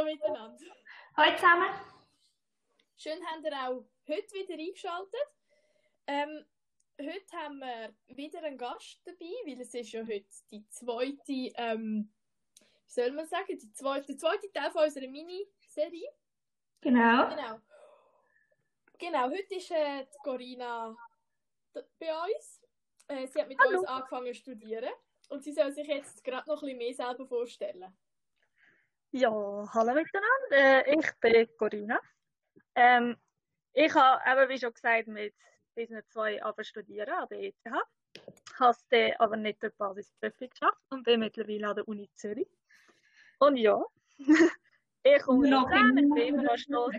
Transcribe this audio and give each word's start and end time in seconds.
Hallo 0.00 0.12
miteinander. 0.12 0.64
Hallo 1.14 1.36
zusammen. 1.36 1.74
Schön, 2.96 3.20
habt 3.26 3.44
ihr 3.44 3.52
auch 3.52 3.84
heute 4.08 4.34
wieder 4.34 4.54
eingeschaltet. 4.54 5.26
Ähm, 6.06 6.46
heute 6.98 7.36
haben 7.36 7.58
wir 7.58 7.94
wieder 8.16 8.42
einen 8.42 8.56
Gast 8.56 9.02
dabei, 9.04 9.30
weil 9.44 9.60
es 9.60 9.74
ist 9.74 9.92
ja 9.92 10.00
heute 10.00 10.24
die 10.50 10.66
zweite, 10.70 11.52
ähm, 11.54 12.10
wie 12.86 12.90
soll 12.90 13.12
man 13.12 13.26
sagen, 13.26 13.58
die 13.58 13.72
zweite, 13.72 14.06
der 14.06 14.16
zweite 14.16 14.50
Teil 14.50 14.70
von 14.70 14.84
unserer 14.84 15.06
Miniserie. 15.06 16.08
Genau. 16.80 17.28
Genau. 17.28 17.60
Genau, 18.96 19.24
heute 19.24 19.54
ist 19.54 19.70
äh, 19.70 20.06
die 20.06 20.18
Corinna 20.24 20.96
bei 21.74 22.24
uns. 22.24 22.62
Äh, 23.06 23.26
sie 23.26 23.38
hat 23.38 23.48
mit 23.48 23.58
Hallo. 23.60 23.80
uns 23.80 23.86
angefangen 23.86 24.32
zu 24.32 24.40
studieren 24.40 24.94
und 25.28 25.44
sie 25.44 25.52
soll 25.52 25.70
sich 25.72 25.86
jetzt 25.86 26.24
gerade 26.24 26.48
noch 26.48 26.62
ein 26.62 26.78
bisschen 26.78 26.78
mehr 26.78 26.94
selber 26.94 27.26
vorstellen. 27.26 27.94
Ja, 29.12 29.28
hallo 29.74 29.92
miteinander. 29.92 30.86
Äh, 30.86 30.94
ich 30.94 31.10
bin 31.20 31.48
Corinna. 31.58 31.98
Ähm, 32.76 33.16
ich 33.72 33.92
habe 33.92 34.22
eben, 34.30 34.48
wie 34.48 34.58
schon 34.58 34.72
gesagt, 34.72 35.08
mit 35.08 35.34
diesen 35.76 36.00
zwei 36.10 36.40
aber 36.40 36.62
studieren 36.62 37.10
an 37.10 37.26
der 37.28 37.40
ETH. 37.40 37.56
Habe 38.60 38.76
es 38.90 39.14
aber 39.18 39.36
nicht 39.36 39.60
die 39.64 39.70
Basisprüfung 39.76 40.48
geschafft 40.50 40.84
und 40.90 41.02
bin 41.02 41.18
mittlerweile 41.20 41.68
an 41.68 41.74
der 41.74 41.88
Uni 41.88 42.08
Zürich. 42.14 42.46
Und 43.40 43.56
ja, 43.56 43.82
ich 45.02 45.22
komme 45.22 45.48
Noch 45.48 45.68
rein, 45.68 45.96
ich 45.96 46.08
bin 46.08 46.34
immer 46.34 46.42
noch 46.44 46.58
stolz 46.58 46.94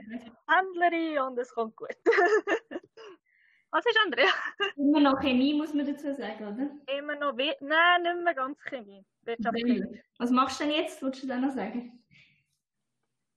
Händlerin 0.49 1.19
und 1.19 1.39
es 1.39 1.53
kommt 1.53 1.77
gut. 1.77 1.95
Was 3.71 3.85
ist 3.85 3.97
Andrea? 4.03 4.27
Immer 4.75 4.99
noch 4.99 5.19
Chemie, 5.21 5.53
muss 5.53 5.73
man 5.73 5.85
dazu 5.85 6.13
sagen, 6.13 6.45
oder? 6.45 6.97
Immer 6.97 7.15
noch, 7.15 7.37
we 7.37 7.55
nein, 7.61 8.03
nicht 8.03 8.23
mehr 8.23 8.33
ganz 8.33 8.59
Chemie. 8.63 9.05
Wirtschaftschemie. 9.23 10.01
Was 10.17 10.29
machst 10.29 10.59
du 10.59 10.65
denn 10.65 10.73
jetzt? 10.73 11.01
Wolltest 11.01 11.23
du 11.23 11.27
da 11.27 11.37
noch 11.37 11.51
sagen? 11.51 12.03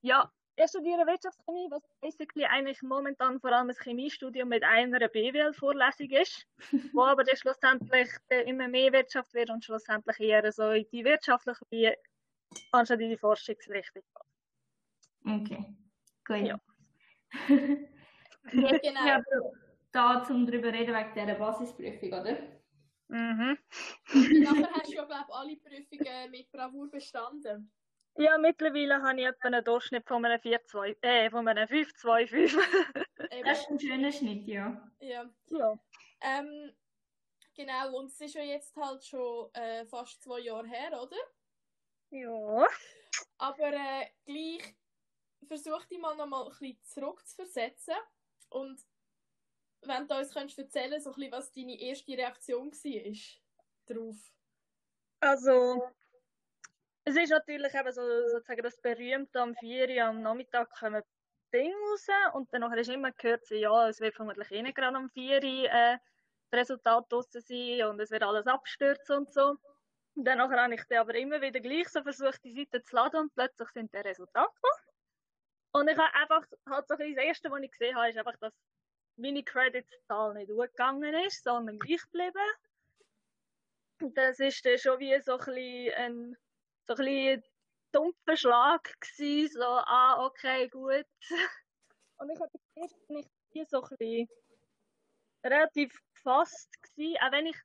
Ja, 0.01 0.29
ich 0.57 0.69
studiere 0.69 1.05
Wirtschaftschemie, 1.07 1.67
was 1.69 1.83
basically 2.01 2.45
eigentlich 2.45 2.81
momentan 2.81 3.39
vor 3.39 3.51
allem 3.51 3.69
ein 3.69 3.75
Chemiestudium 3.81 4.49
mit 4.49 4.63
einer 4.63 5.07
BWL-Vorlesung 5.07 6.09
ist, 6.09 6.45
wo 6.93 7.03
aber 7.03 7.23
dann 7.23 7.37
schlussendlich 7.37 8.09
immer 8.45 8.67
mehr 8.67 8.91
Wirtschaft 8.91 9.33
wird 9.33 9.49
und 9.49 9.63
schlussendlich 9.63 10.19
eher 10.19 10.51
so 10.51 10.71
in 10.71 10.85
die 10.91 11.05
wirtschaftliche 11.05 11.65
wie 11.69 11.93
anstatt 12.71 12.99
in 12.99 13.09
die 13.09 13.17
Forschungsrichtung. 13.17 14.03
Okay, 15.25 15.65
gut. 16.25 16.37
Ja. 16.37 16.59
Jetzt 18.51 18.83
Genau. 18.83 19.21
Aber 19.95 20.25
da, 20.25 20.33
um 20.33 20.45
darüber 20.45 20.69
zu 20.69 20.77
reden, 20.77 20.95
wegen 20.95 21.13
dieser 21.13 21.35
Basisprüfung, 21.35 22.09
oder? 22.09 22.37
Mhm. 23.07 23.57
Nachher 24.43 24.71
hast 24.73 24.87
du 24.87 24.95
ja, 24.95 25.05
glaube 25.05 25.25
ich, 25.27 25.35
alle 25.35 25.57
Prüfungen 25.57 26.31
mit 26.31 26.51
Bravour 26.51 26.89
bestanden. 26.89 27.71
Ja, 28.17 28.37
mittlerweile 28.37 29.01
habe 29.01 29.19
ich 29.19 29.27
etwa 29.27 29.47
einen 29.47 29.63
Durchschnitt 29.63 30.07
von 30.07 30.23
einem 30.23 30.39
4,2, 30.39 30.95
äh, 31.01 31.29
von 31.29 31.47
einem 31.47 31.67
5,25. 31.67 32.57
Eben. 33.31 33.43
Das 33.43 33.59
ist 33.59 33.69
ein 33.69 33.79
schöner 33.79 34.11
Schnitt, 34.11 34.47
ja. 34.47 34.89
Ja. 34.99 35.29
ja. 35.47 35.79
Ähm, 36.21 36.73
genau, 37.53 37.97
und 37.97 38.07
es 38.07 38.21
ist 38.21 38.35
ja 38.35 38.43
jetzt 38.43 38.75
halt 38.77 39.03
schon 39.03 39.53
äh, 39.53 39.85
fast 39.85 40.23
zwei 40.23 40.39
Jahre 40.39 40.67
her, 40.67 41.01
oder? 41.01 41.17
Ja. 42.11 42.67
Aber 43.37 43.73
äh, 43.73 44.07
gleich 44.25 44.75
versuch 45.47 45.83
dich 45.85 45.99
mal 45.99 46.15
noch 46.15 46.27
mal 46.27 46.43
ein 46.43 46.49
bisschen 46.49 46.79
zurückzuversetzen 46.83 47.95
und 48.49 48.79
wenn 49.87 50.07
du 50.07 50.15
uns 50.15 50.33
könntest 50.33 50.59
erzählen 50.59 50.99
so 50.99 51.11
bisschen, 51.11 51.31
was 51.31 51.51
deine 51.51 51.79
erste 51.79 52.11
Reaktion 52.13 52.71
war 52.71 53.95
drauf. 53.95 54.15
Also, 55.19 55.91
es 57.03 57.15
ist 57.15 57.29
natürlich 57.29 57.73
eben 57.73 57.91
so, 57.91 58.01
sozusagen 58.29 58.63
das 58.63 58.81
berühmte 58.81 59.39
am 59.39 59.55
4 59.55 59.89
Uhr 59.89 60.03
am 60.03 60.21
Nachmittag 60.21 60.69
kommen 60.71 61.03
Ding 61.53 61.71
raus 61.71 62.07
und 62.33 62.51
dann 62.51 62.61
nachher 62.61 62.79
ist 62.79 62.89
immer 62.89 63.11
gehört, 63.11 63.49
ja, 63.49 63.87
es 63.87 63.99
wird 64.01 64.15
vermutlich 64.15 64.51
eh 64.51 64.61
nicht 64.61 64.75
gerade 64.75 64.97
am 64.97 65.09
4 65.09 65.43
Uhr 65.43 65.69
äh, 65.69 65.97
das 66.49 66.59
Resultat 66.59 67.05
draussen 67.09 67.41
sein 67.41 67.87
und 67.87 67.99
es 67.99 68.11
wird 68.11 68.23
alles 68.23 68.47
abstürzen 68.47 69.17
und 69.17 69.33
so. 69.33 69.55
Und 70.15 70.25
dann 70.25 70.39
habe 70.39 70.73
ich 70.73 70.83
dann 70.89 70.99
aber 70.99 71.15
immer 71.15 71.41
wieder 71.41 71.59
gleich 71.59 71.89
so 71.89 72.01
versucht, 72.01 72.43
die 72.43 72.53
Seite 72.53 72.83
zu 72.83 72.95
laden 72.95 73.21
und 73.21 73.35
plötzlich 73.35 73.69
sind 73.69 73.93
die 73.93 73.97
Resultate 73.97 74.53
gekommen. 74.53 74.85
Und 75.73 75.89
ich 75.89 75.97
habe 75.97 76.13
einfach, 76.13 76.45
halt 76.69 76.87
so 76.87 76.95
ein 76.95 77.15
das 77.15 77.23
Erste, 77.23 77.51
was 77.51 77.61
ich 77.61 77.71
gesehen 77.71 77.95
habe, 77.95 78.09
ist 78.09 78.17
einfach, 78.17 78.37
dass 78.39 78.53
meine 79.17 79.43
Credits-Zahl 79.43 80.33
nicht 80.33 80.51
hochgegangen 80.51 81.13
ist, 81.25 81.43
sondern 81.43 81.79
gleich 81.79 82.01
geblieben. 82.03 82.51
Das 84.13 84.39
ist 84.39 84.65
dann 84.65 84.77
schon 84.77 84.99
wie 84.99 85.19
so 85.21 85.37
ein 85.37 85.93
ein, 85.95 86.37
so 86.87 86.95
ein 86.95 87.43
dumpfer 87.91 88.35
Schlag 88.35 88.99
gewesen, 88.99 89.53
so, 89.53 89.63
ah, 89.63 90.25
okay, 90.25 90.67
gut. 90.67 91.05
Und 92.17 92.29
ich 92.29 92.39
habe 92.39 92.51
nicht 93.09 93.29
wie 93.51 93.65
so 93.65 93.81
ein 93.81 94.27
relativ 95.43 96.01
gefasst 96.13 96.69
gewesen, 96.83 97.17
auch 97.21 97.31
wenn 97.31 97.45
ich, 97.47 97.57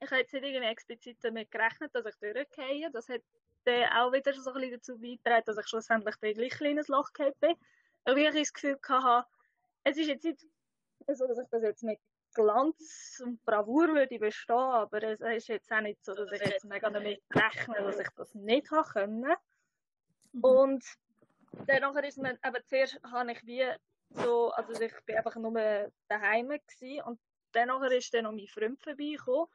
ich 0.00 0.10
habe 0.10 0.20
jetzt 0.20 0.32
nicht 0.32 0.44
irgendwie 0.44 0.66
explizit 0.66 1.18
damit 1.22 1.50
gerechnet, 1.50 1.94
dass 1.94 2.06
ich 2.06 2.16
durchgehe. 2.16 2.90
Das 2.90 3.08
hat 3.08 3.22
dann 3.64 3.90
auch 3.92 4.12
wieder 4.12 4.32
so 4.34 4.52
ein 4.52 4.70
dazu 4.70 4.98
beigetragen, 4.98 5.44
dass 5.46 5.58
ich 5.58 5.66
schlussendlich 5.68 6.16
dann 6.16 6.34
gleich 6.34 6.52
ein 6.52 6.58
kleines 6.58 6.88
Loch 6.88 7.12
gehabt 7.12 7.40
bin. 7.40 7.54
Weil 8.04 8.18
ich 8.18 8.34
das 8.34 8.52
Gefühl 8.52 8.78
hatte, 8.88 9.28
es 9.84 9.96
ist 9.96 10.08
jetzt 10.08 10.24
nicht 10.24 10.46
so, 11.08 11.26
dass 11.26 11.38
ich 11.38 11.48
das 11.50 11.62
jetzt 11.62 11.82
mit 11.82 11.98
Glanz 12.34 13.20
und 13.24 13.44
Bravour 13.44 13.88
würde 13.88 14.18
bestehen, 14.18 14.56
aber 14.56 15.02
es 15.02 15.20
ist 15.20 15.48
jetzt 15.48 15.72
auch 15.72 15.80
nicht 15.80 16.04
so, 16.04 16.14
dass 16.14 16.30
ich 16.32 16.40
jetzt 16.40 16.64
mega 16.64 16.88
damit 16.88 17.22
rechne, 17.34 17.74
dass 17.82 17.98
ich 17.98 18.08
das 18.16 18.34
nicht 18.34 18.70
haben 18.70 19.22
können. 19.22 19.36
Und 20.40 20.84
dann 21.66 21.80
nachher 21.80 22.04
ist 22.04 22.18
mir, 22.18 22.38
eben 22.44 22.64
zuerst 22.66 23.00
habe 23.02 23.32
ich 23.32 23.44
wie 23.44 23.66
so, 24.10 24.50
also 24.50 24.80
ich 24.80 24.94
bin 25.04 25.16
einfach 25.16 25.36
nur 25.36 25.90
daheim 26.08 26.48
gewesen 26.48 27.02
und 27.02 27.20
dann 27.52 27.68
nachher 27.68 27.92
ist 27.92 28.14
dann 28.14 28.24
noch 28.24 28.32
mein 28.32 28.46
Freund 28.46 28.80
vorbeigekommen. 28.80 29.48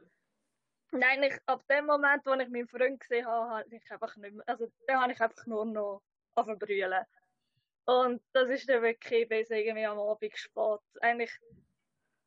Und 0.91 1.03
eigentlich 1.03 1.37
ab 1.45 1.65
dem 1.67 1.85
Moment, 1.85 2.25
wo 2.25 2.33
ich 2.33 2.49
meinen 2.49 2.67
Freund 2.67 2.99
gesehen 2.99 3.25
habe, 3.25 3.49
habe 3.49 3.75
ich 3.75 3.91
einfach 3.91 4.15
nicht 4.17 4.35
mehr, 4.35 4.47
also 4.47 4.67
dann 4.87 5.01
habe 5.01 5.13
ich 5.13 5.21
einfach 5.21 5.45
nur 5.45 5.65
noch 5.65 6.01
angefangen 6.35 7.05
Und 7.85 8.21
das 8.33 8.49
ist 8.49 8.67
dann 8.67 8.81
wirklich 8.81 9.29
bis 9.29 9.49
irgendwie 9.51 9.85
am 9.85 9.99
Abend 9.99 10.35
spät. 10.35 10.79
Eigentlich, 11.01 11.31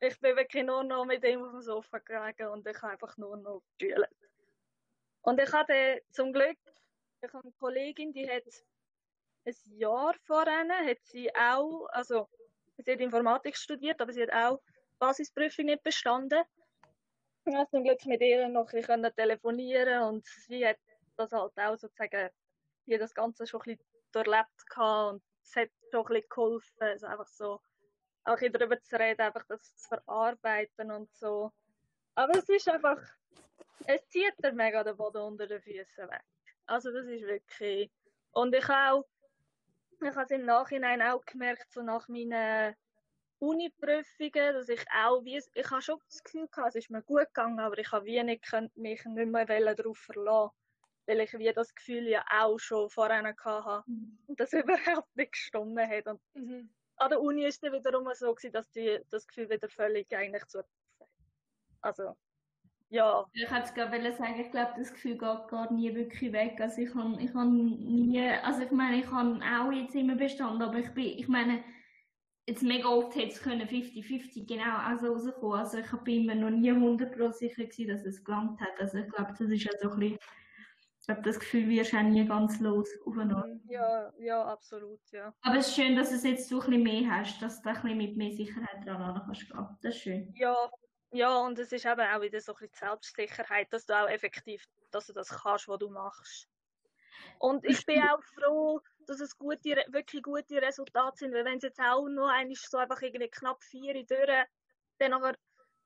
ich 0.00 0.20
bin 0.20 0.36
wirklich 0.36 0.64
nur 0.64 0.84
noch 0.84 1.04
mit 1.04 1.24
ihm 1.24 1.42
auf 1.42 1.50
dem 1.50 1.62
Sofa 1.62 1.98
gelegen 1.98 2.48
und 2.48 2.66
ich 2.66 2.80
habe 2.80 2.92
einfach 2.92 3.16
nur 3.16 3.36
noch 3.36 3.62
brüllt. 3.78 4.08
Und 5.22 5.40
ich 5.40 5.52
hatte 5.52 6.02
zum 6.12 6.32
Glück, 6.32 6.58
ich 7.22 7.32
habe 7.32 7.42
eine 7.42 7.52
Kollegin, 7.58 8.12
die 8.12 8.30
hat 8.30 8.44
ein 9.44 9.54
Jahr 9.76 10.14
vorher, 10.24 10.68
hat 10.68 10.98
sie 11.02 11.34
auch, 11.34 11.86
also 11.88 12.28
sie 12.76 12.92
hat 12.92 13.00
Informatik 13.00 13.56
studiert, 13.56 14.00
aber 14.00 14.12
sie 14.12 14.22
hat 14.22 14.32
auch 14.32 14.62
die 14.68 14.98
Basisprüfung 15.00 15.66
nicht 15.66 15.82
bestanden. 15.82 16.44
Ich 17.44 17.52
konnte 17.52 17.70
zum 17.70 17.82
Glück 17.82 18.04
mit 18.06 18.20
ihr 18.20 18.46
noch 18.48 18.72
ein 18.72 18.80
bisschen 18.80 19.12
telefonieren 19.16 20.02
und 20.04 20.26
sie 20.26 20.64
hat 20.64 20.78
das 21.16 21.32
halt 21.32 21.52
auch 21.56 21.76
sozusagen, 21.76 22.30
wie 22.86 22.96
das 22.96 23.12
Ganze 23.12 23.44
schon 23.44 23.60
ein 23.62 23.76
bisschen 23.76 23.84
durchlebt 24.12 24.48
und 24.76 25.22
es 25.48 25.56
hat 25.56 25.70
schon 25.90 26.00
ein 26.00 26.06
bisschen 26.08 26.28
geholfen, 26.28 26.82
also 26.82 27.06
einfach 27.06 27.28
so, 27.28 27.60
auch 28.24 28.32
ein 28.32 28.36
bisschen 28.36 28.52
darüber 28.52 28.82
zu 28.82 28.98
reden, 28.98 29.22
einfach 29.22 29.44
das 29.48 29.76
zu 29.76 29.88
verarbeiten 29.88 30.90
und 30.90 31.12
so. 31.14 31.52
Aber 32.14 32.36
es 32.36 32.48
ist 32.48 32.68
einfach, 32.68 33.00
es 33.86 34.06
zieht 34.08 34.34
dir 34.42 34.52
mega 34.52 34.84
den 34.84 34.96
Boden 34.96 35.22
unter 35.22 35.46
den 35.46 35.62
Füßen 35.62 36.08
weg. 36.10 36.24
Also 36.66 36.92
das 36.92 37.06
ist 37.06 37.22
wirklich, 37.22 37.90
und 38.32 38.54
ich 38.54 38.68
auch, 38.68 39.06
ich 40.00 40.14
habe 40.14 40.22
es 40.22 40.30
im 40.30 40.44
Nachhinein 40.44 41.00
auch 41.02 41.24
gemerkt, 41.24 41.72
so 41.72 41.82
nach 41.82 42.06
meinen 42.08 42.76
Uni-Prüfungen, 43.38 44.54
dass 44.54 44.68
ich 44.68 44.84
auch, 44.90 45.24
wie, 45.24 45.42
ich 45.54 45.70
habe 45.70 45.82
schon 45.82 45.98
das 46.08 46.22
Gefühl 46.22 46.48
gehabt, 46.48 46.68
es 46.68 46.74
ist 46.74 46.90
mir 46.90 47.02
gut 47.02 47.26
gegangen, 47.26 47.60
aber 47.60 47.78
ich 47.78 47.90
habe 47.90 48.04
wie 48.04 48.22
mich 48.22 49.04
nicht 49.04 49.06
mehr 49.06 49.74
darauf 49.74 49.98
verlassen, 49.98 50.54
weil 51.08 51.20
ich 51.20 51.32
wie 51.38 51.52
das 51.52 51.74
Gefühl 51.74 52.06
ja 52.06 52.24
auch 52.30 52.58
schon 52.58 52.90
vorher 52.90 53.24
hatte 53.24 53.84
und 54.26 54.38
das 54.38 54.52
überhaupt 54.98 55.16
nicht 55.16 55.32
gestimmt 55.32 55.80
hat. 55.80 56.06
Und 56.06 56.20
Mhm. 56.34 56.68
an 56.96 57.10
der 57.10 57.20
Uni 57.20 57.46
ist 57.46 57.64
es 57.64 57.72
wiederum 57.72 58.08
so 58.14 58.34
gewesen, 58.34 58.52
dass 58.52 58.70
die, 58.70 59.00
das 59.10 59.26
Gefühl 59.26 59.48
wieder 59.48 59.68
völlig 59.68 60.14
eigentlich 60.14 60.46
zu 60.46 60.62
Also, 61.80 62.14
ja. 62.90 63.26
Ich 63.32 63.50
hätte 63.50 63.64
es 63.64 63.74
gerade 63.74 64.12
sagen, 64.12 64.40
ich 64.40 64.50
glaube, 64.50 64.72
das 64.76 64.92
Gefühl 64.92 65.12
geht 65.12 65.48
gar 65.48 65.72
nie 65.72 65.94
wirklich 65.94 66.32
weg. 66.32 66.60
Also 66.60 66.80
ich 66.82 66.94
habe 66.94 67.20
ich 67.22 67.32
hab 67.34 67.48
nie, 67.48 68.28
also 68.42 68.62
ich 68.62 68.70
meine, 68.70 68.98
ich 68.98 69.10
habe 69.10 69.40
auch 69.42 69.72
jetzt 69.72 69.94
immer 69.94 70.16
bestanden, 70.16 70.62
aber 70.62 70.78
ich 70.78 70.90
bin, 70.94 71.06
ich 71.06 71.28
meine, 71.28 71.62
jetzt 72.46 72.62
mega 72.62 72.88
oft 72.88 73.14
hätte 73.14 73.28
es 73.28 73.42
können 73.42 73.68
50-50 73.68 74.46
genau 74.46 74.78
also 74.78 75.12
rauskommen. 75.12 75.58
Also 75.58 75.78
ich 75.78 75.90
bin 76.04 76.22
immer 76.24 76.34
noch 76.34 76.50
nie 76.50 76.72
100% 76.72 77.32
sicher 77.32 77.64
gewesen, 77.64 77.88
dass 77.88 78.04
es 78.06 78.24
gelangt 78.24 78.60
hat. 78.60 78.80
Also 78.80 78.98
ich 78.98 79.08
glaube, 79.10 79.32
das 79.38 79.40
ist 79.50 79.64
ja 79.64 79.72
so 79.80 79.90
ein 79.90 79.98
bisschen, 80.00 80.18
ich 81.08 81.14
glaube, 81.14 81.22
das 81.22 81.40
Gefühl 81.40 81.74
du 81.74 81.96
auch 81.96 82.02
nie 82.02 82.26
ganz 82.26 82.60
los 82.60 82.90
aufeinander. 83.06 83.58
Ja, 83.66 84.12
ja, 84.18 84.44
absolut, 84.44 85.00
ja. 85.10 85.32
Aber 85.40 85.56
es 85.56 85.68
ist 85.68 85.74
schön, 85.74 85.96
dass 85.96 86.10
du 86.10 86.16
es 86.16 86.22
jetzt 86.22 86.50
so 86.50 86.60
ein 86.60 86.66
bisschen 86.66 86.82
mehr 86.82 87.10
hast, 87.10 87.40
dass 87.40 87.62
du 87.62 87.70
ein 87.70 87.74
bisschen 87.76 87.96
mit 87.96 88.16
mehr 88.18 88.32
Sicherheit 88.32 88.84
dran 88.84 89.22
kannst 89.24 89.50
gehen. 89.50 89.78
Das 89.80 89.94
ist 89.94 90.02
schön. 90.02 90.34
Ja, 90.36 90.70
ja, 91.12 91.34
und 91.38 91.58
es 91.58 91.72
ist 91.72 91.86
eben 91.86 92.00
auch 92.02 92.20
wieder 92.20 92.38
so 92.42 92.52
ein 92.52 92.58
bisschen 92.58 92.88
Selbstsicherheit, 92.90 93.72
dass 93.72 93.86
du 93.86 93.94
auch 93.94 94.10
effektiv, 94.10 94.62
dass 94.90 95.06
du 95.06 95.14
das 95.14 95.30
kannst, 95.30 95.66
was 95.66 95.78
du 95.78 95.88
machst. 95.88 96.46
Und 97.38 97.64
ich 97.64 97.86
bin 97.86 98.02
auch 98.02 98.22
froh, 98.22 98.82
dass 99.06 99.20
es 99.20 99.38
gute, 99.38 99.82
wirklich 99.88 100.22
gute 100.22 100.60
Resultate 100.60 101.16
sind, 101.16 101.32
weil 101.32 101.46
wenn 101.46 101.56
es 101.56 101.62
jetzt 101.62 101.80
auch 101.80 102.06
nur 102.06 102.30
einmal 102.30 102.54
so 102.54 102.76
einfach 102.76 103.00
irgendwie 103.00 103.30
knapp 103.30 103.64
vier 103.64 103.94
durch, 104.04 104.46
dann 104.98 105.12
nachher 105.12 105.36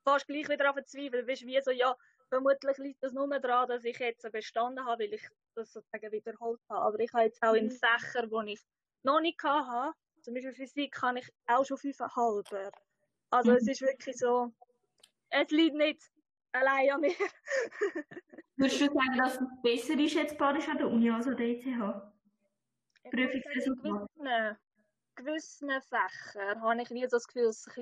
fast 0.03 0.27
gleich 0.27 0.49
wieder 0.49 0.69
auf 0.69 0.85
Zweifel, 0.85 1.23
bist 1.23 1.47
wie 1.47 1.61
so, 1.63 1.71
ja, 1.71 1.95
vermutlich 2.33 2.79
liegt 2.79 3.03
das 3.03 3.13
nur 3.13 3.29
daran, 3.41 3.69
dass 3.69 3.85
ich 3.85 3.99
jetzt 3.99 4.31
bestanden 4.33 4.87
habe, 4.87 5.05
weil 5.05 5.13
ich 5.13 5.29
das 5.55 5.71
sozusagen 5.71 6.11
wiederholt 6.13 6.61
habe. 6.71 6.81
Aber 6.81 6.99
ich 6.99 7.13
habe 7.13 7.25
jetzt 7.25 7.43
auch 7.43 7.53
in 7.53 7.67
mhm. 7.67 7.71
Fächern, 7.71 8.31
wo 8.31 8.41
ich 8.41 8.59
noch 9.03 9.21
nicht 9.21 9.43
hatte, 9.43 9.95
zum 10.23 10.33
Beispiel 10.33 10.55
Physik, 10.55 10.93
kann 10.93 11.19
ich 11.19 11.31
auch 11.47 11.67
schon 11.67 11.77
fünfeinhalber. 11.77 12.73
Also 13.29 13.51
mhm. 13.51 13.57
es 13.59 13.69
ist 13.69 13.83
wirklich 13.83 14.17
so, 14.17 14.51
es 15.29 15.51
liegt 15.51 15.77
nicht 15.77 16.01
allein 16.53 16.93
an 16.93 17.01
mir. 17.03 17.11
Würdest 18.57 18.81
du 18.81 18.87
sagen, 18.87 19.19
dass 19.19 19.35
es 19.35 19.47
besser 19.63 20.01
ist 20.01 20.15
jetzt 20.15 20.39
badisch 20.39 20.69
an 20.69 20.79
der 20.79 20.89
Uni 20.89 21.11
als 21.11 21.27
an 21.27 21.37
der 21.37 21.49
ETH? 21.49 21.65
Prüfungsresultat? 23.11 24.09
In 24.17 24.57
gewissen 25.17 25.71
Fächern 25.83 26.63
habe 26.63 26.81
ich 26.81 26.89
nie 26.89 27.07
das 27.07 27.27
Gefühl, 27.27 27.45
dass 27.45 27.67
es 27.67 27.77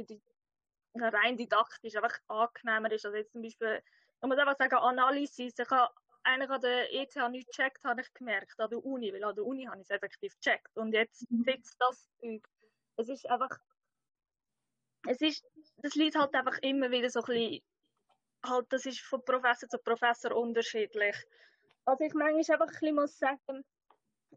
rein 0.96 1.36
didaktisch 1.36 1.94
einfach 1.94 2.18
angenehmer 2.26 2.90
ist. 2.90 3.06
Also 3.06 3.16
jetzt 3.16 3.30
zum 3.30 3.42
Beispiel 3.42 3.80
ich 4.22 4.28
muss 4.28 4.38
einfach 4.38 4.56
sagen, 4.56 4.76
Analysis, 4.76 5.58
ich 5.58 5.70
habe 5.70 5.94
eigentlich 6.22 6.50
an 6.50 6.60
der 6.60 6.92
ETH 6.92 7.16
nicht 7.30 7.48
gecheckt, 7.48 7.82
habe 7.84 8.02
ich 8.02 8.12
gemerkt, 8.14 8.60
an 8.60 8.68
der 8.68 8.84
Uni, 8.84 9.12
weil 9.12 9.24
an 9.24 9.34
der 9.34 9.44
Uni 9.44 9.64
habe 9.64 9.78
ich 9.78 9.84
es 9.84 9.90
effektiv 9.90 10.34
gecheckt. 10.36 10.76
Und 10.76 10.92
jetzt 10.92 11.30
mhm. 11.30 11.44
sitzt 11.44 11.76
das 11.80 12.10
Zeug. 12.20 12.46
Es 12.96 13.08
ist 13.08 13.28
einfach, 13.30 13.58
es 15.08 15.20
ist, 15.22 15.46
das 15.78 15.94
liegt 15.94 16.16
halt 16.16 16.34
einfach 16.34 16.58
immer 16.58 16.90
wieder 16.90 17.08
so 17.08 17.20
ein 17.20 17.26
bisschen, 17.26 17.62
halt, 18.44 18.66
das 18.70 18.84
ist 18.84 19.00
von 19.00 19.24
Professor 19.24 19.68
zu 19.68 19.78
Professor 19.78 20.36
unterschiedlich. 20.36 21.16
Was 21.84 22.00
ich 22.00 22.12
manchmal 22.12 22.60
einfach 22.60 22.66
ein 22.66 22.80
bisschen 22.80 22.94
muss 22.94 23.18
sagen, 23.18 23.64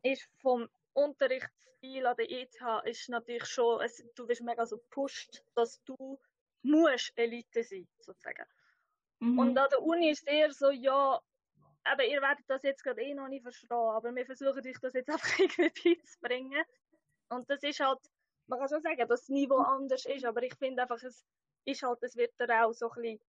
ist 0.01 0.29
vom 0.41 0.69
Unterrichtsstil 0.93 2.05
an 2.05 2.15
der 2.15 2.31
ETH 2.31 2.55
ist 2.85 3.09
natürlich 3.09 3.45
schon, 3.45 3.81
es, 3.81 4.03
du 4.15 4.25
bist 4.25 4.41
mega 4.41 4.65
so 4.65 4.77
gepusht, 4.77 5.43
dass 5.55 5.83
du 5.83 6.19
musst 6.61 7.11
Elite 7.17 7.63
sein, 7.63 7.87
sozusagen. 7.99 8.45
Mhm. 9.23 9.39
Und 9.39 9.57
an 9.57 9.69
der 9.69 9.81
Uni 9.81 10.09
ist 10.09 10.27
eher 10.27 10.51
so, 10.51 10.69
ja, 10.69 11.17
aber 11.85 12.05
ihr 12.05 12.21
werdet 12.21 12.43
das 12.49 12.61
jetzt 12.63 12.83
gerade 12.83 13.01
eh 13.01 13.13
noch 13.13 13.29
nicht 13.29 13.43
verstehen, 13.43 13.71
aber 13.71 14.13
wir 14.13 14.25
versuchen 14.25 14.67
euch 14.67 14.79
das 14.81 14.93
jetzt 14.93 15.09
einfach 15.09 15.39
irgendwie 15.39 15.95
beizubringen. 15.95 16.63
Und 17.29 17.49
das 17.49 17.63
ist 17.63 17.79
halt, 17.79 17.99
man 18.47 18.59
kann 18.59 18.67
schon 18.67 18.81
sagen, 18.81 18.97
dass 18.97 19.21
das 19.21 19.29
Niveau 19.29 19.59
anders 19.59 20.05
ist, 20.05 20.25
aber 20.25 20.43
ich 20.43 20.53
finde 20.55 20.81
einfach, 20.81 21.01
es 21.01 21.25
ist 21.63 21.83
halt, 21.83 22.03
es 22.03 22.17
wird 22.17 22.33
da 22.37 22.65
auch 22.65 22.73
so 22.73 22.89
ein 22.91 23.01
bisschen, 23.01 23.19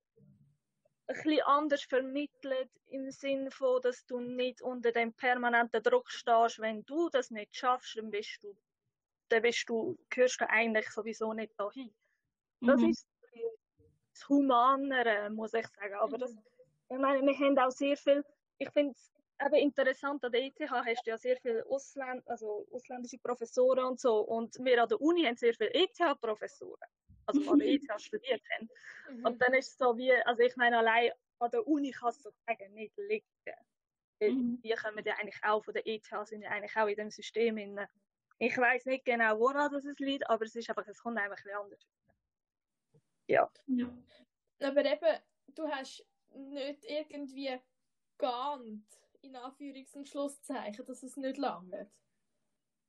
ein 1.06 1.14
bisschen 1.14 1.42
anders 1.42 1.82
vermittelt 1.84 2.70
im 2.86 3.10
Sinne 3.12 3.52
von, 3.52 3.80
dass 3.80 4.04
du 4.06 4.18
nicht 4.18 4.62
unter 4.62 4.90
dem 4.90 5.12
permanenten 5.12 5.82
Druck 5.82 6.10
stehst, 6.10 6.58
wenn 6.58 6.84
du 6.86 7.08
das 7.08 7.30
nicht 7.30 7.54
schaffst, 7.54 7.96
dann 7.96 8.10
bist 8.10 8.42
du, 8.42 8.56
dann 9.28 9.42
bist 9.42 9.68
du, 9.68 9.96
gehörst 10.10 10.40
du 10.40 10.50
eigentlich 10.50 10.90
sowieso 10.90 11.32
nicht 11.34 11.52
dahin. 11.56 11.94
Das 12.60 12.80
mhm. 12.80 12.88
ist 12.88 13.06
das 14.14 14.28
Humanere, 14.28 15.30
muss 15.30 15.54
ich 15.54 15.66
sagen. 15.66 15.94
Aber 15.94 16.18
das, 16.18 16.32
ich 16.88 16.98
meine, 16.98 17.22
wir 17.22 17.38
haben 17.38 17.58
auch 17.58 17.70
sehr 17.70 17.96
viel, 17.96 18.24
ich 18.58 18.70
finde 18.70 18.92
es 18.92 19.12
eben 19.44 19.56
interessant, 19.56 20.24
an 20.24 20.32
der 20.32 20.44
ETH 20.44 20.70
hast 20.70 21.06
du 21.06 21.10
ja 21.10 21.18
sehr 21.18 21.36
viele 21.36 21.66
Ausländ 21.66 22.26
also 22.28 22.66
ausländische 22.70 23.18
Professoren 23.18 23.84
und 23.84 24.00
so. 24.00 24.20
Und 24.20 24.56
wir 24.60 24.82
an 24.82 24.88
der 24.88 25.00
Uni 25.00 25.24
haben 25.24 25.36
sehr 25.36 25.54
viele 25.54 25.74
ETH-Professoren, 25.74 26.88
also 27.26 27.50
an 27.50 27.58
der 27.58 27.68
ETH 27.68 27.82
studiert 28.00 28.42
haben. 28.56 28.70
Mhm. 29.10 29.26
Und 29.26 29.42
dann 29.42 29.54
ist 29.54 29.70
es 29.70 29.76
so 29.76 29.96
wie, 29.96 30.12
also 30.12 30.42
ich 30.42 30.56
meine, 30.56 30.78
allein 30.78 31.10
an 31.40 31.50
der 31.50 31.66
Uni 31.66 31.90
kann 31.90 32.10
es 32.10 32.22
sozusagen 32.22 32.72
nicht 32.74 32.96
liegen. 32.96 33.24
Mhm. 34.20 34.60
Die 34.62 34.74
kommen 34.74 35.04
ja 35.04 35.14
eigentlich 35.16 35.42
auch 35.42 35.64
von 35.64 35.74
der 35.74 35.86
ETH, 35.86 36.08
sind 36.24 36.42
ja 36.42 36.50
eigentlich 36.50 36.76
auch 36.76 36.86
in 36.86 36.96
dem 36.96 37.10
System. 37.10 37.58
In, 37.58 37.80
ich 38.38 38.56
weiß 38.56 38.86
nicht 38.86 39.04
genau, 39.04 39.38
woran 39.40 39.72
das 39.72 39.84
es 39.84 39.98
liegt, 39.98 40.28
aber 40.30 40.44
es 40.44 40.54
ist 40.54 40.68
einfach, 40.70 40.86
es 40.86 41.02
kommt 41.02 41.18
einfach 41.18 41.44
ein 41.44 41.56
anders 41.56 41.84
ja. 43.26 43.50
ja. 43.66 43.88
Aber 44.60 44.84
eben, 44.84 45.18
du 45.54 45.68
hast 45.68 46.06
nicht 46.30 46.84
irgendwie 46.84 47.58
geahnt, 48.18 48.84
in 49.22 49.36
Anführungs- 49.36 49.96
und 49.96 50.08
Schlusszeichen, 50.08 50.84
dass 50.84 51.02
es 51.02 51.16
nicht 51.16 51.38
langt. 51.38 51.74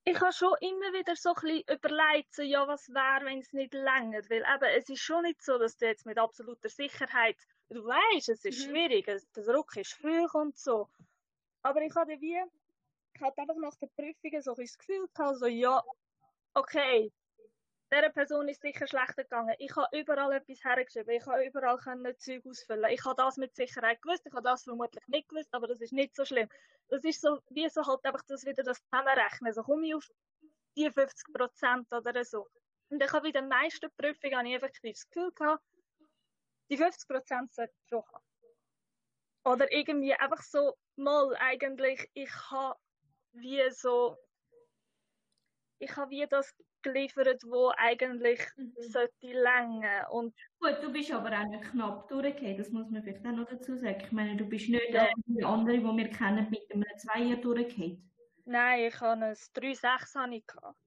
Ich 0.08 0.20
habe 0.20 0.34
schon 0.34 0.56
immer 0.62 0.94
wieder 0.94 1.16
so 1.16 1.30
ein 1.30 1.36
bisschen 1.42 1.64
überlegt, 1.68 2.36
so, 2.36 2.44
ja, 2.44 2.68
was 2.68 2.90
wäre, 2.90 3.26
wenn 3.26 3.40
es 3.40 3.54
nicht 3.54 3.74
längert. 3.74 4.30
Weil 4.30 4.44
eben, 4.44 4.78
es 4.78 4.88
ist 4.88 5.00
schon 5.00 5.24
nicht 5.24 5.42
so, 5.42 5.58
dass 5.58 5.78
du 5.78 5.88
jetzt 5.88 6.06
mit 6.06 6.20
absoluter 6.20 6.70
Sicherheit, 6.70 7.38
du 7.70 7.84
weißt, 7.84 8.30
es 8.30 8.46
ist 8.46 8.68
mhm. 8.68 8.72
schwierig, 8.72 9.06
der 9.06 9.44
Druck 9.44 9.76
ist 9.78 9.98
hoch 10.04 10.34
und 10.36 10.58
so. 10.58 10.90
Aber 11.64 11.82
ich 11.82 11.96
hatte 11.96 12.22
wie, 12.22 12.40
ich 13.16 13.22
hatte 13.22 13.42
einfach 13.42 13.56
nach 13.56 13.76
der 13.78 13.88
Prüfung 13.88 14.42
so 14.42 14.52
ein 14.52 14.66
das 14.66 14.78
Gefühl 14.78 15.08
gehabt, 15.12 15.40
so, 15.40 15.48
ja, 15.48 15.84
okay, 16.54 17.12
dieser 17.92 18.10
Person 18.10 18.48
ist 18.48 18.62
sicher 18.62 18.88
schlechter 18.88 19.24
gegangen. 19.24 19.56
Ich 19.60 19.76
habe 19.76 19.98
überall 19.98 20.34
etwas 20.34 20.64
hergeschrieben. 20.64 21.16
Ich 21.16 21.26
habe 21.26 21.46
überall 21.46 21.78
Zeug 22.18 22.46
ausfüllen. 22.46 22.90
Ich 22.92 23.06
habe 23.06 23.16
das 23.16 23.38
mit 23.38 23.56
Sicherheit 23.56 24.02
gewusst. 24.02 24.26
Ich 24.26 24.34
habe 24.34 24.44
das 24.44 24.64
vermutlich 24.64 25.08
nicht 25.08 25.30
gewusst, 25.30 25.54
aber 25.54 25.68
das 25.68 25.82
ist 25.82 25.94
nicht 25.94 26.16
so 26.16 26.26
schlimm. 26.26 26.50
Das 26.90 27.04
ist 27.04 27.22
so, 27.22 27.40
wie 27.50 27.70
so 27.70 27.86
halt 27.86 28.04
einfach 28.06 28.24
das 28.28 28.46
wieder 28.46 28.64
das 28.64 28.84
Zusammenrechnen. 28.86 29.54
So 29.54 29.64
komme 29.64 29.88
ich 29.88 29.96
auf 29.96 30.10
die 30.76 30.90
50 30.90 31.34
Prozent 31.34 31.92
oder 31.94 32.24
so. 32.26 32.48
Und 32.90 33.02
ich 33.02 33.12
habe 33.12 33.28
in 33.28 33.34
den 33.34 33.48
meisten 33.48 33.90
Prüfungen 33.98 34.46
ich 34.46 34.56
effektiv 34.56 34.94
das 34.94 35.10
Gefühl 35.10 35.32
gehabt, 35.32 35.64
die 36.70 36.78
50 36.78 37.08
Prozent 37.08 37.54
sollte 37.54 37.74
ich 37.82 37.90
schon 37.90 38.04
haben. 38.08 38.26
Oder 39.46 39.72
irgendwie 39.72 40.14
einfach 40.14 40.42
so, 40.42 40.76
mal 40.96 41.36
eigentlich, 41.38 42.10
ich 42.14 42.32
habe 42.50 42.80
wie 43.34 43.70
so 43.72 44.18
ich 45.80 45.96
habe 45.96 46.12
wie 46.12 46.26
das 46.28 46.56
geliefert, 46.82 47.42
wo 47.46 47.72
eigentlich 47.78 48.40
mhm. 48.56 48.74
sollte 48.80 49.28
länger 49.28 50.12
und 50.12 50.36
Gut, 50.60 50.78
du 50.82 50.92
bist 50.92 51.12
aber 51.12 51.32
auch 51.38 51.48
nicht 51.48 51.64
knapp 51.72 52.08
durchgekommen, 52.08 52.58
das 52.58 52.70
muss 52.70 52.90
man 52.90 53.04
vielleicht 53.04 53.26
auch 53.26 53.32
noch 53.32 53.50
dazu 53.50 53.76
sagen. 53.76 54.02
Ich 54.02 54.12
meine, 54.12 54.38
du 54.38 54.46
bist 54.46 54.70
nicht 54.70 54.94
ja. 54.94 55.10
wie 55.26 55.44
andere, 55.44 55.78
die 55.78 55.84
wir 55.84 56.10
kennen, 56.10 56.50
mit 56.50 56.72
einem 56.72 56.86
Zweier 56.98 57.38
durchgekommen. 57.38 58.12
Nein, 58.46 58.86
ich 58.86 59.02
habe 59.02 59.26
ein 59.26 59.34
3-6 59.34 60.46
gehabt. 60.46 60.78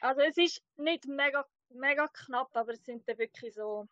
Also 0.00 0.20
es 0.20 0.36
ist 0.36 0.62
nicht 0.76 1.06
mega, 1.06 1.44
mega 1.70 2.06
knapp, 2.08 2.54
aber 2.54 2.72
es 2.72 2.84
sind 2.84 3.08
dann 3.08 3.18
wirklich 3.18 3.54
so... 3.54 3.88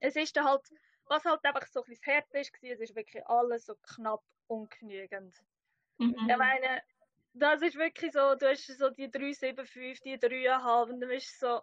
Es 0.00 0.16
ist 0.16 0.36
dann 0.36 0.44
halt, 0.44 0.62
was 1.06 1.24
halt 1.24 1.44
einfach 1.44 1.66
so 1.66 1.80
ein 1.80 1.86
bisschen 1.86 2.02
das 2.04 2.34
Herz 2.34 2.34
ist, 2.34 2.52
es 2.62 2.80
ist 2.80 2.96
wirklich 2.96 3.24
alles 3.26 3.66
so 3.66 3.74
knapp 3.94 4.22
ungenügend. 4.48 5.34
Mhm. 5.98 6.16
Ich 6.28 6.36
meine, 6.36 6.82
das 7.32 7.62
ist 7.62 7.76
wirklich 7.76 8.12
so, 8.12 8.34
du 8.34 8.48
hast 8.48 8.66
so 8.66 8.90
die 8.90 9.10
375, 9.10 10.00
die 10.02 10.18
3,5 10.18 10.90
und 10.90 11.00
dann 11.00 11.08
bist 11.08 11.42
du 11.42 11.46
so, 11.46 11.62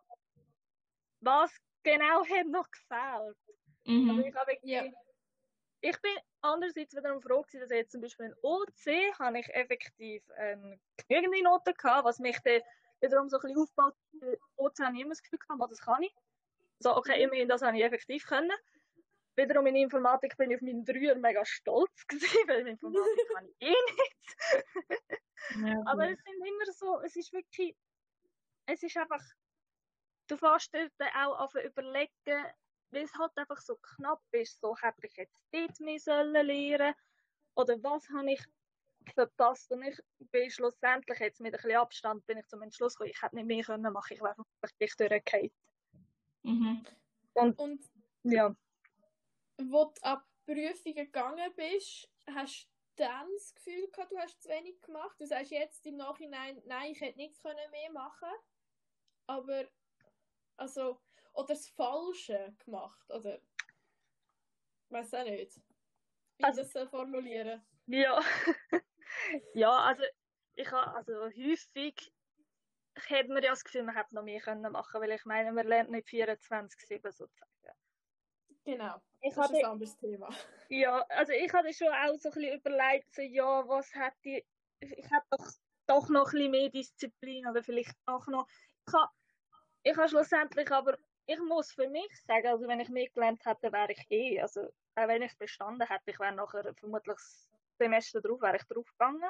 was 1.22 1.52
genau 1.84 2.24
hat 2.26 2.48
noch 2.48 2.70
gefehlt? 2.70 3.38
Mhm. 3.86 4.10
Also 4.10 4.22
ich, 4.26 4.36
habe 4.36 4.58
ja. 4.64 4.84
ich 5.82 6.02
bin 6.02 6.12
andererseits 6.42 6.96
wiederum 6.96 7.22
froh 7.22 7.42
gewesen, 7.42 7.62
dass 7.62 7.70
jetzt 7.70 7.92
zum 7.92 8.02
Beispiel 8.02 8.28
in 8.28 8.36
OC 8.42 9.20
habe 9.20 9.40
ich 9.40 9.50
effektiv 9.54 10.24
ähm, 10.38 10.80
genügende 11.08 11.44
Noten 11.44 11.74
gehabt, 11.74 12.06
was 12.06 12.20
mich 12.20 12.38
dann 12.44 12.62
wiederum 13.02 13.30
so 13.30 13.38
ein 13.38 13.42
bisschen 13.42 13.62
aufgebaut 13.62 13.96
hat. 14.22 14.40
OC 14.58 14.80
habe 14.80 14.96
ich 14.96 15.02
immer 15.02 15.12
das 15.12 15.22
Gefühl 15.22 15.40
gehabt, 15.40 15.72
das 15.72 15.82
kann 15.82 16.04
ich. 16.04 16.16
So, 16.80 16.96
okay, 16.96 17.22
immerhin, 17.22 17.48
das 17.48 17.62
habe 17.62 17.78
ich 17.78 17.84
effektiv 17.84 18.26
können. 18.26 18.52
Wiederum 19.36 19.68
in 19.68 19.76
Informatik 19.76 20.38
bin 20.38 20.52
ich 20.52 20.58
auf 20.58 20.62
meinen 20.62 20.86
Dreier 20.86 21.16
mega 21.16 21.44
stolz 21.46 21.92
gewesen, 22.08 22.48
weil 22.48 22.62
in 22.62 22.68
Informatik 22.68 23.30
kann 23.34 23.48
ich 23.48 23.68
eh 23.68 23.70
nicht. 23.70 24.16
Ja, 25.66 25.82
Aber 25.86 26.10
es 26.10 26.20
sind 26.24 26.46
immer 26.46 26.72
so, 26.74 27.02
es 27.02 27.16
ist 27.16 27.34
wirklich, 27.34 27.76
es 28.66 28.82
ist 28.82 28.98
einfach, 28.98 29.22
du 30.28 30.38
fährst 30.38 30.74
dir 30.74 30.90
auch 31.16 31.40
auf 31.40 31.56
überlegen, 31.56 32.46
weil 32.92 33.04
es 33.04 33.14
halt 33.16 33.32
einfach 33.36 33.60
so 33.60 33.78
knapp 33.78 34.22
ist, 34.32 34.60
so 34.60 34.76
hätte 34.78 35.06
ich 35.06 35.16
jetzt 35.18 35.44
dort 35.52 35.80
mehr 35.80 36.00
sollen 36.00 36.46
lernen 36.46 36.96
oder 37.56 37.82
was 37.84 38.08
habe 38.10 38.32
ich 38.32 38.44
verpasst 39.14 39.72
und 39.72 39.84
ich 39.84 40.00
bin 40.32 40.50
schlussendlich 40.50 41.20
jetzt 41.20 41.42
mit 41.42 41.54
ein 41.54 41.62
bisschen 41.62 41.78
Abstand 41.78 42.26
bin 42.26 42.38
ich 42.38 42.48
zum 42.48 42.62
Entschluss 42.62 42.96
gekommen, 42.96 43.12
ich 43.12 43.22
hätte 43.22 43.36
nicht 43.36 43.46
mehr 43.46 43.64
können 43.64 43.94
machen, 43.94 44.14
ich 44.14 44.22
wäre 44.22 44.36
wirklich 44.62 44.96
durchgefallen. 44.96 45.52
Mhm. 46.44 46.86
Und, 47.34 47.60
und 47.60 47.84
ja. 48.24 48.56
Wo 49.58 49.86
du 49.86 50.02
ab 50.04 50.28
Prüfungen 50.46 51.06
gegangen 51.06 51.54
bist, 51.56 52.10
hast 52.34 52.70
dann 52.96 53.28
das 53.34 53.54
Gefühl 53.54 53.90
gehabt, 53.92 54.12
du 54.12 54.18
hast 54.18 54.42
zu 54.42 54.50
wenig 54.50 54.82
gemacht. 54.82 55.16
Du 55.20 55.26
sagst 55.26 55.52
jetzt 55.52 55.86
im 55.86 55.98
Nachhinein, 55.98 56.62
nein, 56.66 56.92
ich 56.92 57.02
hätte 57.02 57.18
nichts 57.18 57.44
mehr 57.44 57.92
machen 57.92 58.30
aber 59.28 59.68
also 60.58 61.02
oder 61.34 61.48
das 61.48 61.68
Falsche 61.70 62.56
gemacht 62.64 63.10
oder 63.12 63.40
weiß 64.90 65.14
auch 65.16 65.24
nicht. 65.24 65.60
Wie 66.38 66.44
also, 66.44 66.62
das 66.62 66.72
so 66.72 66.86
formulieren? 66.88 67.66
Ja, 67.88 68.22
ja, 69.54 69.72
also 69.72 70.04
ich 70.56 70.72
habe 70.72 70.96
also 70.96 71.26
häufig 71.26 72.14
hätte 73.08 73.34
mir 73.34 73.44
ja 73.44 73.50
das 73.52 73.64
Gefühl, 73.64 73.84
man 73.84 73.96
hätte 73.96 74.16
noch 74.16 74.24
mehr 74.24 74.40
können 74.40 74.72
machen, 74.72 75.02
weil 75.02 75.12
ich 75.12 75.26
meine, 75.26 75.52
man 75.52 75.68
lernt 75.68 75.92
nicht 75.92 76.08
24/7 76.08 77.12
sozusagen. 77.12 77.78
Genau. 78.66 79.02
Ich 79.22 79.34
das 79.34 79.46
hatte, 79.46 79.58
ist 79.58 79.64
ein 79.64 79.72
anderes 79.72 79.98
Thema. 79.98 80.30
Ja, 80.70 81.06
also 81.10 81.32
ich 81.32 81.54
hatte 81.54 81.74
schon 81.74 81.88
auch 81.88 82.18
so 82.18 82.30
ein 82.30 82.36
bisschen 82.36 82.60
überlegt, 82.60 83.14
so, 83.14 83.22
ja, 83.22 83.68
was 83.68 83.94
hätte 83.94 84.16
ich, 84.24 84.46
ich, 84.80 85.12
habe 85.12 85.26
doch, 85.30 85.52
doch 85.88 86.10
noch 86.10 86.28
ein 86.28 86.32
bisschen 86.32 86.52
mehr 86.52 86.70
Disziplin 86.70 87.48
oder 87.48 87.64
vielleicht 87.64 87.96
auch 88.06 88.26
noch. 88.28 88.48
Ich 88.88 88.94
habe 88.94 89.12
ich 89.86 89.96
habe 89.96 90.10
schlussendlich 90.10 90.72
aber, 90.72 90.98
ich 91.28 91.40
muss 91.40 91.72
für 91.72 91.88
mich 91.88 92.10
sagen, 92.26 92.48
also 92.48 92.68
wenn 92.68 92.80
ich 92.80 92.90
mehr 92.90 93.08
gelernt 93.10 93.46
hätte, 93.46 93.72
wäre 93.72 93.92
ich 93.92 94.04
eh, 94.10 94.42
also 94.42 94.62
auch 94.96 95.08
wenn 95.08 95.22
ich 95.22 95.32
es 95.32 95.38
bestanden 95.38 95.88
hätte, 95.88 96.10
ich 96.10 96.20
wäre 96.20 96.34
nachher 96.34 96.74
vermutlich 96.74 97.16
das 97.16 97.50
Semester 97.78 98.20
drauf, 98.20 98.42
wäre 98.42 98.56
ich 98.56 98.64
drauf 98.64 98.88
gegangen. 98.98 99.30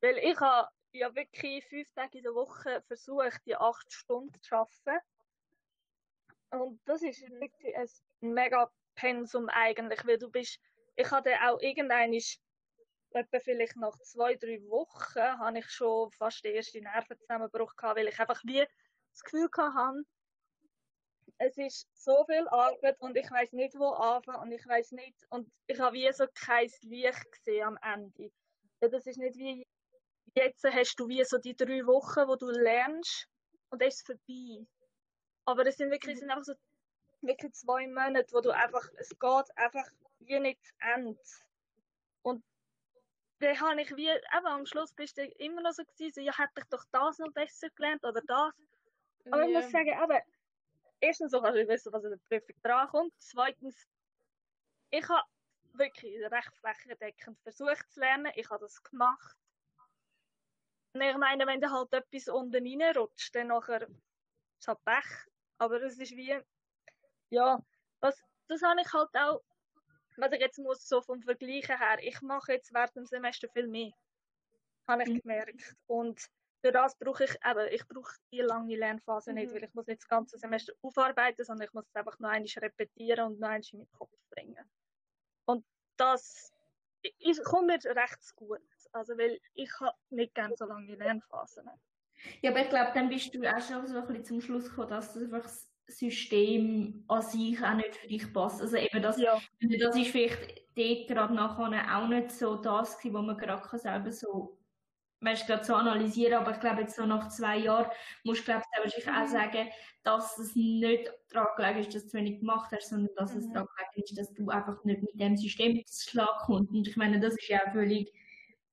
Weil 0.00 0.16
ich 0.16 0.40
habe 0.40 0.70
ja 0.92 1.14
wirklich 1.14 1.66
fünf 1.66 1.92
Tage 1.92 2.18
in 2.18 2.24
der 2.24 2.34
Woche 2.34 2.82
versucht, 2.86 3.40
die 3.44 3.54
acht 3.54 3.92
Stunden 3.92 4.40
zu 4.40 4.54
arbeiten. 4.54 5.04
Und 6.60 6.80
das 6.84 7.02
ist 7.02 7.20
wirklich 7.22 7.76
ein 7.76 7.88
mega 8.20 8.70
Pensum 8.94 9.48
eigentlich, 9.48 10.06
weil 10.06 10.18
du 10.18 10.30
bist, 10.30 10.58
ich 10.96 11.10
hatte 11.10 11.34
auch 11.42 11.60
irgendein 11.60 12.12
etwa 13.10 13.38
vielleicht 13.40 13.76
nach 13.76 13.96
zwei, 14.00 14.34
drei 14.34 14.60
Wochen 14.68 15.38
habe 15.38 15.58
ich 15.58 15.70
schon 15.70 16.10
fast 16.12 16.44
den 16.44 16.54
ersten 16.54 16.82
Nervenzusammenbruch 16.82 17.74
gehabt, 17.76 17.98
weil 17.98 18.08
ich 18.08 18.18
einfach 18.18 18.42
wie 18.44 18.64
das 19.12 19.22
Gefühl 19.22 19.48
hatte, 19.56 20.02
es 21.38 21.56
ist 21.56 21.86
so 21.94 22.24
viel 22.26 22.46
Arbeit 22.48 23.00
und 23.00 23.16
ich 23.16 23.30
weiß 23.30 23.52
nicht, 23.52 23.78
wo 23.78 23.88
anfangen 23.88 24.42
und 24.42 24.52
ich 24.52 24.66
weiß 24.66 24.92
nicht 24.92 25.16
und 25.30 25.50
ich 25.66 25.78
habe 25.78 25.94
wie 25.94 26.10
so 26.12 26.26
kein 26.34 26.70
Licht 26.82 27.32
gesehen 27.32 27.64
am 27.64 27.78
Ende. 27.82 28.30
Das 28.80 29.06
ist 29.06 29.18
nicht 29.18 29.36
wie 29.36 29.66
jetzt 30.34 30.64
hast 30.64 30.96
du 30.96 31.08
wie 31.08 31.24
so 31.24 31.38
die 31.38 31.56
drei 31.56 31.86
Wochen, 31.86 32.28
wo 32.28 32.36
du 32.36 32.50
lernst 32.50 33.28
und 33.70 33.80
dann 33.80 33.88
ist 33.88 34.00
es 34.00 34.02
vorbei. 34.02 34.66
Aber 35.46 35.66
es 35.66 35.76
sind 35.76 35.90
wirklich, 35.90 36.14
es 36.14 36.20
sind 36.20 36.30
einfach 36.30 36.44
so 36.44 36.54
wirklich 37.22 37.52
zwei 37.54 37.86
Monate, 37.86 38.32
wo 38.32 38.40
du 38.40 38.50
einfach, 38.50 38.86
es 38.98 39.08
geht 39.10 39.56
einfach 39.56 39.88
wie 40.18 40.40
nicht 40.40 40.62
zu 40.64 40.72
Ende. 40.80 41.18
Und 42.22 42.44
dann 43.38 43.60
habe 43.60 43.80
ich 43.80 43.96
wie, 43.96 44.08
eben 44.08 44.46
am 44.46 44.66
Schluss 44.66 44.92
bist 44.92 45.16
du 45.16 45.24
immer 45.24 45.62
noch 45.62 45.72
so 45.72 45.84
gewesen, 45.84 46.14
so, 46.14 46.20
ja, 46.20 46.36
hätte 46.36 46.52
ich 46.58 46.64
doch 46.70 46.84
das 46.92 47.18
noch 47.18 47.32
besser 47.32 47.68
gelernt 47.70 48.04
oder 48.04 48.20
das. 48.26 48.52
Aber 49.30 49.44
ja. 49.44 49.48
ich 49.48 49.64
muss 49.64 49.72
sagen, 49.72 49.88
eben, 49.88 50.22
erstens 51.00 51.30
so 51.30 51.40
kannst 51.40 51.58
du 51.58 51.68
wissen, 51.68 51.92
was 51.92 52.04
in 52.04 52.10
der 52.10 52.18
Prüfung 52.28 52.56
drankommt. 52.62 53.14
Zweitens, 53.18 53.86
ich 54.90 55.08
habe 55.08 55.26
wirklich 55.74 56.20
recht 56.30 56.56
flächendeckend 56.56 57.38
versucht 57.42 57.90
zu 57.90 58.00
lernen. 58.00 58.32
Ich 58.34 58.48
habe 58.50 58.60
das 58.60 58.82
gemacht. 58.82 59.36
Und 60.94 61.02
ich 61.02 61.16
meine, 61.16 61.46
wenn 61.46 61.60
du 61.60 61.70
halt 61.70 61.92
etwas 61.92 62.28
unten 62.28 62.66
reinrutscht, 62.66 63.34
dann 63.34 63.48
nachher 63.48 63.82
ist 63.82 63.90
es 64.60 64.68
halt 64.68 64.82
Pech. 64.84 65.26
Aber 65.58 65.80
es 65.82 65.98
ist 65.98 66.12
wie, 66.12 66.38
ja, 67.30 67.62
was, 68.00 68.22
das 68.48 68.62
habe 68.62 68.80
ich 68.80 68.92
halt 68.92 69.10
auch, 69.14 69.42
was 70.16 70.32
ich 70.32 70.40
jetzt 70.40 70.58
muss, 70.58 70.86
so 70.88 71.00
vom 71.00 71.22
Vergleichen 71.22 71.78
her, 71.78 71.98
ich 72.00 72.20
mache 72.22 72.52
jetzt 72.52 72.72
während 72.72 72.96
dem 72.96 73.06
Semester 73.06 73.48
viel 73.48 73.66
mehr. 73.66 73.92
Habe 74.86 75.02
ich 75.02 75.08
mhm. 75.08 75.20
gemerkt. 75.20 75.76
Und 75.86 76.20
für 76.60 76.72
das 76.72 76.96
brauche 76.96 77.24
ich 77.24 77.34
eben, 77.44 77.68
ich 77.72 77.86
brauche 77.86 78.14
die 78.32 78.40
lange 78.40 78.76
Lernphase 78.76 79.30
mhm. 79.30 79.38
nicht, 79.38 79.54
weil 79.54 79.64
ich 79.64 79.74
muss 79.74 79.86
nicht 79.86 80.02
das 80.02 80.08
ganze 80.08 80.38
Semester 80.38 80.72
aufarbeiten, 80.82 81.44
sondern 81.44 81.66
ich 81.66 81.74
muss 81.74 81.86
es 81.86 81.94
einfach 81.94 82.18
noch 82.18 82.30
einmal 82.30 82.50
repetieren 82.56 83.26
und 83.26 83.40
noch 83.40 83.48
einmal 83.48 83.68
in 83.72 83.78
meinen 83.78 83.92
Kopf 83.92 84.12
bringen. 84.30 84.70
Und 85.44 85.64
das 85.96 86.52
ist, 87.18 87.44
kommt 87.44 87.66
mir 87.66 87.78
recht 87.84 88.36
gut. 88.36 88.60
Also, 88.92 89.16
weil 89.18 89.40
ich 89.54 89.70
habe 89.80 89.96
nicht 90.10 90.34
gerne 90.34 90.56
so 90.56 90.64
lange 90.64 90.94
Lernphasen. 90.94 91.68
Ja, 92.42 92.50
aber 92.50 92.62
ich 92.62 92.68
glaube, 92.68 92.90
dann 92.94 93.08
bist 93.08 93.34
du 93.34 93.42
auch 93.42 93.60
schon 93.60 93.86
so 93.86 93.98
ein 93.98 94.06
bisschen 94.06 94.24
zum 94.24 94.40
Schluss 94.40 94.64
gekommen, 94.64 94.88
dass 94.88 95.14
das 95.14 95.22
einfach 95.22 95.42
das 95.42 95.68
System 95.88 97.04
an 97.08 97.22
sich 97.22 97.62
auch 97.62 97.74
nicht 97.74 97.96
für 97.96 98.08
dich 98.08 98.32
passt. 98.32 98.60
Also 98.60 98.76
eben 98.76 99.02
das, 99.02 99.18
ja. 99.18 99.38
das 99.60 99.96
ist 99.96 100.10
vielleicht 100.10 100.62
dort 100.76 101.08
gerade 101.08 101.34
nachher 101.34 101.98
auch 101.98 102.08
nicht 102.08 102.32
so 102.32 102.56
das 102.56 102.98
gewesen, 102.98 103.14
wo 103.14 103.22
man 103.22 103.36
gerade 103.36 103.78
selber 103.78 104.10
so 104.10 104.58
weißt, 105.20 105.46
gerade 105.46 105.64
so 105.64 105.74
analysieren, 105.74 106.34
aber 106.34 106.52
ich 106.52 106.60
glaube, 106.60 106.82
jetzt 106.82 106.96
so 106.96 107.06
nach 107.06 107.28
zwei 107.28 107.56
Jahren 107.58 107.90
musst 108.24 108.46
du 108.46 108.52
glaube 108.52 108.62
ich, 108.84 109.08
auch 109.08 109.22
mhm. 109.22 109.26
sagen, 109.26 109.68
dass 110.02 110.38
es 110.38 110.54
nicht 110.54 111.10
daran 111.30 111.48
gelegen 111.56 111.80
ist, 111.80 111.94
dass 111.94 112.08
du 112.08 112.18
wenig 112.18 112.40
gemacht 112.40 112.70
hast, 112.72 112.90
sondern 112.90 113.14
dass 113.16 113.32
mhm. 113.32 113.40
es 113.40 113.52
daran 113.52 113.68
gelegen 113.92 114.04
ist, 114.04 114.18
dass 114.18 114.34
du 114.34 114.48
einfach 114.50 114.84
nicht 114.84 115.02
mit 115.02 115.18
dem 115.18 115.36
System 115.36 115.82
zu 115.86 116.10
Schlag 116.10 116.42
kommst. 116.44 116.70
Und 116.70 116.86
ich 116.86 116.96
meine, 116.96 117.18
das 117.18 117.34
ist 117.34 117.48
ja 117.48 117.60
auch 117.66 117.72
völlig 117.72 118.12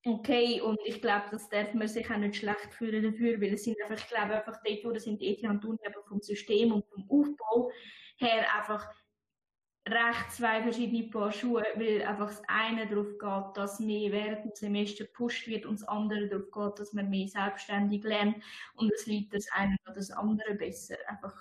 okay 0.05 0.61
und 0.61 0.79
ich 0.85 1.01
glaube, 1.01 1.25
das 1.31 1.49
darf 1.49 1.73
man 1.73 1.87
sich 1.87 2.09
auch 2.09 2.17
nicht 2.17 2.35
schlecht 2.35 2.73
fühlen 2.73 3.03
dafür, 3.03 3.39
weil 3.41 3.53
es 3.53 3.63
sind 3.63 3.77
einfach, 3.81 3.97
ich 3.97 4.07
glaube 4.09 4.35
einfach 4.35 4.59
dort, 4.83 5.01
sind 5.01 5.21
ETH 5.21 5.43
und 5.43 5.65
Uni 5.65 5.79
vom 6.07 6.21
System 6.21 6.73
und 6.73 6.85
vom 6.87 7.09
Aufbau 7.09 7.71
her 8.17 8.45
einfach 8.55 8.87
recht 9.87 10.31
zwei 10.31 10.61
verschiedene 10.63 11.09
Paar 11.09 11.31
Schuhe, 11.31 11.63
weil 11.75 12.03
einfach 12.03 12.27
das 12.27 12.41
eine 12.47 12.87
darauf 12.87 13.17
geht, 13.17 13.57
dass 13.57 13.79
mehr 13.79 14.11
während 14.11 14.45
dem 14.45 14.51
Semester 14.53 15.05
gepusht 15.05 15.47
wird 15.47 15.65
und 15.65 15.79
das 15.79 15.87
andere 15.87 16.29
darauf 16.29 16.51
geht, 16.51 16.79
dass 16.79 16.93
man 16.93 17.09
mehr 17.09 17.27
selbstständig 17.27 18.03
lernt 18.03 18.37
und 18.75 18.91
es 18.93 19.05
liegt 19.05 19.33
das 19.33 19.45
eine 19.51 19.75
oder 19.85 19.95
das 19.95 20.11
andere 20.11 20.55
besser. 20.55 20.95
Einfach 21.07 21.35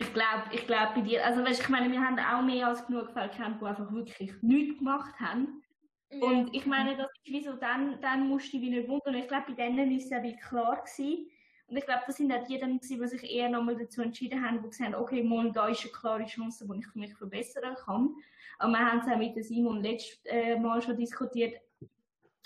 ich 0.00 0.14
glaube, 0.14 0.44
ich 0.52 0.66
glaube 0.66 0.94
bei 0.94 1.00
dir, 1.00 1.26
also 1.26 1.44
weißt, 1.44 1.60
ich 1.60 1.68
meine, 1.68 1.90
wir 1.90 2.00
haben 2.00 2.18
auch 2.18 2.42
mehr 2.42 2.68
als 2.68 2.86
genug 2.86 3.10
Fälle 3.10 3.30
gekannt, 3.30 3.60
die 3.60 3.66
einfach 3.66 3.92
wirklich 3.92 4.32
nichts 4.42 4.78
gemacht 4.78 5.18
haben. 5.18 5.62
Ja. 6.10 6.26
Und 6.26 6.54
ich 6.54 6.64
meine, 6.66 6.96
das 6.96 7.08
ist 7.24 7.32
wie 7.32 7.44
so, 7.44 7.52
dann, 7.54 8.00
dann 8.00 8.28
musst 8.28 8.52
du 8.52 8.58
dich 8.58 8.70
nicht 8.70 8.88
wundern. 8.88 9.14
Ich 9.14 9.28
glaube, 9.28 9.52
bei 9.52 9.64
denen 9.64 9.90
ist 9.92 10.04
es 10.04 10.10
ja 10.10 10.22
wie 10.22 10.36
klar 10.36 10.82
gewesen, 10.82 11.28
und 11.68 11.76
ich 11.76 11.84
glaube, 11.84 12.02
das 12.06 12.16
sind 12.16 12.32
auch 12.32 12.46
die, 12.46 12.58
dann, 12.58 12.80
die 12.80 13.06
sich 13.06 13.30
eher 13.30 13.50
nochmal 13.50 13.76
dazu 13.76 14.00
entschieden 14.00 14.42
haben, 14.42 14.62
die 14.62 14.70
gesagt 14.70 14.94
haben, 14.94 15.02
okay, 15.02 15.22
mal, 15.22 15.52
da 15.52 15.68
ist 15.68 15.82
eine 15.82 15.92
klare 15.92 16.24
Chance, 16.24 16.66
wo 16.66 16.72
ich 16.72 16.86
mich 16.94 17.14
verbessern 17.14 17.76
kann. 17.84 18.14
Aber 18.58 18.72
wir 18.72 18.78
haben 18.78 19.00
es 19.00 19.12
auch 19.12 19.18
mit 19.18 19.44
Simon 19.44 19.82
letztes 19.82 20.24
äh, 20.24 20.58
Mal 20.58 20.80
schon 20.80 20.96
diskutiert. 20.96 21.60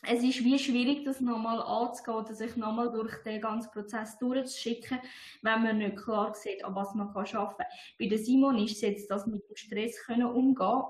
Es 0.04 0.24
ist 0.24 0.42
wie 0.42 0.58
schwierig, 0.58 1.04
das 1.04 1.20
nochmal 1.20 1.62
anzugehen, 1.62 2.24
dass 2.26 2.38
sich 2.38 2.56
nochmal 2.56 2.90
durch 2.90 3.14
den 3.22 3.40
ganzen 3.40 3.70
Prozess 3.70 4.18
durchzuschicken, 4.18 4.98
wenn 5.42 5.62
man 5.62 5.78
nicht 5.78 5.98
klar 5.98 6.34
sieht, 6.34 6.64
an 6.64 6.74
was 6.74 6.92
man 6.96 7.06
arbeiten 7.10 7.30
kann. 7.30 7.66
Bei 8.00 8.16
Simon 8.16 8.58
ist 8.58 8.72
es 8.72 8.80
jetzt, 8.80 9.08
dass 9.08 9.28
mit 9.28 9.48
dem 9.48 9.54
Stress 9.54 10.04
können 10.04 10.26
umgehen 10.26 10.82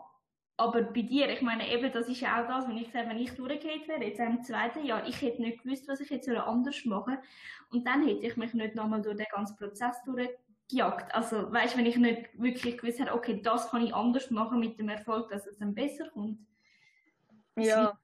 aber 0.63 0.83
bei 0.83 1.03
dir, 1.03 1.29
ich 1.29 1.43
meine, 1.43 1.69
eben, 1.69 1.91
das 1.91 2.09
ist 2.09 2.23
auch 2.23 2.47
das, 2.47 2.69
wenn 2.69 2.77
ich 2.77 2.91
sage, 2.93 3.09
wenn 3.09 3.19
ich 3.19 3.35
durchgehend 3.35 3.89
wäre, 3.89 4.05
jetzt 4.05 4.21
im 4.21 4.43
zweiten 4.43 4.85
Jahr, 4.85 5.07
ich 5.09 5.21
hätte 5.21 5.43
nicht 5.43 5.63
gewusst, 5.63 5.89
was 5.89 6.01
ich 6.01 6.11
jetzt 6.11 6.29
anders 6.29 6.85
machen 6.85 7.19
Und 7.71 7.87
dann 7.87 8.07
hätte 8.07 8.25
ich 8.25 8.37
mich 8.37 8.55
nicht 8.55 8.77
nochmal 8.77 9.03
durch 9.03 9.17
den 9.17 9.27
ganzen 9.31 9.57
Prozess 9.57 9.97
durchgejagt. 10.05 11.13
Also, 11.15 11.53
weißt 11.53 11.75
du, 11.75 11.79
wenn 11.79 11.87
ich 11.87 11.97
nicht 11.97 12.29
wirklich 12.41 12.79
gewusst 12.79 13.01
hätte, 13.01 13.13
okay, 13.13 13.43
das 13.43 13.71
kann 13.71 13.85
ich 13.85 13.93
anders 13.95 14.31
machen 14.31 14.61
mit 14.61 14.79
dem 14.79 14.89
Erfolg, 14.89 15.31
dass 15.31 15.47
es 15.47 15.59
dann 15.59 15.75
besser 15.75 16.09
kommt. 16.11 16.39
Ja. 17.57 17.99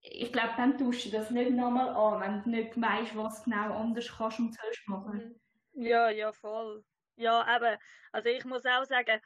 Ich 0.00 0.32
glaube, 0.32 0.54
dann 0.56 0.76
tust 0.76 1.06
du 1.06 1.10
das 1.10 1.30
nicht 1.30 1.50
nochmal 1.52 1.88
an, 1.88 2.20
wenn 2.20 2.42
du 2.42 2.50
nicht 2.50 2.80
weißt, 2.80 3.16
was 3.16 3.44
genau 3.44 3.74
anders 3.74 4.12
kannst 4.16 4.40
und 4.40 4.54
sollst 4.54 4.88
machen. 4.88 5.40
Ja, 5.74 6.10
ja, 6.10 6.32
voll. 6.32 6.84
Ja, 7.16 7.56
eben. 7.56 7.78
Also 8.12 8.28
ich 8.28 8.44
muss 8.44 8.64
auch 8.66 8.84
sagen, 8.84 9.20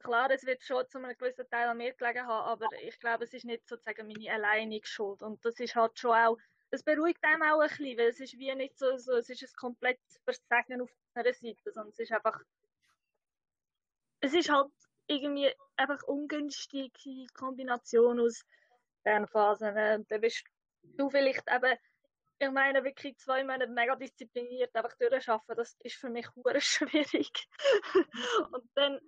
klar, 0.00 0.30
es 0.30 0.44
wird 0.44 0.62
schon 0.62 0.88
zu 0.88 0.98
einem 0.98 1.16
gewissen 1.16 1.48
Teil 1.50 1.68
an 1.68 1.76
mir 1.76 1.92
gelegen 1.94 2.26
haben, 2.26 2.46
aber 2.46 2.68
ich 2.82 2.98
glaube, 2.98 3.24
es 3.24 3.32
ist 3.32 3.44
nicht 3.44 3.66
sozusagen 3.68 4.06
meine 4.06 4.32
alleinige 4.32 4.86
Schuld. 4.86 5.22
Und 5.22 5.44
das 5.44 5.58
ist 5.60 5.74
halt 5.74 5.98
schon 5.98 6.16
auch, 6.16 6.36
es 6.70 6.82
beruhigt 6.82 7.22
einem 7.22 7.42
auch 7.42 7.60
ein 7.60 7.68
bisschen, 7.68 7.98
weil 7.98 8.08
es 8.08 8.20
ist 8.20 8.38
wie 8.38 8.54
nicht 8.54 8.78
so, 8.78 8.96
so 8.96 9.12
es 9.14 9.28
ist 9.28 9.42
ein 9.42 9.52
komplettes 9.56 10.20
Versagen 10.24 10.80
auf 10.80 10.90
einer 11.14 11.32
Seite, 11.32 11.72
sondern 11.72 11.90
es 11.90 11.98
ist 11.98 12.12
einfach, 12.12 12.40
es 14.20 14.34
ist 14.34 14.50
halt 14.50 14.70
irgendwie 15.06 15.52
einfach 15.76 16.02
ungünstige 16.04 17.26
Kombination 17.34 18.20
aus 18.20 18.44
Lernphasen. 19.04 19.76
Und 19.76 20.10
dann 20.10 20.20
bist 20.20 20.44
du 20.82 21.10
vielleicht 21.10 21.44
eben, 21.50 21.76
ich 22.38 22.50
meine, 22.50 22.84
wirklich 22.84 23.18
zwei 23.18 23.42
Monate 23.42 23.66
mega 23.66 23.96
diszipliniert 23.96 24.74
einfach 24.74 24.96
durchschaffen, 24.96 25.56
das 25.56 25.76
ist 25.80 25.96
für 25.96 26.08
mich 26.08 26.26
schwierig. 26.60 27.48
und 28.52 28.70
dann 28.74 29.00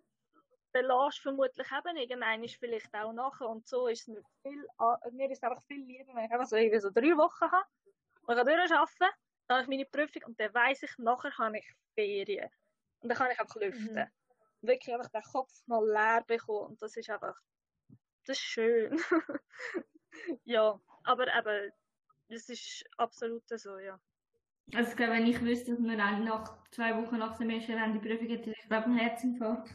belässt 0.72 1.20
vermutlich 1.20 1.66
eben 1.70 1.96
irgendwann 1.96 2.44
ist 2.44 2.56
vielleicht 2.56 2.92
auch 2.94 3.12
nachher 3.12 3.48
und 3.48 3.66
so 3.66 3.86
ist 3.86 4.02
es 4.02 4.08
mir 4.08 4.22
viel, 4.42 4.66
mir 5.12 5.30
ist 5.30 5.44
einfach 5.44 5.62
viel 5.64 5.84
lieber, 5.84 6.14
wenn 6.14 6.24
ich 6.24 6.32
einfach 6.32 6.46
so, 6.46 6.56
irgendwie 6.56 6.80
so 6.80 6.90
drei 6.90 7.16
Wochen 7.16 7.50
habe 7.50 7.66
und 8.26 8.38
ich 8.38 8.44
durcharbeiten, 8.44 9.16
dann 9.46 9.56
habe 9.56 9.62
ich 9.62 9.68
meine 9.68 9.86
Prüfung 9.86 10.22
und 10.28 10.40
dann 10.40 10.54
weiss 10.54 10.82
ich, 10.82 10.90
nachher 10.98 11.36
habe 11.38 11.58
ich 11.58 11.66
Ferien 11.94 12.50
und 13.00 13.08
dann 13.08 13.18
kann 13.18 13.30
ich 13.30 13.38
einfach 13.38 13.56
lüften. 13.56 13.94
Mhm. 13.94 14.68
Wirklich 14.68 14.94
einfach 14.94 15.10
den 15.10 15.22
Kopf 15.22 15.52
mal 15.66 15.84
leer 15.84 16.24
bekommen 16.26 16.70
und 16.70 16.82
das 16.82 16.96
ist 16.96 17.10
einfach, 17.10 17.36
das 18.26 18.38
ist 18.38 18.42
schön. 18.42 18.98
ja, 20.44 20.80
aber 21.04 21.26
eben, 21.36 21.72
das 22.28 22.48
ist 22.48 22.84
absolut 22.96 23.42
so, 23.48 23.78
ja. 23.78 24.00
Also 24.74 24.90
ich 24.90 24.96
glaube, 24.96 25.12
wenn 25.12 25.26
ich 25.26 25.40
wüsste, 25.42 25.72
dass 25.72 25.82
wir 25.82 25.96
nach 25.96 26.56
zwei 26.70 26.96
Wochen 26.96 27.18
nach 27.18 27.36
dem 27.36 27.50
ersten 27.50 27.92
die 27.92 27.98
Prüfung 27.98 28.28
hätte, 28.28 28.50
ich 28.50 28.68
glaube, 28.68 28.86
einen 28.86 28.96
Herzinfarkt. 28.96 29.70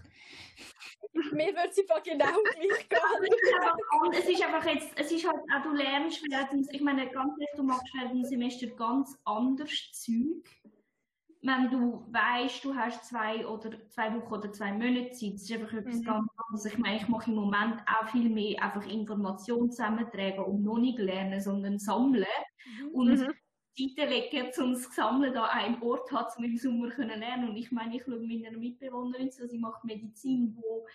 Mir 1.31 1.53
wird 1.53 1.69
es 1.71 1.79
einfach 1.79 2.01
genau 2.03 2.25
gleich 2.25 2.89
gehen. 2.89 4.13
es 4.13 4.27
ist 4.27 4.43
einfach 4.43 4.65
jetzt, 4.65 4.91
es 4.95 5.11
ist 5.11 5.27
halt 5.27 5.39
auch, 5.55 5.63
du 5.63 5.73
lernst 5.73 6.23
während, 6.29 6.73
ich 6.73 6.81
meine, 6.81 7.07
ganz 7.09 7.33
ehrlich, 7.33 7.49
du 7.55 7.63
machst 7.63 7.93
während 7.93 8.15
dem 8.15 8.23
Semester 8.23 8.67
ganz 8.67 9.15
anders 9.23 9.91
Zeug. 9.93 10.49
wenn 11.43 11.69
du 11.69 12.03
weißt, 12.11 12.65
du 12.65 12.75
hast 12.75 13.05
zwei 13.05 13.45
oder 13.45 13.71
zwei 13.89 14.13
Wochen 14.15 14.33
oder 14.33 14.51
zwei 14.51 14.71
Monate 14.71 15.11
Zeit, 15.11 15.35
das 15.35 15.43
ist 15.43 15.51
einfach 15.51 15.73
etwas 15.73 15.97
mhm. 15.97 16.03
ganz 16.03 16.29
anderes. 16.37 16.65
Ich 16.65 16.77
meine, 16.79 16.97
ich 16.97 17.07
mache 17.07 17.29
im 17.29 17.37
Moment 17.37 17.81
auch 17.85 18.07
viel 18.07 18.29
mehr 18.29 18.63
einfach 18.63 18.85
Informationen 18.87 19.69
zusammentragen 19.69 20.43
und 20.43 20.63
noch 20.63 20.79
nicht 20.79 20.97
lernen, 20.97 21.39
sondern 21.39 21.77
sammeln. 21.77 22.25
Mhm. 22.81 22.89
Und 22.89 23.35
mhm. 23.77 23.89
Seite 23.95 24.09
legen, 24.09 24.51
um 24.59 24.73
das 24.73 24.89
Gesammelte 24.89 25.41
an 25.41 25.49
einem 25.49 25.81
Ort 25.81 26.11
hat, 26.11 26.37
um 26.37 26.43
im 26.43 26.57
Sommer 26.57 26.89
können 26.89 27.19
lernen. 27.19 27.49
Und 27.49 27.57
ich 27.57 27.71
meine, 27.71 27.95
ich 27.95 28.03
schaue 28.03 28.19
meiner 28.19 28.57
Mitbewohnerin 28.57 29.31
zu, 29.31 29.47
sie 29.47 29.59
macht 29.59 29.83
Medizin, 29.83 30.55
wo 30.57 30.85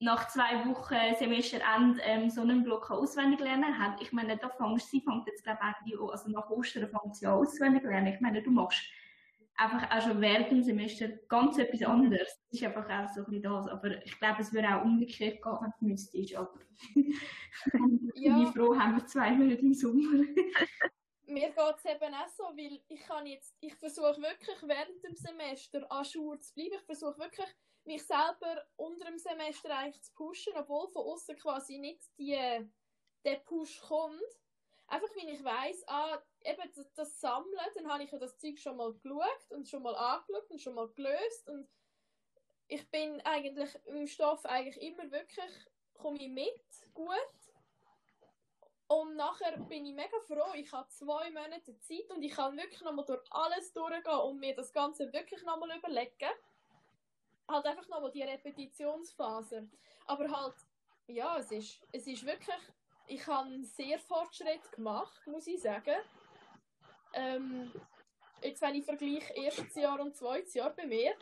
nach 0.00 0.26
zwei 0.28 0.66
Wochen 0.66 0.96
Semesterende 1.16 2.00
ähm, 2.02 2.28
so 2.28 2.40
einen 2.40 2.64
Block 2.64 2.90
auswendig 2.90 3.38
lernen 3.38 3.78
hat. 3.78 4.02
Ich 4.02 4.12
meine, 4.12 4.36
da 4.36 4.48
fängst 4.48 4.90
sie 4.90 5.00
fängt 5.00 5.26
jetzt 5.28 5.44
glaube 5.44 5.60
ich 5.86 6.00
also 6.00 6.28
nach 6.28 6.50
Ostern 6.50 6.88
fängt 6.88 7.14
sie 7.14 7.26
an 7.26 7.34
auswendig 7.34 7.84
lernen. 7.84 8.08
Ich 8.08 8.20
meine, 8.20 8.42
du 8.42 8.50
machst 8.50 8.82
einfach 9.56 9.88
auch 9.90 10.02
schon 10.02 10.20
während 10.20 10.50
dem 10.50 10.62
Semester 10.64 11.08
ganz 11.28 11.56
etwas 11.58 11.82
anderes. 11.82 12.28
Das 12.50 12.60
ist 12.60 12.64
einfach 12.64 12.88
auch 12.88 13.08
so 13.14 13.20
ein 13.20 13.26
bisschen 13.26 13.42
das. 13.42 13.68
Aber 13.68 14.04
ich 14.04 14.18
glaube, 14.18 14.42
es 14.42 14.52
würde 14.52 14.74
auch 14.74 14.84
umgekehrt 14.84 15.40
gehen, 15.40 15.58
wenn 15.60 15.72
du 15.78 15.86
müsstest. 15.86 16.34
Aber 16.34 16.58
ja. 18.16 18.38
ich 18.38 18.44
bin 18.44 18.46
froh, 18.52 18.76
haben 18.76 18.96
wir 18.96 19.06
zwei 19.06 19.30
Monate 19.30 19.60
im 19.60 19.74
Sommer. 19.74 20.24
Mir 21.32 21.50
geht 21.50 21.76
es 21.78 21.84
eben 21.84 22.14
auch 22.14 22.28
so, 22.28 22.44
weil 22.44 22.82
ich 22.88 23.00
kann 23.00 23.26
jetzt, 23.26 23.56
ich 23.60 23.74
versuche 23.76 24.20
wirklich 24.20 24.62
während 24.62 25.02
dem 25.02 25.14
Semester 25.14 25.90
an 25.90 26.04
Schule 26.04 26.38
zu 26.38 26.52
bleiben. 26.54 26.74
Ich 26.74 26.84
versuche 26.84 27.18
wirklich, 27.18 27.48
mich 27.84 28.06
selber 28.06 28.66
unter 28.76 29.06
dem 29.06 29.18
Semester 29.18 29.76
eigentlich 29.76 30.02
zu 30.02 30.12
pushen, 30.12 30.52
obwohl 30.56 30.88
von 30.88 31.06
außen 31.06 31.36
quasi 31.36 31.78
nicht 31.78 32.02
die, 32.18 32.38
der 33.24 33.36
Push 33.36 33.80
kommt. 33.80 34.20
Einfach, 34.86 35.08
wenn 35.16 35.28
ich 35.28 35.42
weiss, 35.42 35.82
ah, 35.88 36.22
eben 36.42 36.70
das, 36.74 36.92
das 36.92 37.18
Sammeln, 37.18 37.56
dann 37.74 37.90
habe 37.90 38.04
ich 38.04 38.12
ja 38.12 38.18
das 38.18 38.36
Zeug 38.38 38.58
schon 38.58 38.76
mal 38.76 38.92
geschaut 38.92 39.50
und 39.50 39.66
schon 39.66 39.82
mal 39.82 39.96
angeschaut 39.96 40.50
und 40.50 40.60
schon 40.60 40.74
mal 40.74 40.88
gelöst 40.90 41.48
und 41.48 41.66
ich 42.68 42.90
bin 42.90 43.20
eigentlich 43.22 43.70
im 43.86 44.06
Stoff 44.06 44.44
eigentlich 44.44 44.80
immer 44.82 45.10
wirklich, 45.10 45.50
komme 45.94 46.18
ich 46.18 46.28
mit, 46.28 46.92
gut. 46.94 47.41
Und 48.92 49.16
nachher 49.16 49.56
bin 49.56 49.86
ich 49.86 49.94
mega 49.94 50.20
froh, 50.26 50.52
ich 50.54 50.70
habe 50.70 50.86
zwei 50.90 51.30
Monate 51.30 51.78
Zeit 51.78 52.10
und 52.10 52.22
ich 52.22 52.32
kann 52.32 52.54
wirklich 52.58 52.82
nochmal 52.82 53.06
durch 53.06 53.22
alles 53.30 53.72
durchgehen 53.72 54.18
und 54.18 54.38
mir 54.38 54.54
das 54.54 54.70
Ganze 54.70 55.10
wirklich 55.14 55.42
nochmal 55.44 55.78
überlegen. 55.78 56.34
Halt 57.48 57.64
einfach 57.64 57.88
nochmal 57.88 58.10
die 58.10 58.22
Repetitionsphase. 58.22 59.66
Aber 60.04 60.30
halt, 60.30 60.56
ja, 61.06 61.38
es 61.38 61.50
ist, 61.52 61.80
es 61.90 62.06
ist 62.06 62.26
wirklich, 62.26 62.60
ich 63.06 63.26
habe 63.26 63.64
sehr 63.64 63.98
Fortschritt 63.98 64.70
gemacht, 64.72 65.26
muss 65.26 65.46
ich 65.46 65.62
sagen. 65.62 65.96
Ähm, 67.14 67.72
jetzt, 68.42 68.60
wenn 68.60 68.74
ich 68.74 68.84
vergleiche 68.84 69.32
erstes 69.32 69.74
Jahr 69.74 70.00
und 70.00 70.14
zweites 70.14 70.52
Jahr 70.52 70.68
bei 70.68 70.84
mir, 70.84 71.14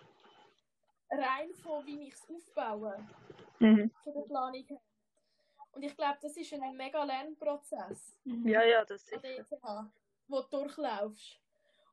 rein 1.09 1.55
von 1.63 1.87
wie 1.87 2.09
ich 2.09 2.15
es 2.15 2.29
aufbaue, 2.29 3.07
mhm. 3.61 3.93
von 4.03 4.13
der 4.13 4.23
Planung 4.23 4.65
her. 4.65 4.81
Und 5.73 5.83
ich 5.83 5.97
glaube, 5.97 6.19
das 6.21 6.37
ist 6.37 6.53
ein 6.53 6.77
mega 6.77 7.05
Lernprozess. 7.05 8.19
Mhm. 8.25 8.49
Ja, 8.49 8.65
ja, 8.65 8.85
das 8.85 9.03
ist. 9.05 9.25
ETH, 9.25 9.47
wo 10.27 10.43
du 10.43 10.49
durchlaufst. 10.49 11.39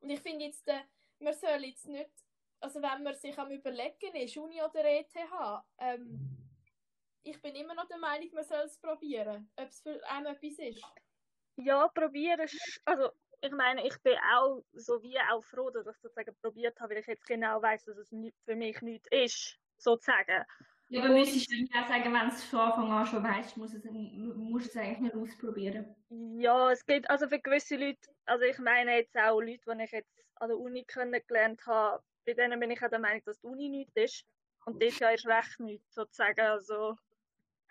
Und 0.00 0.10
ich 0.10 0.20
finde 0.20 0.46
jetzt, 0.46 0.66
äh, 0.68 0.80
man 1.20 1.34
soll 1.34 1.64
jetzt 1.64 1.86
nicht, 1.86 2.10
also 2.60 2.80
wenn 2.82 3.02
man 3.02 3.14
sich 3.14 3.38
am 3.38 3.50
überlegen 3.50 4.14
ist, 4.14 4.36
Uni 4.36 4.60
oder 4.62 4.84
ETH, 4.84 5.14
ähm, 5.78 6.36
ich 7.22 7.40
bin 7.42 7.54
immer 7.54 7.74
noch 7.74 7.86
der 7.86 7.98
Meinung, 7.98 8.30
man 8.32 8.44
soll 8.44 8.64
es 8.64 8.78
probieren, 8.78 9.50
ob 9.56 9.68
es 9.68 9.80
für 9.80 10.00
einen 10.08 10.26
etwas 10.26 10.58
ist. 10.58 10.84
Ja, 11.56 11.88
probieren. 11.88 12.48
Also 12.84 13.10
ich 13.40 13.52
meine, 13.52 13.86
ich 13.86 13.96
bin 14.02 14.16
auch 14.34 14.62
so 14.72 15.02
wie 15.02 15.18
auch 15.18 15.42
froh, 15.42 15.70
dass 15.70 15.86
ich 15.86 15.96
sozusagen 15.96 16.34
probiert 16.40 16.78
habe, 16.80 16.94
weil 16.94 17.00
ich 17.00 17.06
jetzt 17.06 17.26
genau 17.26 17.60
weiß, 17.60 17.84
dass 17.84 17.96
es 17.96 18.08
für 18.44 18.56
mich 18.56 18.80
nichts 18.82 19.08
ist, 19.10 19.58
sozusagen. 19.76 20.44
Ja, 20.88 21.04
aber 21.04 21.12
müsstest 21.12 21.50
du 21.50 21.56
ja 21.56 21.86
sagen, 21.86 22.12
wenn 22.14 22.28
du 22.28 22.34
es 22.34 22.44
von 22.44 22.60
Anfang 22.60 22.90
an 22.90 23.06
schon 23.06 23.22
weißt, 23.22 23.56
musst 23.56 23.74
du 23.74 23.78
es, 23.78 23.84
musst 24.36 24.68
es 24.68 24.76
eigentlich 24.76 25.00
nicht 25.00 25.14
ausprobieren. 25.14 25.94
Ja, 26.38 26.70
es 26.70 26.84
geht 26.86 27.08
also 27.10 27.28
für 27.28 27.38
gewisse 27.38 27.76
Leute, 27.76 28.00
also 28.24 28.44
ich 28.44 28.58
meine 28.58 28.96
jetzt 28.96 29.16
auch 29.16 29.40
Leute, 29.40 29.60
die 29.66 29.84
ich 29.84 29.92
jetzt 29.92 30.24
an 30.36 30.48
der 30.48 30.58
Uni 30.58 30.84
kennengelernt 30.84 31.66
habe, 31.66 32.02
bei 32.24 32.32
denen 32.32 32.58
bin 32.58 32.70
ich 32.70 32.82
auch 32.82 32.88
der 32.88 32.98
Meinung, 32.98 33.22
dass 33.24 33.40
die 33.40 33.46
Uni 33.46 33.68
nichts 33.68 33.96
ist. 33.96 34.24
Und 34.64 34.82
das 34.82 34.98
ja 34.98 35.10
erst 35.10 35.26
recht 35.26 35.60
nichts, 35.60 35.94
sozusagen. 35.94 36.40
Also, 36.40 36.96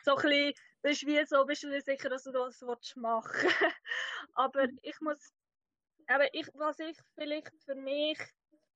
so 0.03 0.15
ein 0.15 0.21
bisschen, 0.21 0.53
das 0.81 0.91
ist 0.93 1.05
wie 1.07 1.25
so, 1.25 1.45
bist 1.45 1.63
du 1.63 1.69
dir 1.69 1.81
sicher, 1.81 2.09
dass 2.09 2.23
du 2.23 2.31
das 2.31 2.61
machen 2.95 3.31
willst. 3.33 3.55
aber 4.33 4.67
ich 4.81 4.99
muss 5.01 5.33
aber 6.07 6.33
ich, 6.33 6.47
was 6.53 6.79
ich 6.79 6.97
vielleicht 7.15 7.51
für 7.65 7.75
mich 7.75 8.17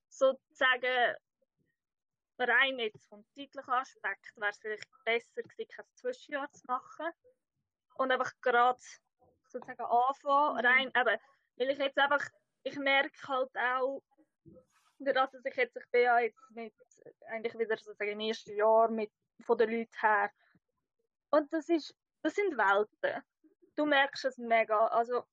sozusagen 0.10 1.16
rein 2.48 2.80
jetzt 2.80 3.08
vom 3.08 3.26
zeitlichen 3.30 3.72
Aspekt 3.72 4.36
wäre 4.36 4.52
es 4.52 4.60
vielleicht 4.60 5.04
besser 5.06 5.42
gewesen, 5.44 5.70
kein 5.70 5.86
Zwischenjahr 5.96 6.52
zu 6.52 6.66
machen 6.68 7.08
und 7.96 8.12
einfach 8.12 8.34
gerade 8.42 8.80
sozusagen 9.48 9.82
anfangen, 9.82 10.54
mhm. 10.56 10.66
rein, 10.66 10.88
eben, 10.88 11.22
weil 11.58 11.70
ich 11.70 11.78
jetzt 11.78 11.98
einfach, 11.98 12.26
ich 12.64 12.78
merke 12.78 13.28
halt 13.28 13.56
auch, 13.58 14.02
dass 15.00 15.46
ich 15.46 15.56
jetzt, 15.56 15.76
ich 15.76 15.90
bin 15.92 16.02
ja 16.04 16.20
jetzt 16.20 16.52
mit, 16.52 16.74
eigentlich 17.28 17.58
wieder 17.58 17.78
sozusagen 17.78 18.12
im 18.12 18.20
ersten 18.20 18.56
Jahr 18.56 18.90
mit, 18.90 19.12
von 19.44 19.58
den 19.58 19.72
Leuten 19.72 20.00
her 20.00 20.32
und 21.32 21.52
das 21.54 21.70
ist, 21.70 21.96
das 22.22 22.36
sind 22.36 22.58
Welten. 22.58 23.24
Du 23.76 23.86
merkst 23.86 24.26
es 24.26 24.38
mega, 24.38 24.88
also 24.88 25.26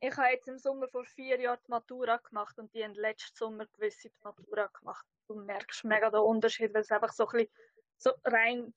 ich 0.00 0.16
habe 0.16 0.28
jetzt 0.28 0.48
im 0.48 0.58
Sommer 0.58 0.88
vor 0.88 1.04
vier 1.04 1.38
Jahren 1.40 1.58
die 1.66 1.70
Matura 1.70 2.16
gemacht 2.16 2.58
und 2.58 2.72
die 2.74 2.82
haben 2.82 2.94
letzten 2.94 3.36
Sommer 3.36 3.66
gewisse 3.66 4.08
die 4.08 4.24
Matura 4.24 4.66
gemacht. 4.66 5.06
Du 5.28 5.34
merkst 5.34 5.84
mega 5.84 6.10
den 6.10 6.20
Unterschied, 6.20 6.72
weil 6.72 6.80
es 6.80 6.90
einfach 6.90 7.12
so 7.12 7.26
ein 7.28 7.32
bisschen 7.32 7.52
so 7.98 8.12
rein 8.24 8.74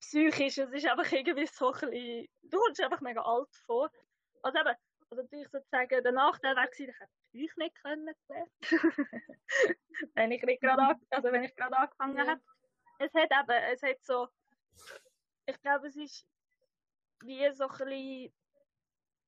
psychisch, 0.00 0.58
es 0.58 0.72
ist 0.72 0.86
einfach 0.86 1.10
irgendwie 1.12 1.46
so 1.46 1.72
ein 1.72 1.90
bisschen, 1.90 2.28
du 2.42 2.58
kommst 2.58 2.80
einfach 2.82 3.00
mega 3.00 3.22
alt 3.22 3.54
vor. 3.66 3.90
Also 4.42 4.58
eben, 4.58 4.74
also 5.10 5.22
natürlich 5.22 5.48
sozusagen 5.50 6.02
der 6.02 6.12
Nachteil 6.12 6.56
wäre 6.56 6.68
gewesen, 6.68 6.90
ich 6.90 7.00
hätte 7.00 7.44
euch 7.44 7.56
nicht 7.56 7.82
können 7.82 8.14
wenn 10.14 10.32
ich 10.32 10.42
nicht 10.42 10.62
gerade, 10.62 10.98
also 11.10 11.32
wenn 11.32 11.44
ich 11.44 11.54
gerade 11.54 11.76
angefangen 11.76 12.16
ja. 12.16 12.26
habe. 12.26 12.40
Es 12.98 13.12
hat 13.12 13.30
eben, 13.30 13.62
es 13.72 13.82
hat 13.82 14.02
so, 14.02 14.28
ich 15.46 15.60
glaube, 15.60 15.88
es 15.88 15.96
ist 15.96 16.26
wie 17.20 17.50
so 17.52 17.64
ein 17.64 17.78
bisschen 17.78 18.34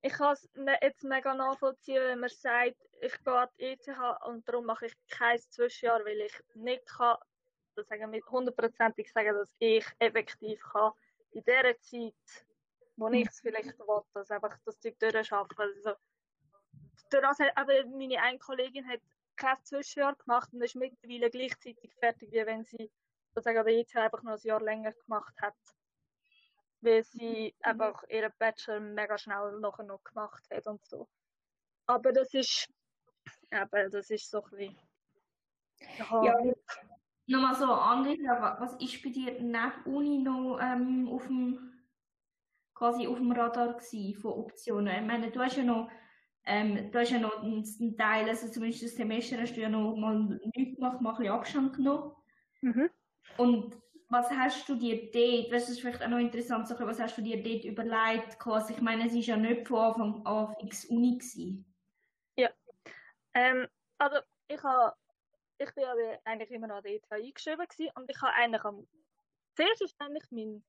ich 0.07 0.12
kann 0.12 0.35
es 0.35 0.49
jetzt 0.83 1.03
mega 1.03 1.35
nachvollziehen, 1.35 2.01
wenn 2.01 2.21
man 2.21 2.31
sagt, 2.31 2.77
ich 3.01 3.25
gehe 3.25 3.35
an 3.35 3.49
die 3.59 3.64
ETH 3.64 3.88
und 4.27 4.49
darum 4.49 4.66
mache 4.66 4.87
ich 4.87 4.95
kein 5.09 5.38
Zwischenjahr, 5.38 6.05
weil 6.05 6.21
ich 6.21 6.33
nicht 6.55 6.87
kann, 6.87 7.16
das 7.75 7.88
sagen 7.88 8.11
mit 8.11 8.25
hundertprozentig 8.31 9.12
sagen, 9.12 9.35
dass 9.35 9.53
ich 9.59 9.85
effektiv 9.99 10.62
kann 10.73 10.92
in 11.33 11.42
dieser 11.42 11.79
Zeit, 11.81 12.47
wo 12.97 13.09
ich 13.09 13.29
es 13.29 13.40
vielleicht 13.40 13.79
will, 13.81 14.01
dass 14.14 14.31
einfach 14.31 14.57
das 14.64 14.79
Zeug 14.79 14.97
durchschaffen. 15.01 15.59
Also, 15.59 15.97
hat, 17.11 17.57
aber 17.57 17.85
meine 17.87 18.23
eine 18.23 18.38
Kollegin 18.38 18.88
hat 18.88 19.01
kein 19.35 19.62
Zwischenjahr 19.64 20.14
gemacht 20.14 20.51
und 20.53 20.62
ist 20.62 20.77
mittlerweile 20.77 21.31
gleichzeitig 21.31 21.92
fertig, 21.99 22.31
wie 22.31 22.47
wenn 22.47 22.64
sie 22.64 22.92
sozusagen 23.35 23.59
an 23.59 23.66
der 23.66 23.75
ETH 23.75 23.97
einfach 23.97 24.23
noch 24.23 24.35
ein 24.35 24.40
Jahr 24.42 24.62
länger 24.62 24.92
gemacht 24.92 25.35
hat 25.42 25.57
weil 26.81 27.05
sie 27.05 27.55
mhm. 27.59 27.71
einfach 27.71 28.03
ihren 28.09 28.33
Bachelor 28.39 28.81
mega 28.81 29.19
schnell 29.19 29.59
nachher 29.61 29.85
noch 29.85 30.03
gemacht 30.05 30.45
hat 30.51 30.67
und 30.67 30.85
so. 30.85 31.09
Aber 31.87 32.12
das 32.12 32.33
ist, 32.35 32.69
eben, 33.51 33.91
das 33.91 34.11
ist 34.11 34.31
so 34.31 34.43
ein 34.43 34.51
bisschen... 34.51 34.79
Ja, 35.99 36.35
nochmal 37.27 37.55
so 37.55 37.67
Frage. 37.67 38.61
Was 38.61 38.75
ist 38.81 39.03
bei 39.03 39.11
dir 39.11 39.43
nach 39.43 39.85
Uni 39.85 40.19
noch 40.19 40.59
ähm, 40.61 41.09
auf 41.09 41.27
dem 41.27 41.73
quasi 42.75 43.07
auf 43.07 43.19
dem 43.19 43.33
Radar 43.33 43.75
gewesen 43.75 44.21
von 44.21 44.33
Optionen? 44.33 45.03
Ich 45.03 45.07
meine, 45.07 45.31
du 45.31 45.41
hast 45.41 45.57
ja 45.57 45.65
noch 45.65 45.91
ähm, 46.47 46.93
du 46.93 46.99
hast 47.01 47.11
ja 47.11 47.19
noch 47.19 47.43
einen 47.43 47.97
Teil, 47.97 48.29
also 48.29 48.49
zumindest 48.49 48.85
das 48.85 48.95
Semester 48.95 49.37
hast 49.39 49.57
du 49.57 49.61
ja 49.61 49.69
noch 49.69 49.97
mal 49.97 50.41
nichts 50.55 50.77
gemacht, 50.77 51.01
mal 51.01 51.11
ein 51.11 51.17
bisschen 51.17 51.33
Abstand 51.33 51.77
genommen. 51.77 52.12
Mhm. 52.61 52.91
Und 53.37 53.77
was 54.09 54.31
hast 54.31 54.69
du 54.69 54.77
dir 54.77 55.11
dort, 55.11 55.53
das 55.53 55.69
ist 55.69 55.81
vielleicht 55.81 56.03
auch 56.03 56.09
noch 56.09 56.19
interessant, 56.19 56.69
was 56.79 57.01
hast 57.01 57.19
du 57.19 57.23
dir 57.23 57.42
dort 57.42 57.64
überlegt? 57.64 58.38
Quasi? 58.38 58.75
Ich 58.75 58.81
meine, 58.81 59.07
es 59.07 59.14
war 59.14 59.21
ja 59.21 59.37
nicht 59.37 59.66
von 59.66 59.79
Anfang 59.79 60.27
an 60.27 60.55
fix 60.61 60.85
Uni. 60.87 61.19
Gewesen. 61.19 61.64
Ja, 62.37 62.51
ähm, 63.35 63.66
also 63.99 64.19
ich 64.49 64.62
habe, 64.62 64.97
ich 65.59 65.75
bin 65.75 65.85
eigentlich 66.25 66.51
immer 66.51 66.69
noch 66.69 66.83
dort 66.83 67.03
eingeschrieben 67.11 67.66
gewesen 67.66 67.90
und 67.97 68.11
ich 68.11 68.21
habe 68.23 68.33
eigentlich 68.35 68.64
am, 68.64 68.87
zuerst 69.55 69.83
ist 69.83 69.97
eigentlich 69.99 70.31
mein 70.31 70.62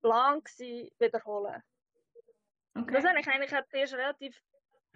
Plan 0.00 0.42
gewesen, 0.42 0.90
wiederholen. 0.98 1.62
Okay. 2.74 2.94
Das 2.94 3.04
habe 3.04 3.20
ich 3.20 3.28
eigentlich 3.28 3.50
zuerst 3.70 3.94
relativ 3.94 4.40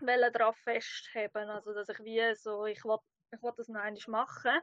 darauf 0.00 0.56
festheben, 0.56 1.48
also 1.50 1.72
dass 1.72 1.88
ich 1.88 1.98
wie 2.00 2.34
so, 2.34 2.66
ich 2.66 2.84
wollte 2.84 3.04
ich 3.32 3.42
wollt 3.42 3.58
das 3.58 3.68
noch 3.68 3.80
einmal 3.80 4.00
machen 4.08 4.60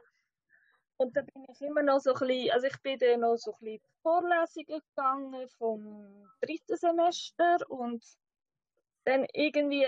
und 1.02 1.16
dann 1.16 1.26
bin 1.26 1.44
ich 1.50 1.60
immer 1.60 1.82
noch 1.82 2.00
so 2.00 2.14
ein 2.14 2.26
bisschen, 2.26 2.50
also 2.52 2.66
ich 2.66 2.80
bin 2.82 2.98
dann 2.98 3.20
noch 3.20 3.36
so 3.36 3.52
ein 3.52 3.58
bisschen 3.60 3.82
Vorlesungen 4.02 4.82
gegangen 4.88 5.48
vom 5.58 6.28
dritten 6.40 6.76
Semester 6.76 7.58
und 7.68 8.04
dann 9.04 9.26
irgendwie, 9.32 9.86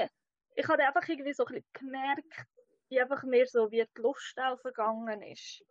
ich 0.56 0.68
habe 0.68 0.84
einfach 0.84 1.08
irgendwie 1.08 1.32
so 1.32 1.44
ein 1.46 1.54
bisschen 1.54 1.68
gemerkt, 1.72 2.46
die 2.90 3.00
einfach 3.00 3.22
mehr 3.22 3.46
so 3.46 3.70
wie 3.70 3.84
die 3.96 4.00
Lust 4.00 4.38
auch 4.38 4.58
vergangen 4.60 5.22
ist. 5.22 5.64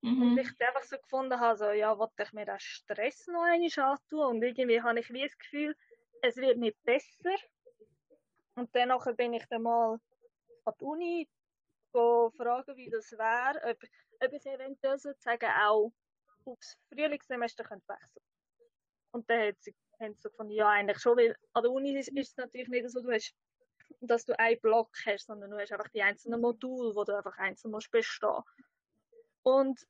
Mhm. 0.00 0.22
Und 0.22 0.38
ich 0.38 0.48
einfach 0.60 0.84
so 0.84 0.96
gefunden 0.96 1.38
habe, 1.38 1.58
so, 1.58 1.70
ja, 1.70 1.98
wollte 1.98 2.22
ich 2.22 2.32
mir 2.32 2.46
den 2.46 2.58
Stress 2.58 3.26
noch 3.26 3.42
einmal 3.42 3.70
antun 3.78 4.36
und 4.36 4.42
irgendwie 4.42 4.80
habe 4.80 5.00
ich 5.00 5.12
wie 5.12 5.26
das 5.26 5.38
Gefühl, 5.38 5.76
es 6.22 6.36
wird 6.36 6.58
nicht 6.58 6.82
besser. 6.84 7.34
Und 8.54 8.74
dann 8.74 8.88
nachher 8.88 9.14
bin 9.14 9.34
ich 9.34 9.46
dann 9.46 9.62
mal 9.62 9.98
an 10.64 10.74
die 10.80 10.84
Uni 10.84 11.28
go 11.92 12.30
fragen, 12.36 12.76
wie 12.76 12.90
das 12.90 13.12
wäre, 13.12 13.60
ob, 13.70 13.78
ob 14.20 14.32
ich 14.32 14.46
eventuell 14.46 14.98
sozusagen 14.98 15.50
auch 15.50 15.92
aufs 16.44 16.76
Frühlingssemester 16.88 17.64
könnte 17.64 17.88
wechseln 17.88 18.22
Und 19.12 19.28
dann 19.28 19.48
hat 19.48 19.56
sie, 19.60 19.74
haben 20.00 20.14
sie 20.14 20.20
so 20.20 20.30
gefunden, 20.30 20.52
ja, 20.52 20.68
eigentlich 20.68 20.98
schon, 20.98 21.16
weil 21.16 21.36
an 21.52 21.62
der 21.62 21.72
Uni 21.72 21.98
ist, 21.98 22.08
ist 22.08 22.30
es 22.30 22.36
natürlich 22.36 22.68
nicht 22.68 22.90
so, 22.90 23.00
du 23.00 23.10
hast, 23.10 23.34
dass 24.00 24.24
du 24.24 24.38
einen 24.38 24.60
Block 24.60 24.90
hast, 25.06 25.26
sondern 25.26 25.50
du 25.50 25.58
hast 25.58 25.72
einfach 25.72 25.88
die 25.88 26.02
einzelnen 26.02 26.40
Module, 26.40 26.94
wo 26.94 27.04
du 27.04 27.16
einfach 27.16 27.36
einzeln 27.38 27.70
musst 27.70 27.90
bestehen. 27.90 28.42
Und 29.42 29.86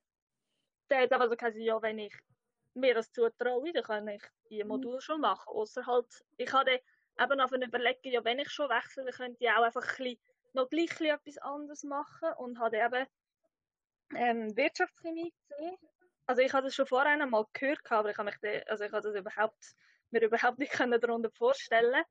dann 0.89 1.03
hat 1.03 1.13
aber 1.13 1.29
so 1.29 1.37
gesagt, 1.37 1.57
ja, 1.57 1.81
wenn 1.83 1.99
ich 1.99 2.15
mir 2.75 2.95
das 2.95 3.13
zutraue, 3.13 3.73
dann 3.73 3.83
kann 3.83 4.09
ich 4.09 4.23
die 4.51 4.65
Module 4.65 5.01
schon 5.01 5.21
machen. 5.21 5.49
Außer 5.49 5.85
halt, 5.87 6.07
ich 6.37 6.53
hatte 6.53 6.81
eben 7.21 7.41
auf 7.41 7.53
überlegen, 7.53 8.13
ja, 8.13 8.25
wenn 8.25 8.39
ich 8.39 8.51
schon 8.51 8.71
wechsle, 8.71 9.05
dann 9.05 9.13
könnte 9.13 9.45
ich 9.45 9.51
auch 9.51 9.63
einfach 9.63 9.83
ein 9.83 10.05
bisschen, 10.05 10.21
noch 10.55 10.71
gleich 10.71 11.01
etwas 11.01 11.39
anderes 11.39 11.85
machen 11.85 12.33
und 12.39 12.59
habe 12.59 12.79
eben 12.79 13.07
ähm, 14.15 14.57
Wirtschaftschemie 14.57 15.33
gesehen. 15.49 15.77
Also 16.27 16.43
ich 16.43 16.53
hatte 16.53 16.65
das 16.67 16.75
schon 16.75 16.87
vorher 16.87 17.13
einmal 17.21 17.47
gehört, 17.53 17.81
aber 17.91 18.11
ich 18.11 18.19
habe 18.19 18.31
mich 18.31 18.69
also 18.69 18.85
ich 18.85 18.93
habe 18.93 19.03
das 19.03 19.15
überhaupt, 19.17 19.75
mir 20.11 20.23
überhaupt 20.23 20.59
nicht 20.59 20.73
können 20.91 21.01
darunter 21.01 21.31
vorstellen. 21.31 22.05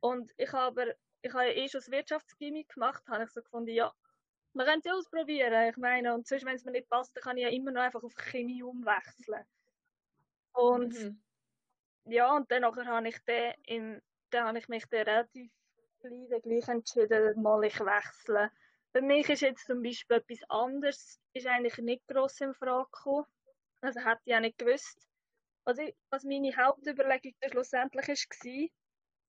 Und 0.00 0.32
ich 0.36 0.52
habe 0.52 0.96
ich 1.22 1.32
habe 1.34 1.52
eh 1.52 1.68
schon 1.68 1.82
Wirtschaftschemie 1.88 2.66
gemacht, 2.66 3.02
habe 3.08 3.24
ich 3.24 3.30
so 3.30 3.42
gefunden, 3.42 3.70
ja, 3.70 3.92
man 4.54 4.66
könnte 4.66 4.88
es 4.90 4.94
ausprobieren. 4.96 5.68
Ich 5.70 5.76
meine, 5.76 6.14
und 6.14 6.26
sonst, 6.26 6.44
wenn 6.46 6.56
es 6.56 6.64
mir 6.64 6.72
nicht 6.72 6.88
passt, 6.88 7.14
dann 7.16 7.22
kann 7.22 7.36
ich 7.38 7.44
ja 7.44 7.50
immer 7.50 7.72
noch 7.72 7.82
einfach 7.82 8.02
auf 8.02 8.14
Chemie 8.16 8.62
umwechseln. 8.62 9.44
Und 10.52 10.94
Mhm. 10.94 11.22
ja, 12.04 12.34
und 12.36 12.50
dann 12.50 12.62
nachher 12.62 12.86
habe 12.86 13.08
ich 13.08 13.18
dann, 13.24 13.54
in, 13.64 14.02
dann 14.30 14.46
habe 14.46 14.58
ich 14.58 14.68
mich 14.68 14.86
dann 14.88 15.02
relativ 15.06 15.52
gleich, 16.00 16.42
gleich 16.42 16.68
entschieden, 16.68 17.42
mal 17.42 17.64
ich 17.64 17.78
wechsle. 17.80 18.50
Für 18.92 19.02
mich 19.02 19.28
ist 19.28 19.42
jetzt 19.42 19.66
zum 19.66 19.82
Beispiel 19.82 20.16
etwas 20.16 20.38
anderes, 20.48 21.20
ist 21.32 21.46
eigentlich 21.46 21.78
nicht 21.78 22.06
gross 22.08 22.40
in 22.40 22.54
Frage 22.54 22.88
gekommen. 22.90 23.26
Also 23.80 24.00
hätte 24.00 24.20
ich 24.24 24.34
auch 24.34 24.40
nicht 24.40 24.58
gewusst. 24.58 25.06
Was, 25.64 25.78
ich, 25.78 25.94
was 26.10 26.24
meine 26.24 26.56
Hauptüberlegung 26.56 27.34
schlussendlich 27.50 28.08
war, 28.08 28.68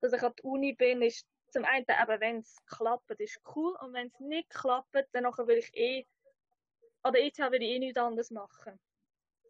dass 0.02 0.14
ich 0.14 0.24
an 0.24 0.34
die 0.38 0.44
Uni 0.44 0.74
bin, 0.74 1.02
ist 1.02 1.28
zum 1.52 1.66
einen 1.66 1.86
eben, 1.86 2.22
wenn 2.22 2.40
es 2.40 2.56
klappt, 2.66 3.12
ist 3.20 3.40
cool. 3.56 3.76
Und 3.82 3.94
wenn 3.94 4.08
es 4.08 4.20
nicht 4.20 4.50
klappt, 4.50 4.96
dann 5.12 5.26
will 5.26 5.58
ich 5.58 5.76
eh, 5.76 6.08
an 7.04 7.14
der 7.14 7.26
ETH 7.26 7.38
würde 7.38 7.58
ich 7.58 7.72
eh 7.72 7.80
nichts 7.80 8.00
anderes 8.00 8.32
machen. 8.32 8.80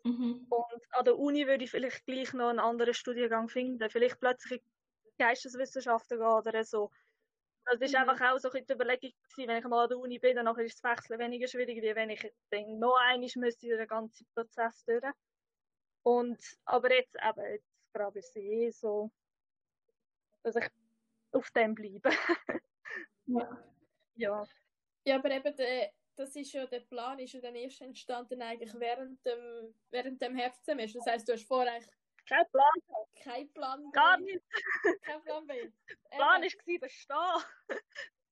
Mhm. 0.04 0.48
Und 0.50 0.84
an 0.92 1.06
der 1.06 1.18
Uni 1.18 1.46
würde 1.48 1.64
ich 1.64 1.72
vielleicht 1.72 2.06
gleich 2.06 2.34
noch 2.34 2.50
einen 2.50 2.60
anderen 2.60 2.94
Studiengang 2.94 3.50
finden. 3.50 3.90
Vielleicht 3.90 4.20
plötzlich 4.20 4.62
in 4.62 5.12
Geisteswissenschaften 5.20 6.18
gehen 6.18 6.28
oder 6.28 6.64
so. 6.64 6.92
Also 7.72 7.86
war 7.94 8.04
Mhm. 8.04 8.10
einfach 8.10 8.34
auch 8.34 8.38
so 8.38 8.50
ein 8.50 8.52
bisschen 8.52 8.68
die 8.68 8.74
Überlegung, 8.74 9.12
gewesen, 9.30 9.48
wenn 9.48 9.58
ich 9.60 9.64
mal 9.64 9.84
an 9.84 9.90
der 9.90 9.98
Uni 9.98 10.20
bin, 10.20 10.36
dann 10.36 10.44
nachher 10.44 10.66
ist 10.66 10.84
das 10.84 10.92
Wechseln 10.92 11.20
weniger 11.20 11.48
schwierig, 11.48 11.82
wie 11.82 11.96
wenn 11.96 12.10
ich 12.10 12.34
dann 12.50 12.80
noch 12.80 12.98
einmal 12.98 13.30
müsste 13.38 13.78
den 13.78 13.88
ganzen 13.88 14.28
Prozess 14.36 14.84
durch. 14.84 15.02
Und, 16.04 16.38
aber 16.66 16.94
jetzt 16.94 17.16
eben, 17.16 17.46
jetzt 17.46 17.72
gerade 17.94 18.20
ist 18.20 18.30
es 18.32 18.36
eh 18.36 18.72
so, 18.72 19.10
dass 20.44 20.58
ich 20.58 20.68
auf 21.32 21.50
dem 21.52 21.74
bleibe. 21.74 22.10
Ja. 23.26 23.74
ja. 24.16 24.46
Ja, 25.06 25.16
aber 25.16 25.32
eben, 25.32 25.56
der, 25.56 25.94
das 26.18 26.36
ist 26.36 26.52
ja, 26.52 26.66
der 26.66 26.82
Plan 26.82 27.20
ist 27.20 27.32
ja 27.32 27.40
dann 27.40 27.56
erst 27.56 27.80
entstanden 27.82 28.42
eigentlich 28.42 28.74
während 28.74 29.26
dem, 29.26 29.74
während 29.92 30.22
dem 30.22 30.36
Herbstsemester. 30.36 31.00
Das 31.00 31.08
heisst, 31.08 31.30
du 31.30 31.34
hast 31.34 31.48
vorher 31.48 31.72
eigentlich 31.72 32.01
Kein 32.28 32.50
Plan, 32.50 32.72
keinen 33.24 33.54
Plan 33.54 33.84
B. 33.84 33.92
gar 33.92 34.18
nicht. 34.18 34.44
Kein 35.04 35.22
Plan 35.24 35.48
B. 35.48 35.54
Der 35.54 35.72
Plan 36.18 36.44
Eben, 36.44 36.54
war 36.54 36.80
bestehen. 36.80 37.70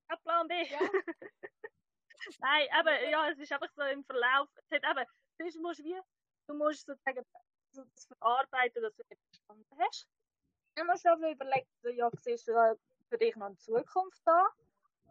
Kein 0.08 0.20
Plan 0.24 0.48
B. 0.48 0.64
Ja, 0.68 0.80
Nein, 2.40 2.68
eben, 2.80 3.12
ja, 3.12 3.30
es 3.30 3.40
ist 3.40 3.52
einfach 3.52 3.72
so 3.76 3.82
im 3.84 4.04
Verlauf. 4.04 4.50
Es 4.56 4.72
hat 4.72 4.84
eben, 4.84 5.06
zuerst 5.38 5.60
musst 5.60 5.80
du 5.80 5.84
wie, 5.84 6.00
du 6.48 6.54
musst 6.54 6.86
sozusagen 6.86 7.26
so 7.72 7.84
das 7.84 8.06
verarbeiten, 8.06 8.82
dass 8.82 8.96
du 8.96 9.04
nicht 9.10 9.22
verstanden 9.30 9.78
hast. 9.80 10.08
Dann 10.76 10.88
musst 10.88 11.06
du 11.06 11.10
aber 11.12 11.32
überlegen, 11.32 11.68
so, 11.82 11.90
ja, 11.90 12.10
siehst 12.22 12.48
du 12.48 12.52
ja 12.52 12.76
für 13.10 13.18
dich 13.18 13.36
noch 13.36 13.48
eine 13.48 13.58
Zukunft 13.58 14.22
da? 14.26 14.48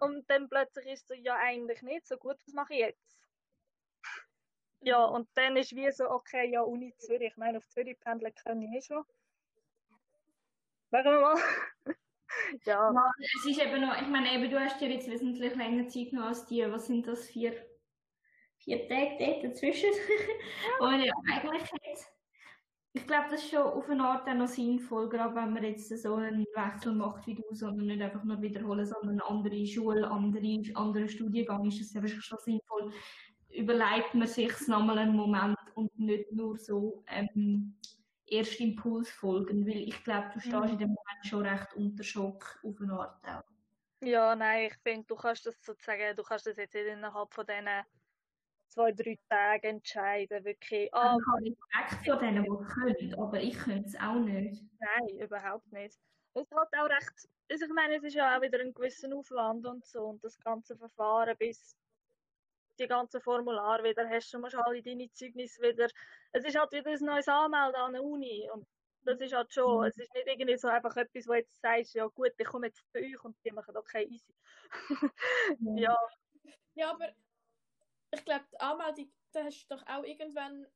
Und 0.01 0.29
dann 0.31 0.49
plötzlich 0.49 0.87
ist 0.87 1.09
so, 1.09 1.15
ja, 1.15 1.37
eigentlich 1.37 1.83
nicht 1.83 2.07
so 2.07 2.17
gut, 2.17 2.37
was 2.47 2.55
mache 2.55 2.75
ich 2.75 2.81
jetzt? 2.81 3.19
Ja, 4.81 5.05
und 5.05 5.29
dann 5.35 5.57
ist 5.57 5.75
wie 5.75 5.91
so, 5.91 6.09
okay, 6.11 6.51
ja, 6.51 6.63
Uni 6.63 6.95
Zürich, 6.99 7.31
ich 7.33 7.37
meine, 7.37 7.59
auf 7.59 7.69
Zürich 7.69 7.99
pendeln 7.99 8.33
kann 8.35 8.63
ich 8.63 8.71
eh 8.73 8.83
schon. 8.83 9.05
Machen 10.91 11.05
wir 11.05 11.21
mal. 11.21 11.37
ja. 12.65 13.13
Es 13.19 13.47
ist 13.47 13.61
eben 13.61 13.81
noch, 13.81 14.01
ich 14.01 14.09
meine, 14.09 14.33
eben, 14.33 14.51
du 14.51 14.59
hast 14.59 14.81
dir 14.81 14.89
jetzt 14.89 15.11
wesentlich 15.11 15.55
länger 15.55 15.89
Zeit 15.89 16.11
genommen 16.11 16.29
als 16.29 16.47
die, 16.47 16.65
was 16.71 16.87
sind 16.87 17.07
das, 17.07 17.27
vier, 17.27 17.55
vier 18.59 18.89
Tage 18.89 19.17
dort 19.19 19.45
dazwischen, 19.45 19.91
man 20.81 21.03
ja 21.03 21.13
eigentlich 21.33 21.73
hat. 21.73 22.19
Ich 22.95 23.07
glaube, 23.07 23.27
das 23.31 23.45
ist 23.45 23.51
schon 23.51 23.63
auf 23.63 23.89
eine 23.89 24.03
Art 24.03 24.29
auch 24.29 24.35
noch 24.35 24.49
sinnvoll, 24.49 25.09
gerade 25.09 25.35
wenn 25.35 25.53
man 25.53 25.63
jetzt 25.63 25.97
so 26.03 26.15
einen 26.15 26.47
Wechsel 26.55 26.95
macht 26.95 27.27
wie 27.27 27.35
du, 27.35 27.43
sondern 27.53 27.87
nicht 27.87 28.01
einfach 28.01 28.25
nur 28.25 28.41
wiederholen, 28.41 28.87
sondern 28.87 29.21
eine 29.21 29.25
andere 29.27 29.67
Schule, 29.67 30.11
andere, 30.11 30.63
anderer 30.75 31.07
Studiengang, 31.07 31.67
ist 31.67 31.81
es 31.81 31.93
ja 31.93 32.07
schon 32.09 32.39
sinnvoll. 32.39 32.93
Überlegt 33.59 34.15
man 34.15 34.27
sich 34.27 34.53
nochmal 34.69 34.99
einen 34.99 35.17
Moment 35.17 35.59
und 35.75 35.99
nicht 35.99 36.31
nur 36.33 36.57
so 36.57 37.03
ähm, 37.09 37.75
erst 38.27 38.61
Impuls 38.61 39.11
folgen, 39.11 39.67
weil 39.67 39.79
ich 39.89 40.05
glaube, 40.05 40.31
du 40.35 40.41
stehst 40.41 40.55
Mhm. 40.55 40.69
in 40.71 40.79
dem 40.79 40.89
Moment 40.89 41.27
schon 41.27 41.47
recht 41.47 41.75
unter 41.75 42.05
Schock 42.05 42.61
auf 42.63 42.81
eine 42.81 42.93
Art 42.93 43.25
auch. 43.27 43.43
Ja, 44.01 44.37
nein, 44.37 44.69
ich 44.71 44.77
finde, 44.85 45.07
du 45.07 45.17
kannst 45.17 45.45
das 45.47 45.57
sozusagen, 45.61 46.15
du 46.17 46.23
kannst 46.23 46.47
das 46.47 46.57
jetzt 46.57 46.75
nicht 46.75 46.87
innerhalb 46.87 47.35
von 47.35 47.45
diesen 47.47 47.69
zwei, 48.69 48.93
drei 48.93 49.19
Tagen 49.29 49.67
entscheiden, 49.77 50.45
wirklich. 50.45 50.93
Ah, 50.95 51.17
Also 51.17 51.19
ich 51.43 51.57
habe 51.75 51.85
Respekt 51.85 52.07
vor 52.07 52.17
denen, 52.19 52.45
die 52.45 52.65
können, 52.75 53.15
aber 53.15 53.41
ich 53.41 53.59
könnte 53.59 53.89
es 53.89 53.97
auch 54.01 54.21
nicht. 54.21 54.63
nein, 54.81 55.19
überhaupt 55.21 55.71
nicht. 55.73 55.99
Es 56.35 56.43
ist 56.43 56.53
halt 56.53 56.69
auch 56.79 56.89
recht, 56.89 57.29
also 57.51 57.65
ich 57.65 57.73
meine, 57.75 57.97
es 57.97 58.05
ist 58.05 58.15
ja 58.15 58.37
auch 58.37 58.43
wieder 58.43 58.61
ein 58.61 58.73
gewisser 58.73 59.09
Aufwand 59.17 59.67
und 59.67 59.85
so 59.85 60.05
und 60.05 60.23
das 60.23 60.39
ganze 60.39 60.77
Verfahren 60.77 61.37
bis 61.39 61.75
die 62.79 62.87
ganzen 62.87 63.21
Formulare 63.21 63.85
wieder 63.85 64.09
hast, 64.09 64.33
du 64.33 64.39
musst 64.39 64.55
alle 64.55 64.83
deine 64.83 65.11
Zeugnisse 65.13 65.63
wieder, 65.63 65.89
es 66.33 66.45
ist 66.45 66.59
halt 66.59 66.73
wieder 66.73 66.91
ein 66.91 67.05
neues 67.05 67.29
Anmelden 67.29 67.77
an 67.77 67.93
der 67.93 68.03
Uni 68.03 68.49
und 68.53 68.67
das 69.03 69.21
ist 69.21 69.33
halt 69.33 69.53
schon, 69.53 69.87
es 69.87 69.97
ist 69.97 70.13
nicht 70.15 70.27
irgendwie 70.27 70.57
so 70.57 70.69
einfach 70.69 70.97
etwas, 70.97 71.27
wo 71.27 71.35
jetzt 71.35 71.61
sagst, 71.61 71.95
ja 71.95 72.07
gut, 72.07 72.33
ich 72.37 72.47
komme 72.47 72.67
jetzt 72.67 72.85
zu 72.91 72.99
euch 72.99 73.25
und 73.25 73.37
die 73.45 73.51
machen 73.51 73.77
okay, 73.77 74.05
easy. 74.05 74.35
ja, 75.77 75.97
ja, 76.75 76.91
aber 76.91 77.09
ich 78.11 78.25
glaube, 78.25 78.45
die 78.53 78.61
Anmeldung, 78.61 79.13
da 79.33 79.45
hast 79.45 79.67
du 79.67 79.77
doch 79.77 79.87
auch 79.87 80.05
irgendwann 80.05 80.67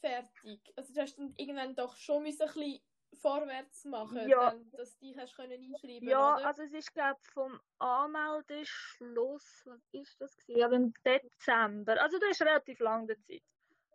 fertig. 0.00 0.60
Also 0.76 0.92
du 0.92 1.00
hast 1.00 1.18
dann 1.18 1.34
irgendwann 1.36 1.74
doch 1.74 1.96
schon 1.96 2.24
ein 2.24 2.24
bisschen 2.24 2.80
vorwärts 3.16 3.84
machen, 3.84 4.28
Ja. 4.28 4.50
dann, 4.50 4.70
dass 4.72 4.98
du 4.98 5.06
dich 5.06 5.16
hast 5.18 5.34
können 5.36 5.60
einschreiben 5.60 6.08
Ja, 6.08 6.34
oder? 6.34 6.46
also 6.46 6.62
es 6.62 6.72
ist 6.72 6.92
glaube 6.94 7.20
vom 7.32 7.60
Anmeldeschluss, 7.78 9.62
was 9.66 9.88
ist 9.92 10.20
das 10.20 10.36
gewesen? 10.36 10.58
Ja, 10.60 10.68
im 10.70 10.92
Dezember. 11.04 12.00
Also 12.00 12.18
du 12.18 12.26
hast 12.26 12.42
relativ 12.42 12.78
lange 12.80 13.18
Zeit. 13.20 13.42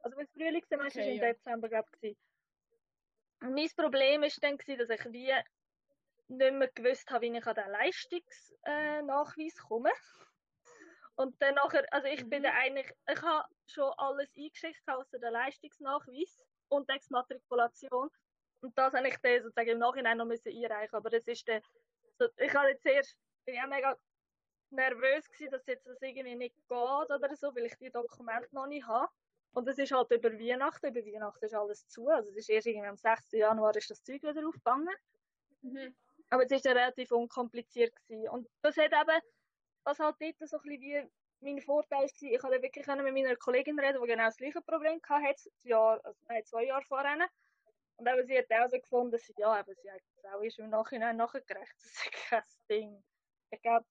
Also 0.02 0.18
das 0.18 0.32
Frühlingssemester 0.32 1.00
Okay, 1.00 1.02
ist 1.02 1.14
im 1.14 1.18
ja. 1.18 1.34
Dezember 1.34 1.70
glaube 1.70 1.88
ich. 2.02 2.18
Mein 3.42 3.70
Problem 3.76 4.24
ist 4.24 4.44
dann 4.44 4.58
gewesen, 4.58 4.80
dass 4.80 4.90
ich 4.90 5.06
wie 5.14 5.34
nicht 6.28 6.54
mehr 6.54 6.70
gewusst 6.74 7.10
habe, 7.12 7.26
wie 7.26 7.38
ich 7.38 7.46
an 7.48 7.56
den 7.56 7.70
Leistungsnachweis 7.72 9.56
komme. 9.68 9.92
Und 11.16 11.42
dann 11.42 11.56
nachher, 11.56 11.86
also 11.92 12.08
ich 12.08 12.28
bin 12.30 12.42
Mhm. 12.42 12.44
dann 12.44 12.54
eigentlich, 12.54 12.92
ich 13.12 13.22
habe 13.22 13.48
schon 13.68 13.92
alles 13.98 14.30
eingeschickt 14.38 14.82
außer 14.88 15.20
den 15.20 15.34
Leistungsnachweis 15.34 16.40
und 16.70 16.90
die 16.90 16.94
Exmatrikulation. 16.96 18.10
Und 18.62 18.78
das 18.78 18.94
habe 18.94 19.08
ich 19.08 19.18
dann 19.18 19.42
sozusagen 19.42 19.70
im 19.70 19.80
Nachhinein 19.80 20.18
noch 20.18 20.26
müssen 20.26 20.50
einreichen. 20.50 20.96
Aber 20.96 21.10
das 21.10 21.28
ist 21.28 21.48
dann, 21.48 21.62
so, 22.18 22.28
ich 22.38 22.54
habe 22.54 22.70
jetzt 22.70 22.86
erst, 22.86 23.18
bin 23.46 23.60
auch 23.60 23.68
mega 23.68 23.98
nervös 24.72 25.30
gewesen, 25.30 25.52
dass 25.52 25.66
jetzt 25.66 25.88
das 25.88 26.02
irgendwie 26.02 26.36
nicht 26.36 26.56
geht 26.56 26.72
oder 26.72 27.36
so, 27.36 27.56
weil 27.56 27.66
ich 27.66 27.78
die 27.78 27.90
Dokumente 27.90 28.54
noch 28.54 28.68
nicht 28.68 28.86
habe. 28.86 29.12
Und 29.52 29.68
es 29.68 29.80
ist 29.80 29.92
halt 29.92 30.12
über 30.12 30.32
Weihnachten, 30.34 30.88
über 30.88 31.06
Weihnachten 31.06 31.44
ist 31.44 31.56
alles 31.56 31.88
zu. 31.88 32.08
Also 32.08 32.30
es 32.30 32.38
ist 32.38 32.50
erst 32.50 32.68
irgendwie 32.68 32.88
am 32.88 32.98
6. 32.98 33.32
Januar 33.32 33.76
ist 33.76 33.90
das 33.90 34.04
Zeug 34.04 34.22
wieder 34.22 34.48
aufgegangen. 34.48 34.96
Mhm. 35.62 35.96
Aber 36.30 36.46
es 36.46 36.52
ist 36.52 36.66
ja 36.66 36.74
relativ 36.74 37.12
unkompliziert 37.12 37.96
gewesen. 37.96 38.30
Und 38.30 38.48
das 38.62 38.78
hat 38.78 38.92
eben, 38.92 39.22
was 39.84 40.00
halt 40.00 40.18
dort 40.20 40.50
so 40.50 40.58
ein 40.58 40.64
bisschen 40.64 40.82
wie 40.82 41.10
mein 41.42 41.62
Vorteil 41.62 42.02
war, 42.02 42.06
ich 42.06 42.40
konnte 42.40 42.62
wirklich 42.62 42.86
mit 42.86 43.14
meiner 43.14 43.36
Kollegin 43.38 43.80
reden, 43.80 44.02
die 44.02 44.08
genau 44.08 44.26
das 44.26 44.38
gleiche 44.38 44.62
Problem 44.62 45.00
hatte, 45.08 45.34
das 45.34 45.50
Jahr, 45.64 46.00
also 46.04 46.20
nein, 46.28 46.46
zwei 46.46 46.66
Jahre 46.66 46.84
vorher. 46.84 47.30
Und 48.00 48.08
eben, 48.08 48.26
sie 48.26 48.38
hat 48.38 48.52
auch 48.52 48.70
so 48.70 48.80
gefunden, 48.80 49.12
dass 49.12 49.24
sie, 49.24 49.34
ja, 49.38 49.52
aber 49.52 49.76
sie 49.76 49.92
hat 49.92 50.02
es 50.16 50.26
auch 50.26 50.42
erst 50.42 50.60
im 50.60 50.70
Nachhinein 50.70 51.18
nachgerecht. 51.18 51.76
Das 51.80 51.86
ist 51.86 52.12
kein 52.30 52.44
Ding. 52.70 53.04
Ich 53.52 53.62
glaube, 53.62 53.86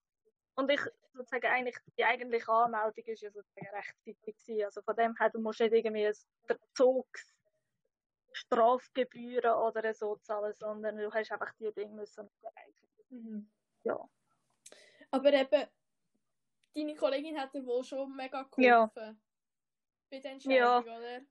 Und 0.55 0.71
ich 0.71 0.81
sozusagen 1.13 1.45
eigentlich, 1.45 1.77
die 1.97 2.03
eigentliche 2.03 2.51
Anmeldung 2.51 3.05
ist 3.05 3.21
ja 3.21 3.29
sozusagen 3.29 3.67
rechtzeitig 3.75 4.37
gewesen. 4.37 4.65
Also 4.65 4.81
von 4.81 4.95
dem 4.95 5.15
her, 5.15 5.29
du 5.29 5.39
musst 5.39 5.59
nicht 5.59 5.73
irgendwie 5.73 6.07
ein 6.07 6.13
Verzugs 6.45 7.35
Strafgebühren 8.31 9.53
oder 9.53 9.93
so 9.93 10.15
zahlen, 10.17 10.53
sondern 10.53 10.97
du 10.97 11.11
hast 11.11 11.31
einfach 11.31 11.53
die 11.59 11.71
Dinge 11.73 11.95
müssen. 11.95 12.29
Mhm. 13.09 13.49
Ja. 13.83 14.09
Aber 15.11 15.33
eben, 15.33 15.67
deine 16.75 16.95
Kollegin 16.95 17.39
hat 17.39 17.53
dir 17.53 17.65
wohl 17.65 17.83
schon 17.83 18.15
mega 18.15 18.43
geholfen. 18.43 18.61
Ja. 18.63 18.91
Bei 20.09 20.19
der 20.19 20.31
Entscheidung, 20.31 20.57
ja. 20.57 20.79
oder? 20.79 21.21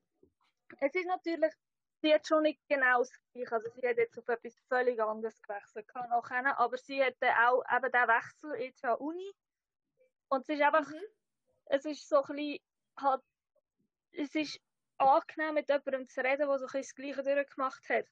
Es 0.80 0.94
ist 0.94 1.06
natürlich, 1.06 1.52
sie 2.00 2.14
hat 2.14 2.26
schon 2.26 2.42
nicht 2.42 2.60
genau 2.68 3.00
das 3.00 3.12
Gleiche. 3.32 3.52
Also 3.52 3.68
sie 3.70 3.86
hat 3.86 3.96
jetzt 3.96 4.18
auf 4.18 4.28
etwas 4.28 4.58
völlig 4.68 5.00
anderes 5.00 5.40
gewechselt. 5.42 5.88
Kennen, 5.88 6.46
aber 6.46 6.76
sie 6.78 7.02
hat 7.02 7.16
auch 7.22 7.62
eben 7.74 7.92
den 7.92 8.08
Wechsel 8.08 8.54
jetzt 8.60 8.84
an 8.84 8.96
Uni. 8.96 9.32
Und 10.28 10.42
es 10.42 10.48
ist 10.48 10.62
einfach, 10.62 10.88
mhm. 10.88 11.04
es 11.66 11.84
ist 11.84 12.08
so 12.08 12.22
ein 12.22 12.36
bisschen, 12.36 12.58
halt, 13.00 13.22
es 14.12 14.34
ist 14.34 14.60
angenehm, 14.98 15.54
mit 15.54 15.68
jemandem 15.68 16.08
zu 16.08 16.20
reden, 16.20 16.48
der 16.48 16.58
so 16.58 16.66
ein 16.66 16.82
das 16.82 16.94
Gleiche 16.94 17.22
durchgemacht 17.22 17.88
hat. 17.88 18.06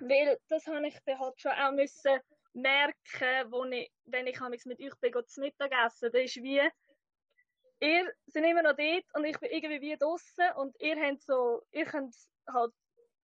Weil 0.00 0.38
das 0.48 0.66
habe 0.66 0.86
ich 0.86 0.98
dann 1.04 1.18
halt 1.18 1.40
schon 1.40 1.52
auch 1.52 1.72
müssen 1.72 2.20
merken, 2.52 3.52
wo 3.52 3.64
ich, 3.64 3.90
wenn 4.04 4.26
ich 4.26 4.40
mit 4.64 4.80
euch 4.80 4.94
bin, 5.00 5.26
zu 5.26 5.40
Mittagessen, 5.40 6.10
das 6.12 6.22
ist 6.22 6.36
wie, 6.36 6.68
ihr 7.80 8.12
seid 8.26 8.44
immer 8.44 8.62
noch 8.62 8.76
dort 8.76 9.04
und 9.14 9.24
ich 9.24 9.38
bin 9.38 9.50
irgendwie 9.50 9.80
wie 9.80 9.96
draußen 9.96 10.52
und 10.56 10.76
ihr 10.80 10.96
habt 10.96 11.22
so, 11.22 11.62
ihr 11.72 11.84
könnt 11.84 12.14
halt 12.48 12.72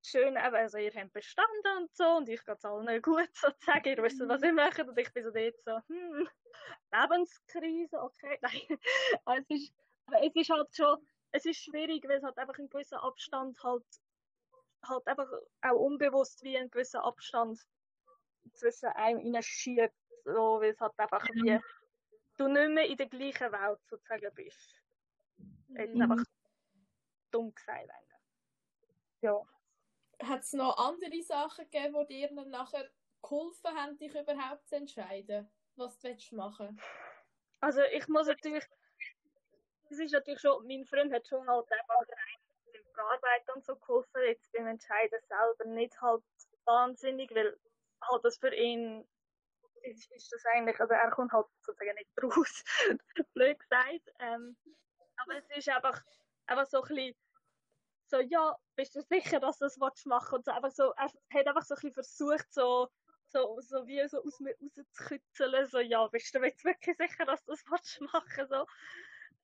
schön, 0.02 0.36
also 0.36 0.78
ihr 0.78 0.92
habt 0.92 1.12
bestanden 1.12 1.76
und 1.78 1.94
so 1.94 2.16
und 2.16 2.28
ich 2.28 2.44
geht 2.44 2.64
allen 2.64 3.02
gut 3.02 3.28
sozusagen, 3.34 3.88
ihr 3.88 4.02
wisst, 4.02 4.20
was 4.28 4.42
ihr 4.42 4.52
macht 4.52 4.78
und 4.80 4.98
ich 4.98 5.12
bin 5.12 5.24
so 5.24 5.30
dort 5.30 5.54
so, 5.64 5.78
hm, 5.88 6.28
Lebenskrise, 6.92 8.00
okay, 8.00 8.38
nein, 8.42 8.78
aber 9.24 9.38
es 9.38 9.50
ist, 9.50 9.72
aber 10.06 10.22
es 10.24 10.34
ist 10.34 10.50
halt 10.50 10.74
schon, 10.74 10.98
es 11.32 11.44
ist 11.46 11.64
schwierig, 11.64 12.04
weil 12.06 12.18
es 12.18 12.22
halt 12.22 12.38
einfach 12.38 12.58
einen 12.58 12.68
gewissen 12.68 12.98
Abstand 12.98 13.58
halt, 13.62 13.84
halt 14.86 15.06
einfach 15.06 15.28
auch 15.62 15.72
unbewusst 15.72 16.42
wie 16.42 16.56
einen 16.56 16.70
gewissen 16.70 17.00
Abstand 17.00 17.60
zwischen 18.52 18.90
einem 18.90 19.18
hineinschiebt, 19.18 19.94
so, 20.24 20.60
weil 20.60 20.70
es 20.70 20.80
halt 20.80 20.92
einfach 20.98 21.26
wie, 21.32 21.58
du 22.36 22.48
nicht 22.48 22.70
mehr 22.70 22.86
in 22.86 22.96
der 22.96 23.06
gleichen 23.06 23.52
Welt 23.52 23.80
sozusagen 23.86 24.34
bist. 24.34 24.82
Jetzt 25.68 25.94
mhm. 25.94 26.02
einfach 26.02 26.24
dumm 27.30 27.54
gesagt 27.54 27.90
eigentlich. 27.90 28.20
Ja. 29.20 29.42
Hat 30.22 30.40
es 30.40 30.52
noch 30.52 30.76
andere 30.78 31.22
Sachen 31.22 31.68
gegeben, 31.70 32.06
die 32.08 32.20
dir 32.20 32.34
dann 32.34 32.50
nachher 32.50 32.88
geholfen 33.22 33.76
haben, 33.76 33.98
dich 33.98 34.14
überhaupt 34.14 34.68
zu 34.68 34.76
entscheiden, 34.76 35.50
was 35.76 35.98
du 35.98 36.08
machen 36.36 36.68
willst? 36.68 36.88
Also 37.60 37.80
ich 37.92 38.06
muss 38.08 38.26
natürlich 38.26 38.64
es 39.90 39.98
ist 39.98 40.12
natürlich 40.12 40.40
schon, 40.40 40.66
mein 40.66 40.84
Freund 40.84 41.12
hat 41.12 41.26
schon 41.26 41.46
halt 41.46 41.70
einfach 41.70 42.00
Arbeit 42.96 43.54
und 43.54 43.64
so 43.64 43.76
geholfen, 43.76 44.22
jetzt 44.26 44.50
beim 44.52 44.66
Entscheiden 44.66 45.18
selber 45.28 45.70
nicht 45.70 46.00
halt 46.00 46.22
wahnsinnig, 46.64 47.34
weil 47.34 47.56
halt 48.02 48.24
das 48.24 48.38
für 48.38 48.54
ihn 48.54 49.06
ist, 49.84 50.10
ist 50.12 50.32
das 50.32 50.44
eigentlich, 50.54 50.78
also 50.80 50.94
er 50.94 51.10
kommt 51.10 51.32
halt 51.32 51.46
sozusagen 51.60 51.94
nicht 51.94 52.10
raus, 52.22 52.64
blöd 53.34 53.58
gesagt. 53.58 54.10
Ähm, 54.20 54.56
aber 55.16 55.38
es 55.38 55.56
ist 55.56 55.68
einfach, 55.68 56.02
einfach 56.46 56.66
so 56.66 56.82
ein 56.82 56.88
bisschen 56.88 57.16
so, 58.06 58.20
ja, 58.20 58.56
bist 58.76 58.94
du 58.94 59.00
sicher, 59.02 59.40
dass 59.40 59.58
du 59.58 59.64
das 59.64 59.76
machen 59.78 60.32
willst? 60.32 60.32
Und 60.32 60.44
so 60.44 60.52
einfach 60.52 60.70
so, 60.70 60.92
er 60.96 61.38
hat 61.38 61.46
einfach 61.46 61.62
so 61.64 61.74
ein 61.74 61.76
bisschen 61.76 61.92
versucht, 61.92 62.52
so, 62.52 62.88
so, 63.28 63.58
so 63.60 63.86
wie 63.86 64.06
so 64.08 64.22
aus 64.22 64.40
mir 64.40 64.54
rauszukitzeln, 64.60 65.66
so, 65.66 65.80
ja, 65.80 66.06
bist 66.08 66.34
du 66.34 66.38
jetzt 66.40 66.64
wirklich 66.64 66.96
sicher, 66.96 67.24
dass 67.24 67.44
du 67.44 67.52
das 67.52 67.64
machen 68.00 68.28
willst? 68.36 68.50
So. 68.50 68.66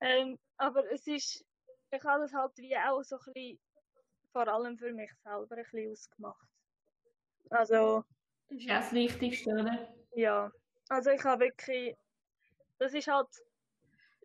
Ähm, 0.01 0.39
aber 0.57 0.91
es 0.91 1.07
ist, 1.07 1.45
ich 1.91 2.05
habe 2.05 2.23
das 2.23 2.33
halt 2.33 2.57
wie 2.59 2.77
auch 2.77 3.03
so 3.03 3.17
ein 3.17 3.33
bisschen, 3.33 3.61
vor 4.33 4.47
allem 4.47 4.79
für 4.79 4.93
mich 4.93 5.11
selber 5.25 5.57
ein 5.57 5.65
bisschen 5.65 5.93
ausgemacht. 5.93 6.49
Also. 7.51 8.05
Das 8.49 8.59
ist 8.59 8.65
ja 8.65 8.81
das 8.81 8.93
Wichtigste, 8.93 9.51
oder? 9.51 10.00
Ja. 10.13 10.51
Also 10.89 11.11
ich 11.11 11.23
habe 11.25 11.47
wirklich, 11.47 11.97
das 12.79 12.95
ist 12.95 13.09
halt, 13.09 13.29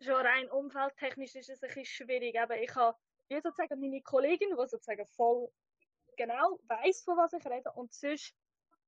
schon 0.00 0.14
rein 0.14 0.50
umfeldtechnisch 0.50 1.34
ist 1.36 1.48
es 1.48 1.62
ein 1.62 1.68
bisschen 1.68 1.84
schwierig, 1.84 2.38
aber 2.38 2.60
ich 2.60 2.74
habe, 2.74 2.96
wie 3.28 3.40
sozusagen 3.40 3.80
meine 3.80 4.02
Kollegin, 4.02 4.50
die 4.50 4.68
sozusagen 4.68 5.06
voll 5.06 5.48
genau 6.16 6.58
weiß, 6.68 7.02
von 7.02 7.16
was 7.16 7.32
ich 7.32 7.46
rede, 7.46 7.70
und 7.72 7.92
sonst 7.92 8.34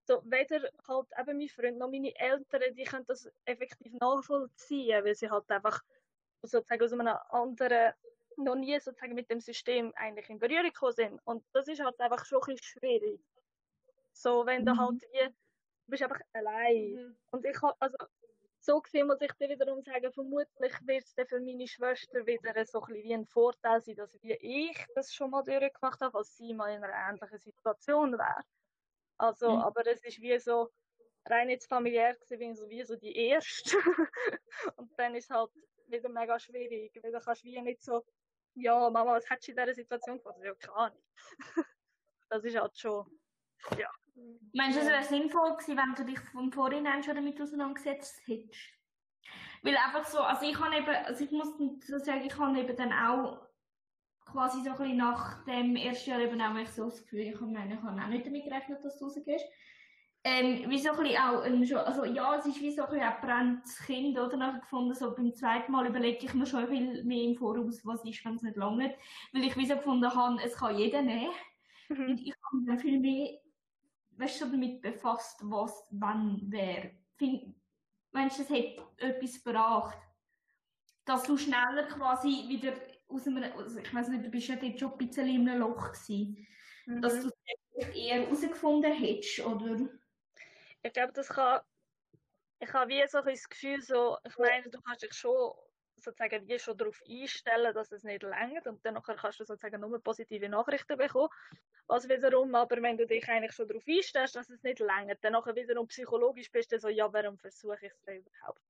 so, 0.07 0.23
weder 0.25 0.71
halt 0.89 1.07
eben 1.19 1.39
mein 1.39 1.49
Freund 1.49 1.79
noch 1.79 1.91
meine 1.91 2.15
Eltern, 2.17 2.75
die 2.75 2.85
können 2.85 3.05
das 3.07 3.29
effektiv 3.45 3.93
nachvollziehen, 4.01 5.05
weil 5.05 5.15
sie 5.15 5.31
halt 5.31 5.51
einfach 5.51 5.83
sozusagen 6.43 6.83
aus 6.83 6.93
einem 6.93 7.09
anderen, 7.29 7.93
noch 8.37 8.55
nie 8.55 8.79
sozusagen 8.81 9.15
mit 9.15 9.31
dem 9.31 9.41
System 9.41 9.93
eigentlich 9.97 10.31
in 10.31 10.39
Berührung 10.39 10.65
gekommen 10.65 10.93
sind. 10.93 11.21
Und 11.25 11.45
das 11.53 11.69
ist 11.69 11.85
halt 11.85 12.01
einfach 12.01 12.25
schon 12.25 12.41
ein 12.41 12.55
bisschen 12.55 12.81
schwierig. 12.81 13.21
So, 14.13 14.47
wenn 14.47 14.63
mhm. 14.63 14.67
du 14.67 14.77
halt 14.79 15.03
wie, 15.13 15.35
bist 15.91 16.03
einfach 16.03 16.21
allein. 16.33 16.93
Mhm. 16.93 17.17
Und 17.31 17.45
ich 17.45 17.61
habe, 17.63 17.75
also, 17.81 17.97
so 18.61 18.81
gesehen 18.81 19.07
muss 19.07 19.21
ich 19.21 19.33
dir 19.35 19.49
wiederum 19.49 19.83
sagen, 19.83 20.13
vermutlich 20.13 20.73
wird 20.87 21.05
es 21.05 21.29
für 21.29 21.41
meine 21.41 21.67
Schwester 21.67 22.27
wieder 22.27 22.65
so 22.65 22.81
ein 22.83 22.87
bisschen 22.87 23.05
wie 23.05 23.15
ein 23.15 23.27
Vorteil 23.27 23.81
sein, 23.81 23.97
dass 23.97 24.13
wie 24.23 24.33
ich 24.33 24.87
das 24.95 25.13
schon 25.15 25.31
mal 25.31 25.43
durchgemacht 25.43 26.01
habe, 26.01 26.19
als 26.19 26.37
sie 26.37 26.55
mal 26.55 26.75
in 26.75 26.83
einer 26.83 27.11
ähnlichen 27.11 27.39
Situation 27.39 28.13
wäre. 28.13 28.45
Also, 29.17 29.51
mhm. 29.51 29.63
aber 29.63 29.87
es 29.87 30.05
ist 30.05 30.21
wie 30.21 30.39
so, 30.39 30.71
rein 31.27 31.51
jetzt 31.51 31.69
familiär 31.69 32.15
gewesen, 32.15 32.57
so 32.57 32.69
wie 32.69 32.83
so 32.83 32.97
die 32.97 33.17
erste. 33.17 33.77
und 34.77 34.91
dann 34.99 35.15
ist 35.15 35.31
halt 35.31 35.51
wieder 35.87 36.09
mega 36.09 36.39
schwierig, 36.39 36.99
weil 37.03 37.13
du 37.13 37.21
kannst 37.21 37.45
wie 37.45 37.61
nicht 37.61 37.83
so, 37.83 38.05
ja, 38.55 38.91
Mama, 38.91 39.15
was 39.15 39.29
hättest 39.31 39.49
du 39.49 39.53
in 39.53 39.57
dieser 39.57 39.75
Situation 39.75 40.19
gemacht? 40.19 40.39
Ja, 40.43 40.55
keine 40.55 40.77
Ahnung. 40.77 41.03
das 42.29 42.45
ist 42.45 42.57
halt 42.57 42.77
schon, 42.77 43.07
ja. 43.77 43.91
Meinst 44.55 44.79
du, 44.79 44.83
es 44.83 44.89
wäre 44.89 45.05
sinnvoll 45.05 45.53
gewesen, 45.57 45.77
wenn 45.77 45.95
du 45.95 46.05
dich 46.05 46.19
von 46.21 46.53
vornherein 46.53 47.03
schon 47.03 47.15
damit 47.15 47.41
auseinandergesetzt 47.41 48.23
hättest? 48.27 48.61
Weil 49.63 49.77
einfach 49.77 50.05
so, 50.05 50.21
also 50.21 50.47
ich 50.47 50.59
habe 50.59 50.77
eben, 50.77 50.89
also 50.89 51.25
ich 51.25 51.31
muss 51.31 51.49
so 51.87 51.99
sagen, 51.99 52.23
ich 52.25 52.39
habe 52.39 52.59
eben 52.59 52.77
dann 52.77 52.93
auch 52.93 53.47
quasi 54.25 54.63
so 54.63 54.71
ein 54.71 54.77
bisschen 54.77 54.97
nach 54.97 55.45
dem 55.45 55.77
ersten 55.77 56.11
Jahr 56.11 56.21
eben 56.21 56.41
auch 56.41 56.67
so 56.67 56.85
das 56.85 57.03
Gefühl, 57.03 57.21
ich 57.21 57.41
habe, 57.41 57.51
ich 57.51 57.83
habe 57.83 58.03
auch 58.03 58.09
nicht 58.09 58.27
damit 58.27 58.45
gerechnet, 58.45 58.85
dass 58.85 58.99
du 58.99 59.07
rausgehst 59.07 59.45
ähm, 60.25 60.69
wie 60.69 60.79
so 60.79 60.91
ein 60.91 60.97
bisschen 60.99 61.17
auch, 61.19 61.43
ein, 61.43 61.75
also 61.87 62.05
ja, 62.05 62.37
es 62.37 62.47
ist 62.47 62.61
wie 62.61 62.73
so 62.73 62.83
ein 62.83 62.91
bisschen 62.91 63.07
ein 63.07 63.21
brennendes 63.21 63.79
Kind, 63.79 64.19
oder? 64.19 64.37
Nachher 64.37 64.61
gefunden, 64.61 64.95
so 64.95 65.15
beim 65.15 65.35
zweiten 65.35 65.71
Mal 65.73 65.87
überlege 65.87 66.27
ich 66.27 66.35
mir 66.35 66.45
schon 66.45 66.67
viel 66.69 67.05
mehr 67.05 67.23
im 67.23 67.37
Voraus, 67.37 67.85
was 67.85 68.05
ist, 68.05 68.25
wenn 68.25 68.35
es 68.35 68.43
nicht 68.43 68.57
langt. 68.57 68.95
Weil 69.33 69.45
ich 69.45 69.57
wie 69.57 69.67
so 69.67 69.77
gefunden 69.77 70.13
habe, 70.13 70.43
es 70.43 70.57
kann 70.57 70.77
jeder 70.77 71.03
nehmen. 71.03 71.33
Mhm. 71.89 72.11
Und 72.11 72.21
ich 72.21 72.35
habe 72.45 72.73
mich 72.73 72.81
viel 72.81 73.01
mehr, 73.01 73.39
weißt 74.19 74.41
du, 74.41 74.51
damit 74.51 74.83
befasst, 74.83 75.41
was, 75.43 75.87
wann, 75.91 76.41
wer. 76.49 76.91
Meinst 78.11 78.39
du, 78.39 78.43
es 78.43 78.51
hat 78.51 78.99
etwas 78.99 79.43
gebracht? 79.43 79.99
Dass 81.05 81.23
du 81.23 81.37
schneller 81.37 81.87
quasi 81.89 82.49
wieder 82.49 82.75
aus 83.09 83.27
einem, 83.27 83.53
also 83.57 83.79
ich 83.79 83.95
weiß 83.95 84.09
nicht, 84.09 84.27
du 84.27 84.31
bist 84.31 84.49
ja 84.49 84.57
dort 84.57 84.79
schon 84.79 84.93
ein 84.93 84.99
bisschen 84.99 85.27
in 85.27 85.49
einem 85.49 85.61
Loch 85.61 85.93
gewesen. 85.93 86.47
Mhm. 86.87 87.01
Dass 87.01 87.21
du 87.21 87.31
es 87.77 87.89
eher 87.95 88.23
herausgefunden 88.23 88.93
hättest, 88.93 89.41
oder? 89.41 89.89
ich 90.83 90.93
glaube, 90.93 91.13
das 91.13 91.29
kann, 91.29 91.61
ich 92.61 92.73
habe 92.73 92.91
wie 92.91 93.07
so 93.09 93.19
ein 93.19 93.25
das 93.27 93.49
Gefühl, 93.49 93.83
so, 93.83 94.19
ich 94.27 94.37
meine, 94.39 94.69
du 94.69 94.81
kannst 94.81 95.03
dich 95.03 95.13
schon 95.13 95.53
sozusagen 95.97 96.47
wie 96.47 96.59
schon 96.59 96.77
darauf 96.77 97.01
einstellen, 97.09 97.75
dass 97.75 97.91
es 97.91 98.05
nicht 98.05 98.23
längert 98.23 98.67
und 98.67 98.85
dann 98.85 99.03
kannst 99.03 99.41
du 99.41 99.45
sozusagen 99.45 99.81
nur 99.81 100.03
positive 100.03 100.49
Nachrichten 100.49 100.97
bekommen. 100.97 101.29
Also 101.89 102.09
wiederum, 102.09 102.55
aber 102.55 102.83
wenn 102.83 102.99
du 102.99 103.07
dich 103.07 103.27
eigentlich 103.29 103.53
schon 103.53 103.67
darauf 103.67 103.85
einstellst, 103.89 104.37
dass 104.37 104.51
es 104.51 104.63
nicht 104.63 104.79
längert, 104.79 105.25
dann 105.25 105.33
nachher 105.33 105.57
wiederum 105.57 105.87
psychologisch 105.89 106.51
bist 106.51 106.71
du 106.71 106.79
so, 106.79 106.89
ja, 106.89 107.11
warum 107.13 107.39
versuche 107.39 107.79
ich 107.87 107.93
es 107.93 108.03
denn 108.05 108.19
überhaupt? 108.19 108.61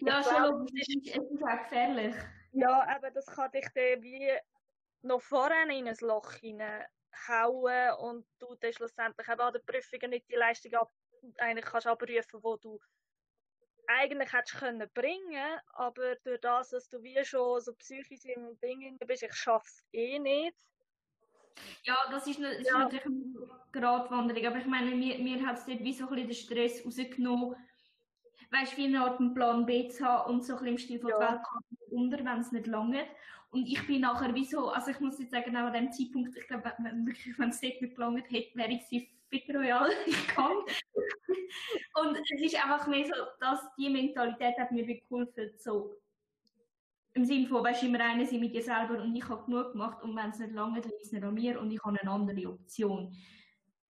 Ja, 0.00 0.20
ich 0.20 0.26
schon, 0.26 0.66
es 0.74 0.88
ist, 0.88 1.06
es 1.06 1.30
ist 1.30 1.42
auch 1.42 1.58
gefährlich. 1.62 2.14
Ja, 2.52 2.86
aber 2.88 3.10
das 3.10 3.26
kann 3.26 3.50
dich 3.52 3.66
dann 3.74 4.02
wie 4.02 4.32
noch 5.02 5.20
vorher 5.20 5.68
in 5.68 5.88
ein 5.88 5.96
Loch 6.00 6.32
hineinhauen 6.32 7.94
und 7.98 8.26
du 8.38 8.54
dann 8.56 8.72
schlussendlich 8.72 9.28
eben 9.28 9.40
an 9.40 9.52
den 9.52 9.64
Prüfungen 9.64 10.10
nicht 10.10 10.28
die 10.28 10.34
Leistung 10.34 10.74
ab 10.74 10.92
eigentlich 11.38 11.64
kannst 11.64 11.86
abrufen, 11.86 12.42
wo 12.42 12.56
du 12.56 12.78
eigentlich 13.86 14.32
hättest 14.32 14.58
können 14.58 14.90
bringen, 14.94 15.60
aber 15.74 16.16
durch 16.16 16.40
das, 16.40 16.70
dass 16.70 16.88
du 16.88 17.02
wie 17.02 17.24
schon 17.24 17.60
so 17.60 17.74
psychisch 17.74 18.24
im 18.24 18.58
Ding 18.60 18.98
bist, 19.06 19.22
ich 19.22 19.34
schaff's 19.34 19.84
eh 19.92 20.18
nicht. 20.18 20.56
Ja, 21.84 21.96
das 22.10 22.26
ist, 22.26 22.40
das 22.40 22.58
ist 22.58 22.70
ja. 22.70 22.78
natürlich 22.78 23.06
eine 23.06 23.32
Gratwanderung, 23.72 24.46
aber 24.46 24.58
ich 24.58 24.66
meine, 24.66 24.94
mir, 24.94 25.18
mir 25.18 25.46
hat 25.46 25.58
es 25.58 25.66
dort 25.66 25.80
wie 25.80 25.92
so 25.92 26.08
ein 26.08 26.10
bisschen 26.10 26.28
den 26.28 26.34
Stress 26.34 26.84
rausgenommen, 26.84 27.56
weißt 28.50 28.72
du, 28.72 28.76
wie 28.78 28.86
eine 28.86 29.02
Art 29.02 29.20
einen 29.20 29.34
Plan 29.34 29.66
B 29.66 29.88
zu 29.88 30.04
haben 30.04 30.32
und 30.32 30.44
so 30.44 30.54
ein 30.54 30.58
bisschen 30.58 30.72
im 30.72 30.78
Stil 30.78 31.00
von 31.00 31.10
ja. 31.10 31.20
Welt 31.20 31.40
unter, 31.90 32.24
wenn 32.24 32.40
es 32.40 32.52
nicht 32.52 32.66
lange. 32.66 33.04
Und 33.50 33.68
ich 33.68 33.86
bin 33.86 34.00
nachher 34.00 34.34
wie 34.34 34.44
so, 34.44 34.70
also 34.70 34.90
ich 34.90 34.98
muss 35.00 35.18
jetzt 35.20 35.30
sagen, 35.30 35.56
auch 35.56 35.66
an 35.66 35.72
dem 35.72 35.92
Zeitpunkt, 35.92 36.36
ich 36.36 36.46
glaube, 36.48 36.72
wenn, 36.78 37.06
wenn 37.06 37.48
es 37.50 37.60
dort 37.60 37.80
nicht 37.80 37.94
gelangt 37.94 38.30
hätte, 38.30 38.58
wäre 38.58 38.72
ich 38.72 38.84
sie 38.86 39.08
Fit 39.28 39.48
Royal 39.54 39.90
kann. 40.34 40.56
Und 41.94 42.16
es 42.16 42.42
ist 42.42 42.56
einfach 42.56 42.86
mehr 42.86 43.04
so, 43.04 43.12
dass 43.40 43.60
die 43.76 43.90
Mentalität 43.90 44.58
hat 44.58 44.72
mir 44.72 44.86
geholfen, 44.86 45.52
so 45.56 45.94
im 47.14 47.24
Sinne 47.24 47.46
von, 47.46 47.64
weißt 47.64 47.82
du, 47.82 47.86
immer 47.86 48.00
einer 48.00 48.26
sind 48.26 48.40
mit 48.40 48.54
dir 48.54 48.62
selber 48.62 49.00
und 49.00 49.14
ich 49.14 49.28
habe 49.28 49.44
genug 49.44 49.72
gemacht 49.72 50.02
und 50.02 50.16
wenn 50.16 50.30
es 50.30 50.38
nicht 50.40 50.52
lange 50.52 50.80
liegt 50.80 51.00
es 51.00 51.12
nicht 51.12 51.22
an 51.22 51.34
mir 51.34 51.60
und 51.60 51.70
ich 51.70 51.82
habe 51.84 51.98
eine 51.98 52.10
andere 52.10 52.48
Option. 52.48 53.16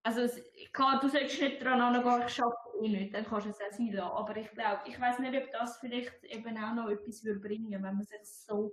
Also 0.02 0.20
es, 0.20 0.42
klar, 0.74 1.00
du 1.00 1.08
solltest 1.08 1.40
nicht 1.40 1.62
daran 1.62 1.80
angehen, 1.80 2.26
ich 2.26 2.34
schaffe 2.34 2.56
eh 2.82 2.88
nicht, 2.88 3.14
dann 3.14 3.24
kannst 3.24 3.46
du 3.46 3.50
es 3.50 3.60
auch 3.60 3.72
sein 3.72 3.92
lassen. 3.92 4.12
Aber 4.12 4.36
ich 4.36 4.50
glaube, 4.50 4.82
ich 4.86 5.00
weiß 5.00 5.18
nicht, 5.20 5.34
ob 5.34 5.50
das 5.52 5.78
vielleicht 5.78 6.22
eben 6.24 6.58
auch 6.58 6.74
noch 6.74 6.90
etwas 6.90 7.24
würde 7.24 7.40
bringen, 7.40 7.72
wenn 7.72 7.80
man 7.80 8.00
es 8.00 8.10
jetzt 8.10 8.46
so... 8.46 8.70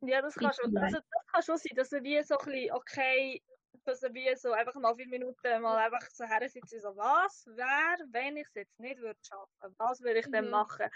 Ja, 0.00 0.22
das 0.22 0.34
kann 0.34 0.52
schon, 0.54 0.74
also 0.78 0.96
das 0.96 1.26
kann 1.32 1.42
schon 1.42 1.56
sein, 1.58 1.76
dass 1.76 1.90
du 1.90 2.02
wie 2.02 2.22
so 2.22 2.38
ein 2.38 2.44
bisschen, 2.46 2.72
okay, 2.72 3.42
dass 3.84 4.02
er 4.02 4.14
wie 4.14 4.34
so 4.36 4.52
einfach 4.52 4.74
mal 4.76 4.94
fünf 4.94 5.10
Minuten 5.10 5.60
mal 5.60 5.76
einfach 5.76 6.08
so 6.10 6.24
her 6.24 6.48
sitzt 6.48 6.70
so, 6.80 6.96
was 6.96 7.46
wäre, 7.46 8.08
wenn 8.10 8.38
ich 8.38 8.46
es 8.46 8.54
jetzt 8.54 8.80
nicht 8.80 8.98
würde 9.00 9.18
schaffen? 9.22 9.74
Was 9.76 10.00
würde 10.00 10.20
ich 10.20 10.30
denn 10.30 10.46
mhm. 10.46 10.52
machen? 10.52 10.86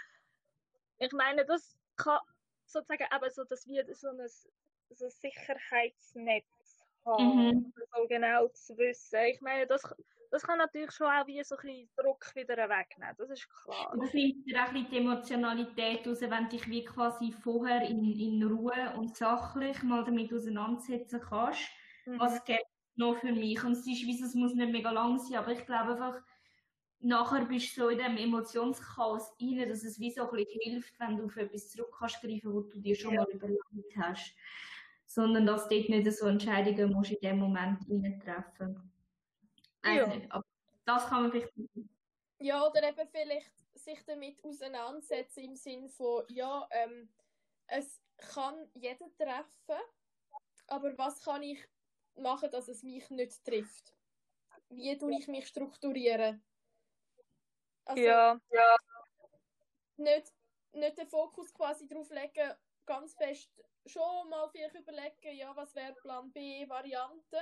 Ich 0.97 1.11
meine, 1.11 1.45
das 1.45 1.77
kann 1.97 2.19
sozusagen 2.65 3.05
eben 3.13 3.31
so, 3.31 3.43
dass 3.43 3.67
wir 3.67 3.85
so 3.93 4.09
ein, 4.09 4.27
so 4.89 5.05
ein 5.05 5.11
Sicherheitsnetz 5.11 6.85
haben, 7.05 7.47
mhm. 7.47 7.73
so 7.75 8.07
genau 8.07 8.47
zu 8.49 8.77
wissen. 8.77 9.19
Ich 9.25 9.41
meine, 9.41 9.67
das, 9.67 9.81
das 10.31 10.43
kann 10.43 10.57
natürlich 10.57 10.91
schon 10.91 11.07
auch 11.07 11.27
wie 11.27 11.43
so 11.43 11.55
ein 11.55 11.61
bisschen 11.61 11.89
Druck 11.97 12.35
wieder 12.35 12.55
wegnehmen, 12.57 13.15
das 13.17 13.29
ist 13.29 13.49
klar. 13.49 13.91
Und 13.91 14.03
das 14.03 14.13
nimmt 14.13 14.45
dir 14.45 14.61
auch 14.61 14.67
ein 14.67 14.73
bisschen 14.73 14.89
die 14.91 14.97
Emotionalität 14.97 16.07
raus, 16.07 16.21
wenn 16.21 16.43
du 16.45 16.49
dich 16.49 16.67
wie 16.69 16.85
quasi 16.85 17.31
vorher 17.31 17.81
in, 17.81 18.03
in 18.03 18.43
Ruhe 18.43 18.93
und 18.97 19.15
sachlich 19.15 19.81
mal 19.83 20.03
damit 20.03 20.33
auseinandersetzen 20.33 21.21
kannst, 21.21 21.61
mhm. 22.05 22.19
was 22.19 22.43
gibt 22.45 22.65
noch 22.95 23.17
für 23.17 23.31
mich. 23.31 23.63
Und 23.63 23.73
es 23.73 23.79
ist 23.79 24.05
wie 24.05 24.21
es 24.21 24.33
muss 24.35 24.53
nicht 24.53 24.71
mega 24.71 24.91
lang 24.91 25.17
sein, 25.17 25.39
aber 25.39 25.51
ich 25.51 25.65
glaube 25.65 25.91
einfach, 25.91 26.21
nachher 27.01 27.45
bist 27.45 27.75
du 27.75 27.81
so 27.81 27.89
in 27.89 27.97
dem 27.97 28.17
Emotionschaos 28.17 29.33
rein, 29.41 29.69
dass 29.69 29.83
es 29.83 29.99
wie 29.99 30.11
so 30.11 30.29
ein 30.29 30.35
bisschen 30.35 30.61
hilft, 30.61 30.99
wenn 30.99 31.17
du 31.17 31.25
auf 31.25 31.37
etwas 31.37 31.69
zurück 31.69 31.93
kannst 31.97 32.23
wo 32.23 32.61
du 32.61 32.79
dir 32.79 32.95
schon 32.95 33.13
ja. 33.13 33.21
mal 33.21 33.31
überlegt 33.31 33.97
hast. 33.97 34.35
Sondern 35.05 35.45
dass 35.45 35.67
du 35.67 35.75
dort 35.75 35.89
nicht 35.89 36.11
so 36.13 36.27
Entscheidungen 36.27 36.93
musst 36.93 37.11
in 37.11 37.19
dem 37.21 37.39
Moment 37.39 37.81
treffen. 38.23 38.91
Ja. 39.83 40.07
Nicht, 40.07 40.31
aber 40.31 40.45
das 40.85 41.07
kann 41.07 41.23
man 41.23 41.31
vielleicht 41.31 41.51
Ja, 42.39 42.65
oder 42.65 42.87
eben 42.87 43.07
vielleicht 43.09 43.51
sich 43.73 44.03
damit 44.05 44.43
auseinandersetzen 44.43 45.43
im 45.43 45.55
Sinn 45.55 45.89
von, 45.89 46.23
ja, 46.29 46.67
ähm, 46.71 47.09
es 47.67 48.01
kann 48.17 48.69
jeder 48.73 49.07
treffen, 49.17 49.81
aber 50.67 50.97
was 50.97 51.23
kann 51.23 51.41
ich 51.41 51.59
machen, 52.15 52.49
dass 52.51 52.67
es 52.67 52.83
mich 52.83 53.09
nicht 53.09 53.43
trifft? 53.43 53.93
Wie 54.69 54.97
tue 54.97 55.17
ich 55.17 55.27
mich 55.27 55.47
strukturieren? 55.47 56.41
Also, 57.85 58.01
ja, 58.01 58.39
ja. 58.51 58.75
Nicht, 59.97 60.33
nicht 60.73 60.97
den 60.97 61.07
Fokus 61.07 61.53
quasi 61.53 61.87
drauf 61.87 62.09
legen, 62.09 62.53
ganz 62.85 63.13
fest 63.13 63.49
schon 63.85 64.29
mal 64.29 64.49
vielleicht 64.49 64.75
überlegen, 64.75 65.37
ja, 65.37 65.55
was 65.55 65.75
wäre 65.75 65.93
Plan 66.01 66.31
B, 66.31 66.67
Variante. 66.67 67.37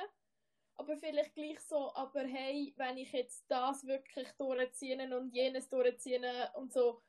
Aber 0.78 0.96
vielleicht 0.96 1.36
gleich 1.36 1.60
so, 1.60 1.94
aber 1.94 2.22
hey, 2.22 2.74
wenn 2.78 2.98
ich 2.98 3.12
jetzt 3.12 3.46
das 3.50 3.86
wirklich 3.86 4.30
durchziehe 4.38 5.18
und 5.18 5.34
jenes 5.34 5.68
durchziehe 5.68 6.50
und 6.56 6.72
so, 6.72 7.02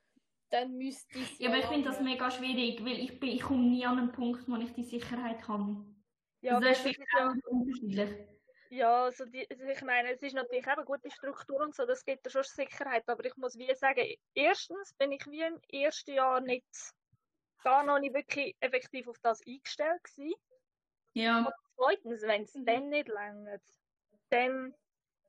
dann 0.50 0.76
müsste 0.76 1.20
ich. 1.20 1.38
Ja, 1.38 1.50
aber 1.50 1.58
ich 1.58 1.66
finde 1.66 1.88
das 1.88 2.00
mega 2.00 2.28
schwierig, 2.30 2.84
weil 2.84 2.98
ich, 2.98 3.20
bin, 3.20 3.30
ich 3.30 3.42
komme 3.42 3.62
nie 3.62 3.86
an 3.86 3.98
einen 3.98 4.12
Punkt, 4.12 4.48
wo 4.48 4.56
ich 4.56 4.72
die 4.72 4.82
Sicherheit 4.82 5.46
habe. 5.46 5.84
Ja, 6.40 6.56
also 6.56 6.68
das 6.68 6.78
ist 6.78 6.82
vielleicht 6.82 7.00
auch 7.16 7.50
unterschiedlich. 7.50 8.29
Ja, 8.72 9.04
also, 9.04 9.24
die, 9.24 9.50
also 9.50 9.64
ich 9.64 9.82
meine, 9.82 10.12
es 10.12 10.22
ist 10.22 10.34
natürlich 10.34 10.66
eben 10.66 10.84
gute 10.84 11.10
Struktur 11.10 11.60
und 11.60 11.74
so, 11.74 11.84
das 11.86 12.04
gibt 12.04 12.24
ja 12.24 12.30
schon 12.30 12.44
Sicherheit, 12.44 13.02
aber 13.08 13.24
ich 13.24 13.36
muss 13.36 13.58
wie 13.58 13.74
sagen, 13.74 14.14
erstens 14.32 14.94
bin 14.94 15.10
ich 15.10 15.26
wie 15.26 15.42
im 15.42 15.60
ersten 15.72 16.12
Jahr 16.12 16.40
nicht, 16.40 16.64
gar 17.64 17.82
noch 17.82 17.98
nicht 17.98 18.14
wirklich 18.14 18.56
effektiv 18.60 19.08
auf 19.08 19.18
das 19.22 19.44
eingestellt 19.44 20.04
gewesen. 20.04 20.40
Ja. 21.14 21.38
Und 21.38 21.54
zweitens, 21.74 22.22
wenn 22.22 22.42
es 22.42 22.54
mhm. 22.54 22.64
dann 22.64 22.88
nicht 22.90 23.08
längert, 23.08 23.62
dann, 24.28 24.72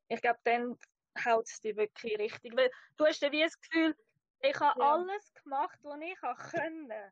ich 0.07 0.21
glaube, 0.21 0.39
dann 0.43 0.77
haut 1.25 1.45
es 1.45 1.59
dich 1.61 1.75
wirklich 1.75 2.19
richtig, 2.19 2.55
weil 2.55 2.69
du 2.97 3.07
hast 3.07 3.23
ja 3.23 3.31
wie 3.31 3.41
das 3.41 3.59
Gefühl, 3.59 3.95
ich 4.41 4.59
habe 4.59 4.79
ja. 4.79 4.93
alles 4.93 5.33
gemacht, 5.33 5.79
was 5.81 5.99
ich 5.99 6.51
können. 6.51 7.11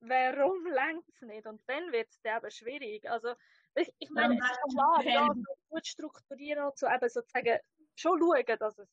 Warum 0.00 0.66
längt 0.66 1.08
es 1.08 1.20
nicht? 1.20 1.46
Und 1.46 1.62
dann 1.68 1.92
wird 1.92 2.08
es 2.08 2.24
eben 2.24 2.50
schwierig. 2.50 3.08
Also, 3.08 3.34
ich, 3.74 3.92
ich 3.98 4.10
meine, 4.10 4.38
es 4.38 4.50
ist 4.50 4.74
klar, 4.74 5.02
ja, 5.04 5.28
gut 5.68 5.86
strukturieren 5.86 6.64
und 6.64 6.78
so, 6.78 6.86
eben 6.86 7.08
sozusagen 7.08 7.58
schon 7.96 8.18
schauen, 8.18 8.58
dass 8.58 8.78
es 8.78 8.88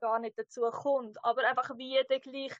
gar 0.00 0.18
nicht 0.18 0.38
dazu 0.38 0.62
kommt, 0.70 1.22
aber 1.24 1.46
einfach 1.46 1.76
wie 1.76 2.02
dann 2.08 2.20
gleich, 2.20 2.56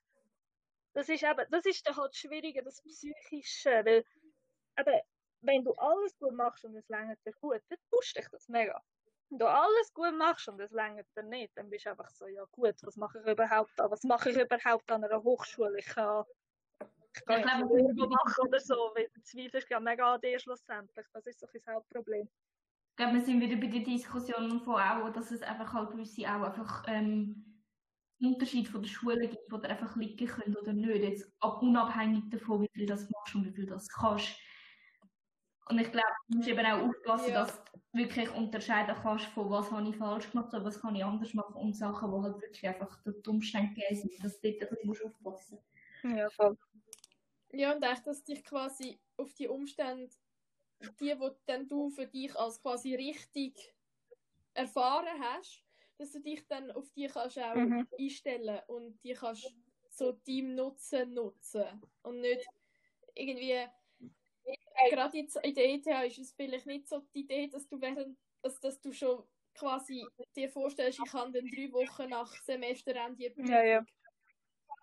das 0.93 1.09
ist 1.09 1.23
eben, 1.23 1.47
das 1.51 1.65
ist 1.65 1.87
dann 1.87 1.97
halt 1.97 2.15
schwieriger, 2.15 2.63
das 2.63 2.83
Psychische, 2.83 3.83
weil 3.85 4.05
eben, 4.79 5.01
wenn 5.43 5.65
du 5.65 5.73
alles 5.75 6.17
gut 6.19 6.35
machst 6.35 6.65
und 6.65 6.77
es 6.77 6.89
längert 6.89 7.19
dir 7.25 7.33
gut, 7.41 7.63
dann 7.69 7.79
tust 7.91 8.17
dich 8.17 8.29
das 8.31 8.49
mega. 8.49 8.81
Wenn 9.31 9.39
du 9.39 9.47
alles 9.47 9.95
gut 9.95 10.15
machst 10.15 10.49
und 10.49 10.61
es 10.61 10.71
längert 10.73 11.07
dir 11.17 11.23
nicht, 11.23 11.57
dann 11.57 11.71
bist 11.71 11.87
du 11.87 11.91
einfach 11.91 12.11
so, 12.11 12.27
ja 12.27 12.45
gut, 12.51 12.75
was 12.83 12.97
mache 12.97 13.21
ich 13.21 13.27
überhaupt 13.27 13.71
da? 13.77 13.91
Was 13.91 14.03
mache 14.03 14.31
ich 14.31 14.37
überhaupt 14.37 14.91
an 14.91 15.05
einer 15.05 15.23
Hochschule? 15.23 15.79
Ich 15.79 15.87
kann 15.87 16.25
ich 17.15 17.25
kann 17.25 17.41
ja, 17.41 17.59
nicht 17.59 17.97
machen 17.97 18.49
oder 18.49 18.61
so, 18.61 18.93
weil 18.95 19.09
du 19.15 19.23
zweifelst 19.23 19.69
ja 19.71 19.81
mega 19.81 20.15
an 20.15 20.21
dir 20.21 20.39
schlussendlich. 20.39 21.07
Das 21.13 21.27
ist 21.27 21.41
so 21.41 21.47
ein 21.47 21.53
das 21.55 21.75
Hauptproblem. 21.75 22.29
Ich 22.91 22.97
glaube, 22.97 23.15
wir 23.15 23.25
sind 23.25 23.41
wieder 23.41 23.57
bei 23.57 23.67
der 23.67 23.81
Diskussion 23.81 24.61
von 24.61 24.81
auch, 24.81 25.11
dass 25.11 25.31
es 25.31 25.43
einfach 25.43 25.73
halt 25.73 25.91
gewisse 25.91 26.23
auch 26.23 26.43
einfach 26.43 26.85
ähm, 26.87 27.51
Unterschied 28.21 28.69
von 28.69 28.83
der 28.83 28.91
Schule 28.91 29.29
gibt, 29.29 29.51
wo 29.51 29.57
du 29.57 29.69
einfach 29.69 29.97
liegen 29.97 30.27
können 30.27 30.57
oder 30.57 30.73
nicht. 30.73 31.03
Jetzt 31.03 31.33
unabhängig 31.41 32.25
davon, 32.31 32.63
wie 32.63 32.69
viel 32.73 32.87
du 32.87 32.93
das 32.93 33.09
machst 33.11 33.35
und 33.35 33.47
wie 33.47 33.53
viel 33.53 33.67
du 33.67 33.73
das 33.73 33.89
kannst. 33.89 34.37
Und 35.71 35.79
ich 35.79 35.91
glaube, 35.91 36.09
du 36.29 36.37
musst 36.37 36.49
eben 36.49 36.67
auch 36.67 36.89
aufpassen, 36.89 37.31
ja. 37.31 37.45
dass 37.45 37.65
du 37.65 37.81
wirklich 37.93 38.31
unterscheiden 38.35 38.95
kannst, 39.03 39.27
von 39.27 39.49
was 39.51 39.71
habe 39.71 39.89
ich 39.89 39.97
falsch 39.97 40.31
gemacht 40.31 40.53
oder 40.53 40.65
was 40.65 40.81
kann 40.81 40.97
ich 40.97 41.05
anders 41.05 41.33
machen 41.33 41.55
und 41.55 41.75
Sachen, 41.75 42.11
die 42.11 42.23
halt 42.23 42.43
wirklich 42.43 42.69
einfach 42.69 43.03
durch 43.05 43.23
die 43.23 43.31
Umstände 43.31 43.75
gegeben 43.75 43.97
sind. 43.97 44.25
Dass 44.25 44.41
du 44.41 44.51
dort 44.51 44.73
ein 44.73 44.89
bisschen 44.89 45.07
aufpassen 45.07 45.59
musst. 46.03 46.19
Ja, 46.19 46.29
voll. 46.31 46.57
Ja, 47.53 47.75
und 47.75 47.83
echt, 47.83 48.07
dass 48.07 48.23
dich 48.25 48.45
quasi 48.45 49.01
auf 49.17 49.33
die 49.35 49.49
Umstände, 49.49 50.11
die, 51.01 51.19
wo 51.19 51.31
dann 51.47 51.69
du 51.69 51.91
für 51.91 52.07
dich 52.07 52.35
als 52.37 52.61
quasi 52.61 52.95
richtig 52.95 53.75
erfahren 54.55 55.21
hast, 55.21 55.63
dass 55.99 56.13
du 56.13 56.21
dich 56.21 56.47
dann 56.49 56.71
auf 56.71 56.91
die 56.93 57.07
kannst 57.09 57.39
auch 57.39 57.55
mhm. 57.55 57.87
einstellen 57.99 58.61
und 58.69 58.99
die 59.05 59.13
kannst 59.13 59.55
so 59.91 60.13
deinem 60.13 60.55
Nutzen 60.55 61.13
nutzen 61.13 61.67
und 62.03 62.21
nicht 62.21 62.47
irgendwie 63.15 63.67
gerade 64.89 65.19
jetzt 65.19 65.37
in 65.43 65.55
der 65.55 65.69
ETH 65.69 65.87
ist 66.07 66.19
es 66.19 66.33
vielleicht 66.33 66.67
nicht 66.67 66.89
so 66.89 67.01
die 67.15 67.21
Idee, 67.21 67.49
dass 67.49 67.69
du 67.69 67.81
während 67.81 68.17
also 68.43 68.59
dass 68.61 68.81
du 68.81 68.93
schon 68.93 69.25
quasi 69.55 70.07
dir 70.35 70.49
vorstellst, 70.49 71.01
ich 71.05 71.11
kann 71.11 71.33
dann 71.33 71.45
drei 71.47 71.71
Wochen 71.73 72.09
nach 72.09 72.33
Semesterende 72.43 73.33
ja, 73.37 73.63
ja. 73.63 73.85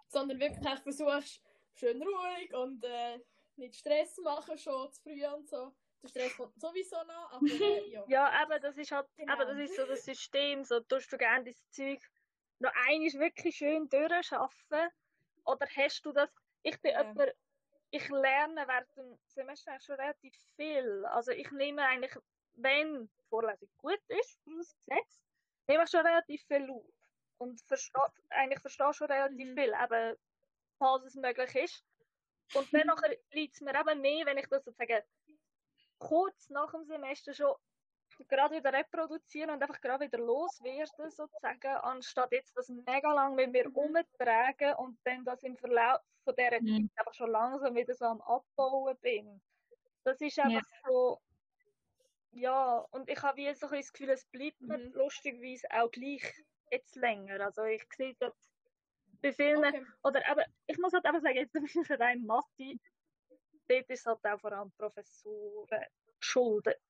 sondern 0.09 0.39
wirklich 0.39 0.79
versuchst 0.81 1.41
schön 1.77 2.01
ruhig 2.01 2.53
und 2.53 2.83
äh, 2.83 3.19
nicht 3.55 3.75
Stress 3.75 4.17
machen 4.17 4.57
schon 4.57 4.91
zu 4.91 5.01
früh 5.01 5.25
und 5.25 5.47
so. 5.47 5.73
Der 6.03 6.09
Stress 6.09 6.37
kommt 6.37 6.59
sowieso 6.59 6.97
noch, 7.03 7.31
aber 7.31 7.45
äh, 7.45 7.89
ja. 7.91 8.05
ja, 8.07 8.29
aber 8.41 8.59
das 8.59 8.77
ist 8.77 8.91
halt, 8.91 9.07
genau. 9.15 9.33
aber 9.33 9.45
das 9.45 9.57
ist 9.57 9.75
so 9.75 9.85
das 9.85 10.03
System, 10.05 10.63
so 10.63 10.79
tust 10.81 11.11
du 11.11 11.17
gerne 11.17 11.45
das 11.45 11.69
Zeug 11.71 11.99
noch 12.59 12.71
einiges 12.87 13.19
wirklich 13.19 13.55
schön 13.55 13.87
durchschaffen 13.89 14.89
oder 15.45 15.67
hast 15.75 16.05
du 16.05 16.11
das, 16.11 16.29
ich 16.63 16.79
bin 16.81 16.91
ja. 16.91 17.01
jemand, 17.01 17.33
ich 17.89 18.09
lerne 18.09 18.67
während 18.67 18.95
dem 18.95 19.17
Semester 19.27 19.79
schon 19.79 19.95
relativ 19.95 20.35
viel, 20.55 21.05
also 21.05 21.31
ich 21.31 21.49
nehme 21.51 21.83
eigentlich, 21.83 22.13
wenn 22.53 23.07
die 23.07 23.23
Vorlesung 23.29 23.69
gut 23.77 24.01
ist, 24.07 24.39
vorausgesetzt, 24.43 25.21
nehme 25.67 25.83
ich 25.83 25.89
schon 25.89 26.05
relativ 26.05 26.43
viel 26.47 26.69
auf 26.69 26.83
und 27.39 27.61
verstehe, 27.61 28.01
eigentlich 28.29 28.59
verstehe 28.59 28.93
schon 28.93 29.07
relativ 29.07 29.47
mhm. 29.49 29.55
viel, 29.55 29.73
aber 29.73 30.15
falls 30.77 31.05
es 31.05 31.15
möglich 31.15 31.55
ist. 31.55 31.83
Und 32.53 32.73
dann 32.73 32.89
liegt 33.31 33.55
es 33.55 33.61
mir 33.61 33.77
eben 33.77 34.01
mehr, 34.01 34.25
wenn 34.25 34.37
ich 34.37 34.47
das 34.47 34.63
sozusagen 34.63 35.03
kurz 35.99 36.49
nach 36.49 36.71
dem 36.71 36.85
Semester 36.85 37.33
schon 37.33 37.55
gerade 38.27 38.55
wieder 38.55 38.73
reproduzieren 38.73 39.51
und 39.51 39.61
einfach 39.61 39.81
gerade 39.81 40.05
wieder 40.05 40.17
loswerden, 40.17 41.11
sozusagen, 41.11 41.75
anstatt 41.81 42.31
jetzt 42.31 42.55
das 42.57 42.69
mega 42.69 43.13
lang 43.13 43.35
mit 43.35 43.51
mir 43.51 43.67
umtragen 43.67 44.75
und 44.77 44.97
dann 45.03 45.23
das 45.23 45.43
im 45.43 45.57
Verlauf 45.57 46.01
von 46.23 46.35
dieser 46.35 46.61
mhm. 46.61 46.89
Zeit 46.89 46.99
einfach 46.99 47.13
schon 47.13 47.31
langsam 47.31 47.75
wieder 47.75 47.93
so 47.93 48.05
am 48.05 48.21
Abbauen 48.21 48.97
bin. 49.01 49.41
Das 50.03 50.19
ist 50.21 50.39
einfach 50.39 50.67
ja. 50.71 50.89
so, 50.89 51.19
ja, 52.31 52.77
und 52.91 53.09
ich 53.09 53.21
habe 53.21 53.37
wie 53.37 53.53
so 53.53 53.67
ein 53.67 53.79
das 53.79 53.91
Gefühl, 53.91 54.09
es 54.09 54.25
bleibt 54.25 54.61
mir 54.61 54.77
mhm. 54.77 54.93
lustigerweise 54.93 55.67
auch 55.71 55.91
gleich 55.91 56.23
jetzt 56.71 56.95
länger. 56.95 57.39
Also 57.41 57.63
ich 57.63 57.83
sehe 57.95 58.15
dort 58.19 58.35
bei 59.21 59.33
vielen, 59.33 59.63
okay. 59.63 59.85
oder 60.03 60.21
aber 60.29 60.45
ich 60.67 60.77
muss 60.77 60.93
halt 60.93 61.05
einfach 61.05 61.21
sagen, 61.21 61.35
jetzt 61.37 61.53
zum 61.53 61.63
Beispiel 61.63 61.95
rein 61.97 62.23
Mathe, 62.25 62.79
dort 63.67 63.89
ist 63.89 64.05
halt 64.05 64.25
auch 64.25 64.39
vor 64.39 64.51
allem 64.51 64.71
Professoren 64.77 65.85
geschuldet. 66.19 66.81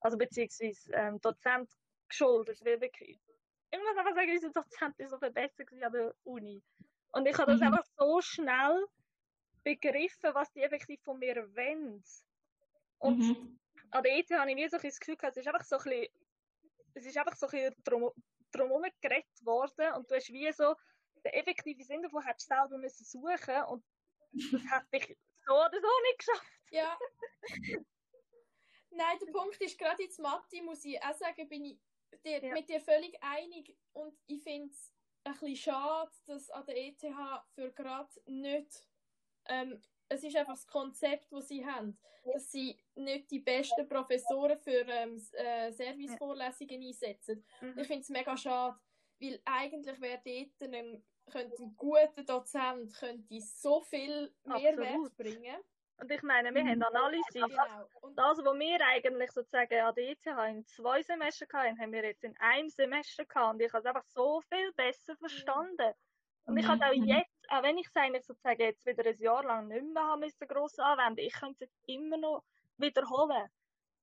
Also 0.00 0.18
beziehungsweise 0.18 0.92
ähm, 0.92 1.20
Dozent 1.20 1.70
geschuldet, 2.08 2.64
weil 2.64 2.80
wirklich 2.80 3.20
ich 3.70 3.78
muss 3.78 3.96
einfach 3.96 4.14
sagen, 4.14 4.30
unsere 4.30 4.52
Dozenten 4.52 5.08
so 5.08 5.18
viel 5.18 5.30
besser 5.30 5.64
gewesen 5.64 5.84
an 5.84 5.92
der 5.92 6.14
Uni. 6.24 6.62
Und 7.12 7.26
ich 7.26 7.38
habe 7.38 7.52
das 7.52 7.60
Mhm. 7.60 7.66
einfach 7.66 7.84
so 7.96 8.20
schnell 8.20 8.86
begriffen, 9.64 10.34
was 10.34 10.52
die 10.52 10.62
effektiv 10.62 11.00
von 11.02 11.18
mir 11.18 11.36
wollen. 11.56 12.02
Und 12.98 13.20
Mhm. 13.20 13.58
an 13.90 14.02
der 14.02 14.18
ETH 14.18 14.30
habe 14.30 14.50
ich 14.50 14.56
wie 14.56 14.68
so 14.68 14.76
ein 14.76 14.82
das 14.82 15.00
Gefühl 15.00 15.16
gehabt, 15.16 15.36
es 15.36 15.46
ist 15.46 15.48
einfach 15.48 15.64
so 15.64 15.76
ein 15.78 15.84
bisschen, 15.84 16.08
es 16.94 17.06
ist 17.06 17.16
einfach 17.18 17.36
so 17.36 17.46
ein 17.46 17.50
bisschen 17.52 17.74
drum, 17.84 18.10
drumherum 18.52 18.84
geredet 19.00 19.44
worden 19.44 19.94
und 19.94 20.10
du 20.10 20.14
hast 20.14 20.28
wie 20.30 20.52
so 20.52 20.74
den 21.24 21.32
effektiven 21.34 21.84
Sinn 21.84 22.02
davon 22.02 22.24
hättest 22.24 22.50
du 22.50 22.54
selber 22.54 22.78
müssen 22.78 23.04
suchen 23.04 23.62
und 23.68 23.84
das 24.32 24.62
hat 24.70 24.92
dich 24.92 25.16
so 25.46 25.52
oder 25.54 25.80
so 25.80 25.88
nicht 26.04 26.18
geschafft. 26.18 26.46
Ja. 26.70 26.98
Nein, 28.90 29.18
der 29.24 29.32
Punkt 29.32 29.60
ist, 29.60 29.78
gerade 29.78 30.02
jetzt 30.02 30.18
Mathe, 30.18 30.62
muss 30.62 30.84
ich 30.84 31.02
auch 31.02 31.14
sagen, 31.14 31.48
bin 31.48 31.64
ich 31.64 31.78
dir, 32.24 32.42
Ja. 32.44 32.52
mit 32.52 32.68
dir 32.68 32.80
völlig 32.80 33.16
einig 33.22 33.76
und 33.92 34.18
ich 34.26 34.42
finde 34.42 34.68
es 34.68 34.92
ein 35.24 35.32
bisschen 35.32 35.56
schade, 35.56 36.10
dass 36.26 36.50
an 36.50 36.66
der 36.66 36.76
ETH 36.76 37.00
für 37.54 37.72
gerade 37.72 38.10
nicht, 38.26 38.86
ähm, 39.46 39.80
es 40.08 40.22
ist 40.24 40.36
einfach 40.36 40.54
das 40.54 40.66
Konzept, 40.66 41.32
das 41.32 41.48
sie 41.48 41.64
haben, 41.64 41.98
dass 42.24 42.50
sie 42.50 42.78
nicht 42.94 43.30
die 43.30 43.40
besten 43.40 43.88
Professoren 43.88 44.58
für 44.58 44.86
ähm, 44.88 45.16
äh, 45.32 45.72
Servicevorlesungen 45.72 46.82
einsetzen. 46.82 47.44
Mhm. 47.60 47.78
Ich 47.78 47.86
finde 47.86 48.02
es 48.02 48.08
mega 48.10 48.36
schade, 48.36 48.78
weil 49.20 49.40
eigentlich 49.44 50.00
wäre 50.00 50.20
dort 50.24 50.74
ein, 50.74 51.04
könnte 51.30 51.62
ein 51.62 51.76
guter 51.76 52.24
Dozent 52.24 52.94
könnte 52.94 53.40
so 53.40 53.80
viel 53.82 54.34
Mehrwert 54.44 55.16
bringen. 55.16 55.56
Und 55.98 56.10
ich 56.10 56.22
meine, 56.22 56.52
wir 56.54 56.64
haben 56.64 56.82
analysiert, 56.82 57.50
Genau. 57.50 57.88
Und 58.00 58.16
das, 58.18 58.38
was 58.38 58.58
wir 58.58 58.80
eigentlich 58.86 59.30
sozusagen 59.32 59.80
an 59.80 59.94
der 59.94 60.10
ETH 60.10 60.26
in 60.26 60.66
zwei 60.66 61.02
Semester 61.02 61.46
hatten, 61.52 61.78
haben 61.78 61.92
wir 61.92 62.04
jetzt 62.04 62.24
in 62.24 62.36
einem 62.38 62.68
Semester 62.70 63.24
gehabt. 63.24 63.54
Und 63.54 63.60
ich 63.62 63.72
habe 63.72 63.80
es 63.80 63.86
einfach 63.86 64.04
so 64.06 64.40
viel 64.42 64.72
besser 64.72 65.16
verstanden. 65.16 65.92
Und 66.44 66.56
ich 66.58 66.66
habe 66.66 66.84
auch 66.86 66.94
Mhm. 66.94 67.04
jetzt, 67.04 67.46
auch 67.50 67.62
wenn 67.62 67.78
ich 67.78 67.86
es 67.86 67.96
eigentlich 67.96 68.24
sozusagen 68.26 68.60
jetzt 68.62 68.84
wieder 68.86 69.04
ein 69.08 69.18
Jahr 69.18 69.44
lang 69.44 69.68
nicht 69.68 69.84
mehr 69.84 70.02
haben 70.02 70.20
müssen, 70.20 70.48
gross 70.48 70.78
anwenden, 70.78 71.20
ich 71.20 71.34
könnte 71.34 71.64
es 71.64 71.70
jetzt 71.70 71.82
immer 71.86 72.16
noch 72.16 72.44
wiederholen. 72.78 73.48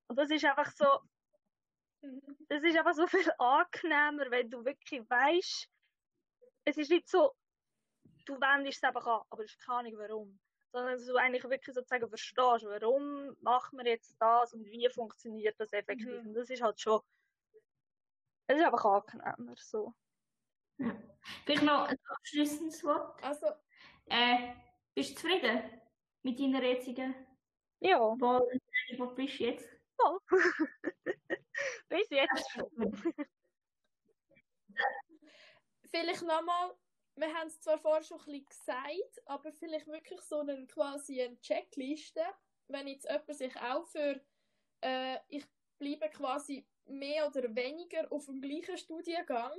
Und 0.08 0.18
das 0.18 0.30
ist 0.30 0.44
einfach 0.44 0.72
so, 0.72 0.86
Mhm. 2.02 2.36
das 2.48 2.62
ist 2.62 2.76
einfach 2.76 2.94
so 2.94 3.06
viel 3.06 3.30
angenehmer, 3.38 4.30
wenn 4.30 4.50
du 4.50 4.64
wirklich 4.64 5.02
weißt, 5.08 5.69
es 6.64 6.76
ist 6.76 6.90
nicht 6.90 7.08
so, 7.08 7.32
du 8.26 8.34
wendest 8.40 8.78
es 8.78 8.84
einfach 8.84 9.06
an, 9.06 9.22
aber 9.30 9.42
du 9.44 9.48
hast 9.48 9.58
keine 9.60 9.78
Ahnung 9.78 9.98
warum. 9.98 10.40
Sondern 10.72 10.92
dass 10.94 11.06
du 11.06 11.16
eigentlich 11.16 11.42
wirklich 11.44 11.74
sozusagen 11.74 12.08
verstehst, 12.08 12.64
warum 12.64 13.36
machen 13.40 13.78
wir 13.78 13.86
jetzt 13.86 14.16
das 14.20 14.52
und 14.54 14.64
wie 14.66 14.88
funktioniert 14.88 15.58
das 15.58 15.72
effektiv. 15.72 16.22
Mhm. 16.22 16.28
Und 16.28 16.34
das 16.34 16.48
ist 16.48 16.62
halt 16.62 16.80
schon, 16.80 17.00
es 18.46 18.56
ist 18.56 18.64
einfach 18.64 18.84
angenehmer 18.84 19.54
so. 19.56 19.94
Ja. 20.78 20.96
Vielleicht 21.44 21.62
noch 21.64 21.88
ein 21.88 21.98
abschließendes 22.04 22.84
Wort. 22.84 23.22
Also, 23.22 23.46
Äh, 24.06 24.54
bist 24.94 25.10
du 25.10 25.14
zufrieden 25.22 25.80
mit 26.22 26.38
deiner 26.38 26.62
jetzigen 26.62 27.14
Ja, 27.80 27.98
Wahl? 27.98 28.42
Wo 28.98 29.06
bist 29.14 29.38
du 29.38 29.44
jetzt? 29.44 29.68
bis 31.88 32.10
jetzt 32.10 32.50
schon. 32.50 32.70
vielleicht 35.90 36.22
nochmal, 36.22 36.74
wir 37.16 37.34
haben 37.34 37.48
es 37.48 37.60
zwar 37.60 37.78
vorher 37.78 38.02
schon 38.02 38.18
ein 38.20 38.24
bisschen 38.24 38.46
gesagt, 38.46 39.22
aber 39.26 39.52
vielleicht 39.52 39.86
wirklich 39.86 40.20
so 40.22 40.40
einen, 40.40 40.66
quasi 40.66 41.20
eine 41.20 41.40
Checkliste, 41.40 42.22
wenn 42.68 42.88
jetzt 42.88 43.08
jemand 43.08 43.34
sich 43.34 43.56
auch 43.56 43.86
für, 43.86 44.20
äh, 44.82 45.18
ich 45.28 45.44
bleibe 45.78 46.08
quasi 46.10 46.66
mehr 46.86 47.26
oder 47.26 47.54
weniger 47.54 48.10
auf 48.10 48.26
dem 48.26 48.40
gleichen 48.40 48.76
Studiengang 48.76 49.56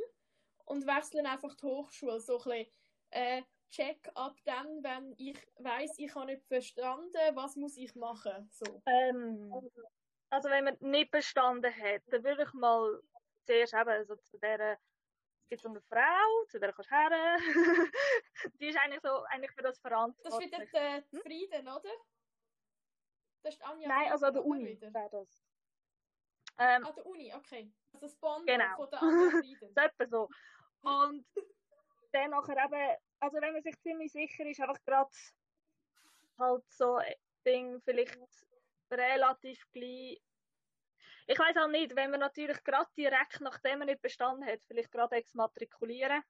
und 0.65 0.86
wechsle 0.86 1.27
einfach 1.29 1.55
die 1.55 1.65
Hochschule, 1.65 2.19
so 2.19 2.39
ein 2.39 2.43
bisschen, 2.43 2.67
äh, 3.11 3.43
Check 3.71 4.11
ab 4.15 4.36
dann, 4.43 4.84
wenn 4.84 5.15
ich 5.17 5.38
weiß, 5.59 5.97
ich 5.97 6.13
habe 6.13 6.25
nicht 6.25 6.45
verstanden, 6.45 7.36
was 7.36 7.55
muss 7.55 7.77
ich 7.77 7.95
machen, 7.95 8.49
so. 8.51 8.65
Ähm, 8.86 9.49
also 10.29 10.49
wenn 10.49 10.65
man 10.65 10.77
nicht 10.82 11.09
bestanden 11.09 11.73
hat, 11.73 12.01
dann 12.07 12.23
würde 12.23 12.43
ich 12.43 12.53
mal 12.53 13.01
zuerst 13.45 13.73
eben 13.73 13.89
also 13.89 14.17
zu 14.17 14.38
der 14.39 14.77
gibt 15.52 15.62
so 15.62 15.70
eine 15.70 15.82
Frau, 15.82 16.45
zu 16.47 16.60
der 16.60 16.72
kannst 16.74 16.89
du 16.89 16.95
her. 16.95 17.38
die 18.60 18.68
ist 18.70 18.78
eigentlich 18.80 19.02
so 19.02 19.24
eigentlich 19.30 19.52
für 19.52 19.62
das 19.62 19.76
Das 19.76 19.76
ist 19.76 19.82
verantwortlich. 19.82 20.52
wieder 20.52 20.66
der 20.68 21.02
die 21.02 21.20
Frieden, 21.20 21.68
oder? 21.68 21.91
Das 23.43 23.56
ist 23.56 23.62
Anja 23.64 23.88
Nein, 23.89 24.12
also 24.12 24.28
an 24.28 24.34
der 24.34 24.45
Uni 24.45 24.80
wäre 24.82 25.10
das. 25.12 25.43
Ähm, 26.58 26.86
An 26.86 26.95
der 26.95 27.06
Uni, 27.06 27.34
okay. 27.34 27.72
Also 27.91 28.06
das 28.06 28.16
Bond 28.18 28.47
Genau. 28.47 28.76
von 28.78 28.89
der 28.91 29.02
Anja 29.02 29.30
Frieden. 29.43 29.74
so 29.74 29.82
etwa 29.82 30.08
so. 30.08 30.30
Und 30.82 31.26
dann 32.14 32.30
nachher 32.32 32.66
eben, 32.66 32.97
also 33.20 33.41
wenn 33.41 33.54
man 33.54 33.62
sich 33.62 33.78
ziemlich 33.82 34.12
sicher 34.12 34.45
ist, 34.45 34.60
einfach 34.62 34.82
gerade 34.86 35.10
halt 36.38 36.64
so 36.72 36.95
ein 36.95 37.14
Ding 37.45 37.82
vielleicht 37.82 38.18
relativ 38.89 39.64
gleich. 39.74 40.22
Ich 41.28 41.38
weiß 41.38 41.57
auch 41.57 41.67
nicht, 41.67 41.95
wenn 41.95 42.11
man 42.11 42.19
natürlich 42.19 42.63
gerade 42.63 42.89
direkt 42.97 43.41
nachdem 43.41 43.80
man 43.80 43.88
nicht 43.88 44.01
bestanden 44.01 44.45
hat, 44.45 44.63
vielleicht 44.65 44.91
gerade 44.91 45.15
exmatrikulieren. 45.15 46.24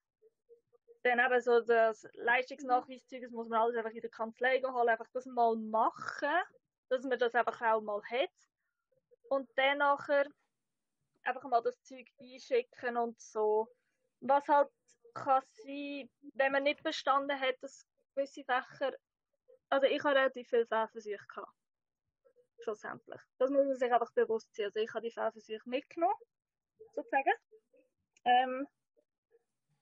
Dann 1.03 1.19
eben 1.19 1.41
so 1.41 1.61
das 1.61 2.07
Leistungsnachweiszeug, 2.13 3.23
das 3.23 3.31
muss 3.31 3.49
man 3.49 3.61
alles 3.61 3.75
einfach 3.75 3.91
in 3.91 4.01
der 4.01 4.11
Kanzlei 4.11 4.61
holen, 4.61 4.89
einfach 4.89 5.09
das 5.13 5.25
mal 5.25 5.55
machen, 5.55 6.29
dass 6.89 7.03
man 7.03 7.17
das 7.17 7.33
einfach 7.33 7.59
auch 7.61 7.81
mal 7.81 8.01
hat. 8.03 8.29
Und 9.29 9.49
dann 9.55 9.79
nachher 9.79 10.27
einfach 11.23 11.43
mal 11.43 11.61
das 11.61 11.81
Zeug 11.83 12.07
einschicken 12.19 12.97
und 12.97 13.19
so. 13.19 13.67
Was 14.19 14.47
halt 14.47 14.69
kann 15.13 15.41
sein, 15.63 16.09
wenn 16.35 16.51
man 16.51 16.63
nicht 16.63 16.83
bestanden 16.83 17.39
hat, 17.39 17.55
dass 17.61 17.85
gewisse 18.13 18.43
Fächer, 18.43 18.93
also 19.69 19.87
ich 19.87 20.03
habe 20.03 20.15
relativ 20.15 20.49
viele 20.49 20.67
Fächerversuche 20.67 21.25
gehabt. 21.27 21.60
Schlussendlich. 22.63 23.21
Das 23.37 23.49
muss 23.49 23.65
man 23.65 23.75
sich 23.75 23.91
einfach 23.91 24.11
bewusst 24.13 24.53
sein. 24.55 24.65
Also 24.65 24.79
ich 24.79 24.89
habe 24.93 25.01
die 25.01 25.11
Fächerversuche 25.11 25.69
mitgenommen, 25.69 26.15
sozusagen. 26.95 27.33
Ähm, 28.25 28.67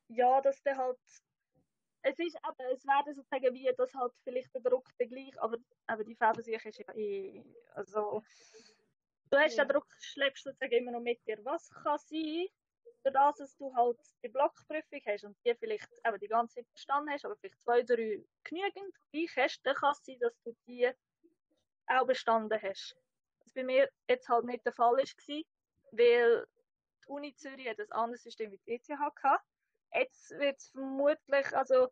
ja, 0.09 0.41
dass 0.41 0.61
der 0.63 0.77
halt, 0.77 0.97
es 2.03 2.17
ist 2.19 2.37
aber, 2.43 2.71
es 2.71 2.85
wäre 2.85 3.13
sozusagen 3.13 3.53
wie, 3.53 3.71
dass 3.77 3.93
halt 3.93 4.13
vielleicht 4.23 4.53
der 4.53 4.61
Druck 4.61 4.87
der 4.99 5.07
gleich, 5.07 5.39
aber, 5.41 5.57
aber 5.87 6.03
die 6.03 6.15
Fächerversuche 6.15 6.69
ist 6.69 6.79
ja 6.79 6.93
eh, 6.95 7.43
also, 7.73 8.23
du 9.31 9.37
hast 9.37 9.57
Ja. 9.57 9.65
den 9.65 9.73
Druck, 9.73 9.87
schleppst 9.99 10.43
sozusagen 10.45 10.71
immer 10.73 10.91
noch 10.91 11.01
mit 11.01 11.25
dir. 11.27 11.37
Was 11.43 11.69
kann 11.69 11.97
sein, 11.97 12.47
durch 13.03 13.13
das, 13.13 13.37
dass 13.37 13.57
du 13.57 13.73
halt 13.75 13.99
die 14.23 14.29
Blockprüfung 14.29 15.01
hast 15.05 15.23
und 15.25 15.37
die 15.45 15.55
vielleicht 15.55 15.89
eben 16.05 16.19
die 16.19 16.27
ganze 16.27 16.55
Zeit 16.55 16.71
bestanden 16.73 17.09
hast, 17.11 17.25
aber 17.25 17.35
vielleicht 17.37 17.59
zwei, 17.61 17.81
drei 17.83 18.23
genügend 18.43 18.95
gleich 19.11 19.35
hast, 19.37 19.61
dann 19.65 19.75
kann 19.75 19.91
es 19.91 20.03
sein, 20.05 20.19
dass 20.19 20.39
du 20.43 20.55
die 20.67 20.89
auch 21.89 22.05
bestanden 22.05 22.61
hast. 22.61 22.95
Was 23.43 23.53
bei 23.53 23.63
mir 23.63 23.89
jetzt 24.07 24.29
halt 24.29 24.45
nicht 24.45 24.65
der 24.65 24.73
Fall 24.73 24.97
war, 24.97 25.43
weil 25.91 26.45
die 27.03 27.07
Uni 27.07 27.35
Zürich 27.35 27.67
hat 27.67 27.79
ein 27.79 27.91
anderes 27.91 28.23
System 28.23 28.51
wie 28.51 28.59
die 28.65 28.73
ETH 28.73 28.87
gehabt. 28.87 29.45
Jetzt 29.93 30.31
wird 30.31 30.57
es 30.57 30.69
vermutlich, 30.69 31.55
also 31.55 31.87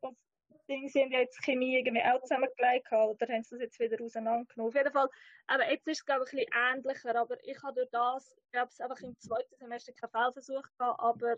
das 0.00 0.66
Ding, 0.66 0.88
sie 0.88 1.02
haben 1.02 1.12
ja 1.12 1.20
jetzt 1.20 1.42
Chemie 1.44 1.76
irgendwie 1.76 2.02
auch 2.02 2.20
zusammengelegt 2.22 2.90
oder 2.90 3.26
haben 3.28 3.42
sie 3.42 3.56
das 3.56 3.60
jetzt 3.60 3.78
wieder 3.78 4.02
auseinandergenommen. 4.02 4.70
Auf 4.70 4.74
jeden 4.74 4.92
Fall, 4.92 5.08
aber 5.46 5.70
jetzt 5.70 5.86
ist 5.86 5.98
es 5.98 6.04
glaube 6.06 6.24
ich 6.24 6.32
ein 6.32 6.38
bisschen 6.38 6.96
ähnlicher, 6.96 7.16
aber 7.16 7.36
ich 7.44 7.62
habe 7.62 7.74
durch 7.74 7.90
das, 7.90 8.36
glaube 8.50 8.70
ich, 8.72 8.82
einfach 8.82 9.00
im 9.00 9.18
zweiten 9.20 9.56
Semester 9.56 9.92
keinen 9.92 10.10
Fehlversuch 10.10 10.62
gehabt, 10.78 11.00
aber 11.00 11.36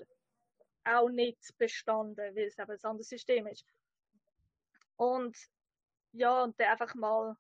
auch 0.84 1.09
nicht 1.09 1.38
bestanden, 1.59 2.16
weil 2.16 2.47
es 2.47 2.59
eben 2.59 2.70
ein 2.70 2.84
anderes 2.84 3.09
System 3.09 3.47
ist. 3.49 3.64
Und 4.97 5.36
ja, 6.12 6.43
und 6.43 6.59
dann 6.61 6.68
einfach 6.68 6.95
mal, 6.95 7.36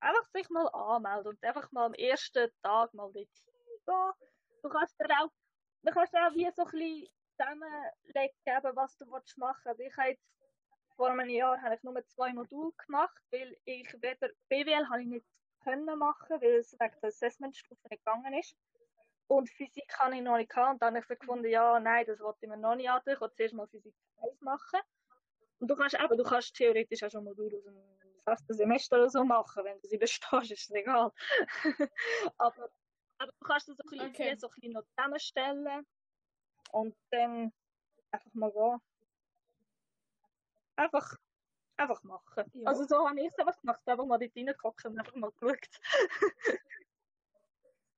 einfach 0.00 0.26
sich 0.32 0.48
mal 0.50 0.66
anmelden 0.68 1.28
und 1.28 1.44
einfach 1.44 1.70
mal 1.72 1.86
am 1.86 1.94
ersten 1.94 2.50
Tag 2.62 2.92
mal 2.94 3.10
dort 3.12 3.14
hingehen. 3.14 4.12
Du 4.62 4.68
kannst 4.68 4.98
dir 4.98 5.06
auch, 5.10 5.30
du 5.82 5.92
kannst 5.92 6.14
auch 6.14 6.34
wie 6.34 6.50
so 6.54 6.64
ein 6.64 6.70
bisschen 6.70 7.08
zusammenlegen, 7.36 8.76
was 8.76 8.96
du 8.96 9.10
willst 9.10 9.38
machen. 9.38 9.62
Also 9.64 9.82
ich 9.82 9.96
habe 9.96 10.10
jetzt 10.10 10.26
vor 10.96 11.10
einem 11.10 11.30
Jahr 11.30 11.60
habe 11.62 11.74
ich 11.74 11.82
nur 11.82 12.04
zwei 12.08 12.32
Module 12.32 12.72
gemacht, 12.86 13.22
weil 13.30 13.56
ich 13.64 13.90
weder 14.02 14.28
BWL 14.48 14.88
habe 14.88 15.02
ich 15.02 15.08
nicht 15.08 15.26
können 15.62 15.98
machen, 15.98 16.40
weil 16.40 16.56
es 16.56 16.72
wegen 16.78 17.00
der 17.00 17.08
Assessmentstufe 17.08 17.88
nicht 17.88 18.04
gegangen 18.04 18.34
ist. 18.34 18.54
Und 19.26 19.48
Physik 19.50 19.98
habe 19.98 20.16
ich 20.16 20.22
noch 20.22 20.36
nicht 20.36 20.50
gehabt. 20.50 20.74
Und 20.74 20.82
dann 20.82 20.96
habe 20.96 21.12
ich 21.12 21.18
gefunden, 21.18 21.48
ja, 21.48 21.78
nein, 21.78 22.04
das 22.06 22.20
wollte 22.20 22.40
ich 22.42 22.48
mir 22.48 22.56
noch 22.56 22.74
nicht 22.74 22.90
an. 22.90 23.00
Ich 23.06 23.20
wollte 23.20 23.36
zuerst 23.36 23.54
mal 23.54 23.68
Physik 23.68 23.94
1 24.22 24.40
machen. 24.40 24.80
Und 25.60 25.68
du 25.70 25.76
kannst 25.76 25.94
eben, 25.94 26.16
du 26.16 26.24
kannst 26.24 26.54
theoretisch 26.54 27.02
auch 27.02 27.10
schon 27.10 27.24
Module 27.24 27.56
aus 27.56 27.64
dem 27.64 27.99
ersten 28.26 28.54
Semester 28.54 28.96
oder 28.96 29.10
so 29.10 29.24
machen. 29.24 29.64
Wenn 29.64 29.80
du 29.80 29.88
sie 29.88 29.98
bestehst, 29.98 30.50
ist 30.50 30.62
es 30.62 30.70
egal. 30.70 31.12
aber, 32.38 32.70
aber 33.18 33.32
du 33.32 33.46
kannst 33.46 33.68
das 33.68 33.76
so 33.76 33.82
ein 33.84 33.90
bisschen, 33.90 34.08
Okay. 34.08 34.36
so 34.36 34.48
ein 34.48 34.54
bisschen 34.54 34.72
noch 34.72 34.84
zusammenstellen. 34.96 35.86
Und 36.72 36.96
dann 37.10 37.52
einfach 38.10 38.34
mal 38.34 38.52
gehen. 38.52 38.80
Einfach, 40.76 41.16
einfach 41.76 42.02
machen. 42.02 42.44
Ja. 42.54 42.68
Also 42.68 42.86
so 42.86 43.08
habe 43.08 43.20
ich 43.20 43.26
es 43.26 43.38
einfach 43.38 43.60
gemacht. 43.60 43.80
Einfach 43.86 44.06
mal 44.06 44.18
dort 44.18 44.36
reingeguckt 44.36 44.84
und 44.84 44.98
einfach 44.98 45.14
mal 45.14 45.30
geschaut. 45.32 45.66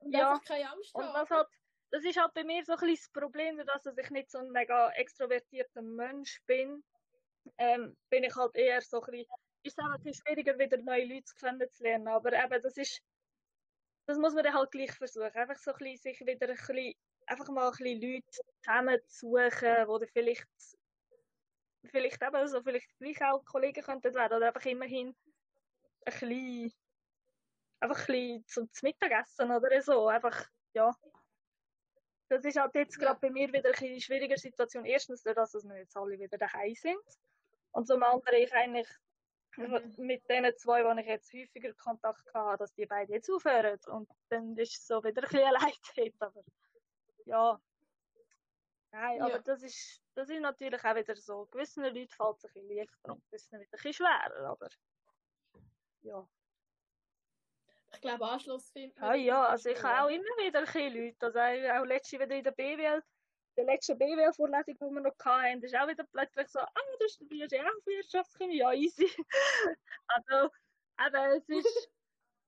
Ja. 0.04 0.32
Und 0.94 1.14
was 1.14 1.30
halt, 1.30 1.48
das 1.90 2.04
ist 2.04 2.18
halt 2.18 2.34
bei 2.34 2.42
mir 2.42 2.64
so 2.64 2.72
ein 2.72 2.78
bisschen 2.80 2.96
das 2.96 3.22
Problem, 3.22 3.56
dass 3.64 3.86
ich 3.86 4.10
nicht 4.10 4.30
so 4.30 4.38
ein 4.38 4.50
mega 4.50 4.90
extrovertierter 4.90 5.82
Mensch 5.82 6.42
bin, 6.46 6.82
ähm, 7.58 7.96
bin 8.10 8.24
ich 8.24 8.34
halt 8.34 8.54
eher 8.56 8.80
so 8.82 9.00
ein 9.02 9.10
bisschen, 9.10 9.26
ist 9.62 9.78
es 9.78 9.84
auch 9.84 9.96
bisschen 9.96 10.14
schwieriger, 10.14 10.58
wieder 10.58 10.76
neue 10.78 11.04
Leute 11.04 11.32
kennenzulernen, 11.38 12.08
aber 12.08 12.32
eben, 12.32 12.62
das 12.62 12.76
ist, 12.76 13.00
das 14.06 14.18
muss 14.18 14.34
man 14.34 14.44
dann 14.44 14.54
halt 14.54 14.70
gleich 14.70 14.92
versuchen, 14.92 15.32
einfach 15.34 15.58
so 15.58 15.72
ein 15.72 15.78
bisschen, 15.78 16.14
sich 16.14 16.20
wieder 16.20 16.48
ein 16.48 16.56
bisschen, 16.56 16.94
einfach 17.26 17.48
mal 17.48 17.66
ein 17.66 17.72
bisschen 17.72 18.00
Leute 18.00 18.42
zusammen 18.62 18.98
zu 19.06 19.26
suchen, 19.30 19.86
wo 19.86 19.98
vielleicht, 20.12 20.48
vielleicht 21.84 22.22
eben 22.22 22.48
so, 22.48 22.62
vielleicht 22.62 22.98
gleich 22.98 23.22
auch 23.22 23.44
Kollegen 23.44 23.82
könnten 23.82 24.14
werden, 24.14 24.36
oder 24.36 24.48
einfach 24.48 24.66
immerhin 24.66 25.08
ein 26.04 26.12
bisschen, 26.12 26.72
einfach 27.80 28.08
ein 28.08 28.44
bisschen 28.46 28.70
zum 28.70 28.70
Mittagessen 28.82 29.50
oder 29.50 29.80
so, 29.82 30.08
einfach, 30.08 30.46
ja, 30.74 30.90
das 32.28 32.44
ist 32.46 32.56
halt 32.58 32.74
jetzt 32.74 32.98
gerade 32.98 33.20
bei 33.20 33.28
mir 33.28 33.52
wieder 33.52 33.72
eine 33.78 34.00
schwierige 34.00 34.38
Situation. 34.38 34.86
Erstens, 34.86 35.22
dass 35.22 35.52
wir 35.52 35.76
jetzt 35.76 35.94
alle 35.98 36.18
wieder 36.18 36.38
daheim 36.38 36.74
sind. 36.74 36.96
Und 37.72 37.86
zum 37.86 38.02
anderen, 38.02 38.38
ich 38.38 38.50
eigentlich 38.54 38.88
mhm. 39.57 39.92
mit 39.98 40.28
den 40.28 40.57
zwei, 40.57 40.82
die 40.82 41.00
ich 41.00 41.07
jetzt 41.07 41.32
häufiger 41.32 41.72
Kontakt 41.74 42.32
hatte, 42.34 42.59
dass 42.59 42.74
die 42.74 42.86
beiden 42.86 43.14
jetzt 43.14 43.30
aufhören. 43.30 43.78
Und 43.88 44.09
dann 44.28 44.57
ist 44.57 44.76
es 44.76 44.86
so 44.86 45.03
wieder 45.03 45.22
ein 45.22 45.28
bisschen 45.28 45.53
Leid. 45.53 46.14
Aber 46.20 46.44
ja. 47.24 47.61
Nein, 48.92 49.18
ja. 49.18 49.24
aber 49.26 49.38
das 49.40 49.62
ist, 49.62 50.03
das 50.14 50.28
ist 50.28 50.40
natürlich 50.40 50.84
auch 50.84 50.94
wieder 50.94 51.16
so. 51.16 51.46
Gewissen 51.46 51.84
Leuten 51.84 52.09
fällt 52.09 52.36
es 52.36 52.44
ein 52.44 52.53
bisschen 52.53 52.76
leichter 52.76 53.12
und 53.12 53.24
gewissen 53.26 53.61
wieder 53.61 53.68
ein 53.68 53.70
bisschen 53.70 53.92
schwerer. 53.94 54.50
Aber 54.50 54.68
ja 56.03 56.28
ich 57.94 58.00
glaube, 58.00 58.26
Anschluss 58.26 58.70
finden. 58.70 59.03
Ah, 59.03 59.14
ja, 59.14 59.46
also 59.46 59.70
ich 59.70 59.82
habe 59.82 60.03
auch 60.03 60.09
immer 60.09 60.36
wieder 60.38 60.61
ein 60.61 60.64
bisschen 60.64 60.94
Leute. 60.94 61.26
Also 61.26 61.38
auch 61.38 61.84
letztes 61.84 62.18
wieder 62.18 62.34
in 62.34 62.44
der 62.44 62.53
BWL, 62.53 63.03
der 63.57 63.64
letzten 63.64 63.98
BWL-Vorlesung, 63.98 64.74
die 64.74 64.94
wir 64.94 65.00
noch 65.00 65.14
hatten, 65.24 65.62
ist 65.62 65.76
auch 65.76 65.88
wieder 65.88 66.05
plötzlich 66.05 66.48
so, 66.48 66.61
ah, 66.61 66.70
du 66.98 67.09
studierst 67.09 67.53
ja 67.53 67.62
auch 67.62 67.86
Wirtschaftschemie, 67.86 68.59
ja, 68.59 68.72
easy. 68.72 69.09
also, 70.07 70.50
aber 70.96 71.36
es 71.36 71.48
ist, 71.48 71.90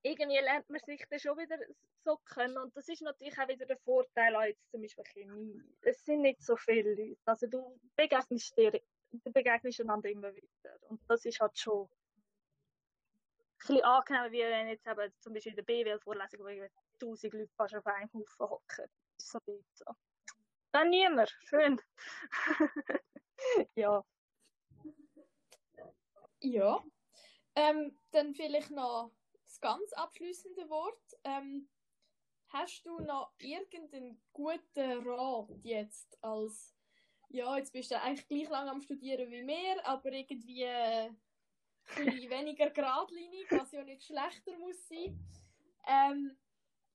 irgendwie 0.03 0.39
lernt 0.39 0.69
man 0.69 0.79
sich 0.85 1.03
dann 1.09 1.19
schon 1.19 1.37
wieder 1.37 1.57
so 2.03 2.17
können 2.25 2.57
und 2.57 2.75
das 2.75 2.87
ist 2.87 3.01
natürlich 3.01 3.37
auch 3.37 3.47
wieder 3.47 3.65
der 3.65 3.77
Vorteil 3.77 4.35
an 4.35 4.47
jetzt 4.47 4.69
zum 4.69 4.81
Beispiel 4.81 5.03
Chemie. 5.05 5.61
Es 5.81 6.03
sind 6.05 6.21
nicht 6.21 6.41
so 6.41 6.55
viele 6.55 6.93
Leute, 6.93 7.19
also 7.25 7.47
du 7.47 7.79
begegnest 7.95 8.57
dir, 8.57 8.71
du 9.11 9.31
begegnest 9.31 9.81
einander 9.81 10.09
immer 10.09 10.33
wieder 10.35 10.79
und 10.89 11.01
das 11.07 11.25
ist 11.25 11.39
halt 11.39 11.57
schon 11.57 11.89
bisschen 13.65 13.83
angenehmer, 13.83 14.31
wie 14.31 14.39
wenn 14.39 14.67
jetzt 14.67 14.87
eben 14.87 15.13
zum 15.19 15.33
Beispiel 15.33 15.51
in 15.51 15.55
der 15.55 15.63
BWL-Vorlesung, 15.63 16.39
wo 16.39 16.69
1000 17.01 17.33
Leute 17.33 17.51
fast 17.55 17.75
auf 17.75 17.85
einem 17.87 18.09
Haufen 18.13 18.49
hocken. 18.49 18.85
So 19.17 19.39
so. 19.73 19.85
Dann 20.75 20.89
niemand. 20.89 21.33
Schön. 21.45 21.81
ja. 23.75 24.03
Ja. 26.41 26.83
Ähm, 27.55 27.97
dann 28.11 28.33
vielleicht 28.33 28.71
noch 28.71 29.13
das 29.45 29.61
ganz 29.61 29.93
abschließende 29.93 30.69
Wort. 30.69 30.99
Ähm, 31.23 31.69
hast 32.49 32.85
du 32.85 32.99
noch 32.99 33.31
irgendeinen 33.37 34.21
guten 34.33 35.07
Rat 35.07 35.47
jetzt 35.63 36.21
als 36.21 36.75
ja, 37.29 37.55
jetzt 37.55 37.71
bist 37.71 37.91
du 37.91 38.01
eigentlich 38.01 38.27
gleich 38.27 38.49
lang 38.49 38.67
am 38.67 38.81
Studieren 38.81 39.31
wie 39.31 39.43
mir, 39.43 39.79
aber 39.85 40.11
irgendwie 40.11 40.63
äh, 40.63 41.09
bisschen 41.95 42.29
weniger 42.29 42.69
geradlinig, 42.69 43.45
was 43.49 43.71
ja 43.71 43.81
nicht 43.81 44.03
schlechter 44.03 44.57
muss 44.57 44.89
sein. 44.89 45.25
Ähm, 45.87 46.37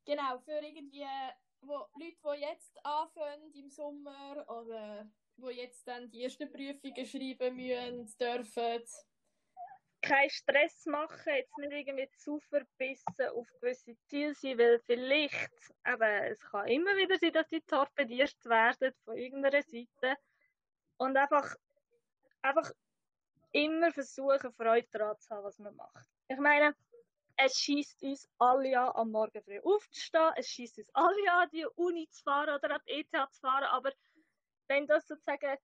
genau, 0.05 0.39
für 0.41 0.61
irgendwie 0.62 1.07
wo, 1.63 1.87
Leute, 1.99 2.17
die 2.25 2.41
jetzt 2.41 2.85
anfangen 2.85 3.53
im 3.55 3.71
Sommer 3.71 4.45
oder 4.49 5.11
die 5.37 5.57
jetzt 5.57 5.87
dann 5.87 6.11
die 6.11 6.25
ersten 6.25 6.51
Prüfungen 6.51 7.07
schreiben 7.07 7.57
müssen, 7.57 8.19
dürfen. 8.19 8.85
Keinen 10.03 10.31
Stress 10.31 10.87
machen, 10.87 11.35
jetzt 11.35 11.57
nicht 11.59 11.73
irgendwie 11.73 12.11
zu 12.17 12.41
verbissen 12.41 13.29
auf 13.35 13.47
gewisse 13.61 13.97
Ziele 14.09 14.35
sein, 14.35 14.59
weil 14.59 14.81
vielleicht, 14.87 15.51
aber 15.83 16.31
es 16.31 16.41
kann 16.41 16.69
immer 16.69 16.97
wieder 16.97 17.19
sein, 17.19 17.33
dass 17.33 17.49
die 17.49 17.61
torpediert 17.61 18.43
werden 18.47 18.95
von 19.05 19.17
irgendeiner 19.17 19.63
Seite. 19.63 20.17
Und 20.97 21.17
einfach, 21.17 21.55
einfach 22.41 22.73
immer 23.53 23.93
versuchen, 23.93 24.53
Freude 24.53 24.89
daran 24.91 25.19
zu 25.19 25.31
haben, 25.35 25.45
was 25.45 25.59
man 25.59 25.77
macht. 25.77 26.07
Ich 26.29 26.39
meine, 26.39 26.75
es 27.43 27.57
schießt 27.59 28.03
uns 28.03 28.28
alle 28.38 28.78
an, 28.78 28.93
am 28.95 29.11
Morgen 29.11 29.43
früh 29.43 29.61
aufzustehen, 29.61 30.32
es 30.36 30.49
schießt 30.49 30.78
uns 30.78 30.91
alle 30.93 31.32
an, 31.32 31.49
die 31.51 31.66
Uni 31.76 32.09
zu 32.11 32.22
fahren 32.22 32.55
oder 32.55 32.74
an 32.74 32.80
die 32.86 33.01
ETH 33.01 33.32
zu 33.32 33.41
fahren, 33.41 33.64
aber 33.64 33.93
wenn 34.68 34.86
das 34.86 35.07
sozusagen, 35.07 35.57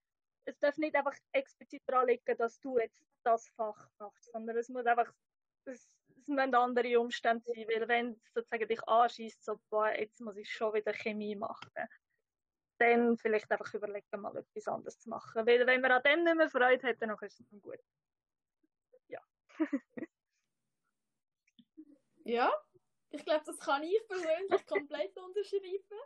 es 0.45 0.57
darf 0.59 0.77
nicht 0.77 0.95
einfach 0.95 1.15
explizit 1.33 1.83
daran 1.85 2.07
liegen, 2.07 2.37
dass 2.37 2.59
du 2.59 2.77
jetzt 2.79 3.05
das 3.23 3.47
Fach 3.49 3.89
machst, 3.99 4.31
sondern 4.31 4.57
es 4.57 4.69
muss 4.69 4.85
einfach, 4.85 5.11
es, 5.65 5.97
es 6.17 6.27
müssen 6.27 6.55
andere 6.55 6.99
Umstände 6.99 7.43
sein, 7.45 7.67
weil 7.67 7.87
wenn 7.87 8.11
es 8.13 8.33
sozusagen 8.33 8.67
dich 8.67 8.83
anschießt, 8.87 9.43
so, 9.43 9.59
boah, 9.69 9.91
jetzt 9.91 10.19
muss 10.19 10.37
ich 10.37 10.51
schon 10.51 10.73
wieder 10.73 10.93
Chemie 10.93 11.35
machen, 11.35 11.71
dann 12.79 13.17
vielleicht 13.17 13.51
einfach 13.51 13.73
überlegen, 13.73 14.21
mal 14.21 14.35
etwas 14.37 14.67
anderes 14.67 14.99
zu 14.99 15.09
machen. 15.09 15.45
Weil 15.45 15.65
wenn 15.65 15.81
man 15.81 15.91
an 15.91 16.03
dem 16.03 16.23
nicht 16.23 16.37
mehr 16.37 16.49
Freude 16.49 16.87
hat, 16.87 17.01
dann 17.01 17.11
ist 17.21 17.39
es 17.39 17.47
dann 17.49 17.61
gut. 17.61 17.79
Ja. 19.07 19.21
ja, 22.27 22.51
ich 23.09 23.23
glaube, 23.23 23.43
das 23.45 23.57
kann 23.59 23.83
ich 23.83 24.07
persönlich 24.07 24.65
komplett 24.67 25.17
unterschreiben. 25.17 25.99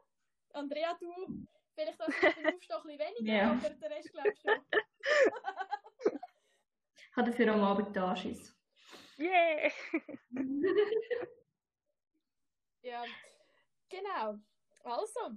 Andrea, 0.54 0.98
du 1.00 1.48
vielleicht 1.74 2.02
auch 2.02 2.08
den 2.08 2.16
Aufstehen 2.16 2.48
ein 2.48 2.60
bisschen 2.60 3.00
weniger, 3.00 3.34
yeah. 3.34 3.52
aber 3.52 3.70
der 3.70 3.90
Rest 3.90 4.12
glaube 4.12 4.30
ich 4.30 4.40
schon. 4.42 4.52
ich 6.96 7.18
habe 7.18 7.32
dafür 7.32 7.54
am 7.54 7.64
Abend 7.64 7.96
da 7.96 8.10
Anschiss. 8.10 8.56
Yeah! 9.18 9.72
ja, 12.82 13.04
genau. 13.90 14.40
Also, 14.84 15.32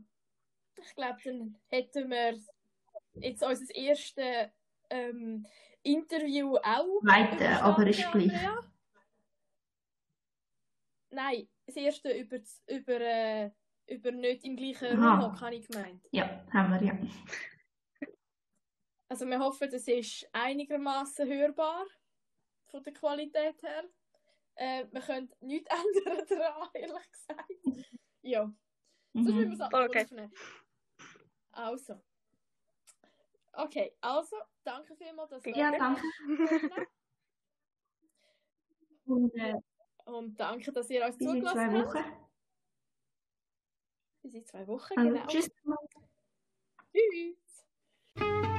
ich 0.83 0.95
glaube, 0.95 1.19
dann 1.25 1.57
hätten 1.69 2.11
wir 2.11 2.39
jetzt 3.15 3.43
unser 3.43 3.75
erstes 3.75 4.51
ähm, 4.91 5.47
Interview 5.83 6.57
auch. 6.57 7.03
Weiter, 7.03 7.63
aber 7.63 7.87
ist 7.87 8.11
gleich. 8.11 8.33
Nein, 11.15 11.49
das 11.65 11.77
erste 11.77 12.11
über, 12.13 12.39
über, 12.67 13.01
äh, 13.01 13.51
über 13.87 14.11
nicht 14.11 14.45
im 14.45 14.57
gleichen 14.57 15.01
Raum, 15.01 15.41
habe 15.41 15.55
ich 15.55 15.69
gemeint. 15.69 16.05
Ja, 16.11 16.45
haben 16.53 16.73
wir, 16.73 16.83
ja. 16.83 16.99
Also 19.09 19.27
wir 19.27 19.39
hoffen, 19.39 19.69
es 19.73 19.87
ist 19.87 20.29
einigermaßen 20.33 21.29
hörbar 21.29 21.85
von 22.67 22.83
der 22.83 22.93
Qualität 22.95 23.63
her. 23.63 23.85
Äh, 24.57 24.87
wir 24.91 25.01
können 25.03 25.31
nichts 25.41 25.71
ändern 26.07 26.27
daran, 26.27 26.69
ehrlich 26.75 27.13
gesagt. 27.13 27.53
Ja. 28.23 28.47
Mhm. 29.13 29.25
Das 29.25 29.35
müssen 29.35 29.59
wir 29.59 29.67
es 29.67 29.73
okay. 29.73 30.31
Also. 31.53 32.03
Okay, 33.53 33.95
also, 34.01 34.37
danke 34.65 34.97
vielmals, 34.97 35.31
dass 35.31 35.43
du 35.43 35.51
Ja, 35.51 35.71
danke. 35.71 36.03
Und, 39.05 39.33
äh, 39.35 39.55
und 40.05 40.39
danke, 40.39 40.73
dass 40.73 40.91
ihr 40.91 41.05
uns 41.05 41.19
zugelassen 41.19 41.79
habt. 41.79 41.93
Bis 41.93 41.95
in 41.95 41.95
zwei 41.95 41.95
Wochen. 41.95 42.25
Bis 44.23 44.35
in 44.35 44.47
zwei 44.47 44.67
Wochen, 44.67 44.95
genau. 44.97 45.27
Tschüss. 45.27 45.51
Tschüss. 46.93 48.54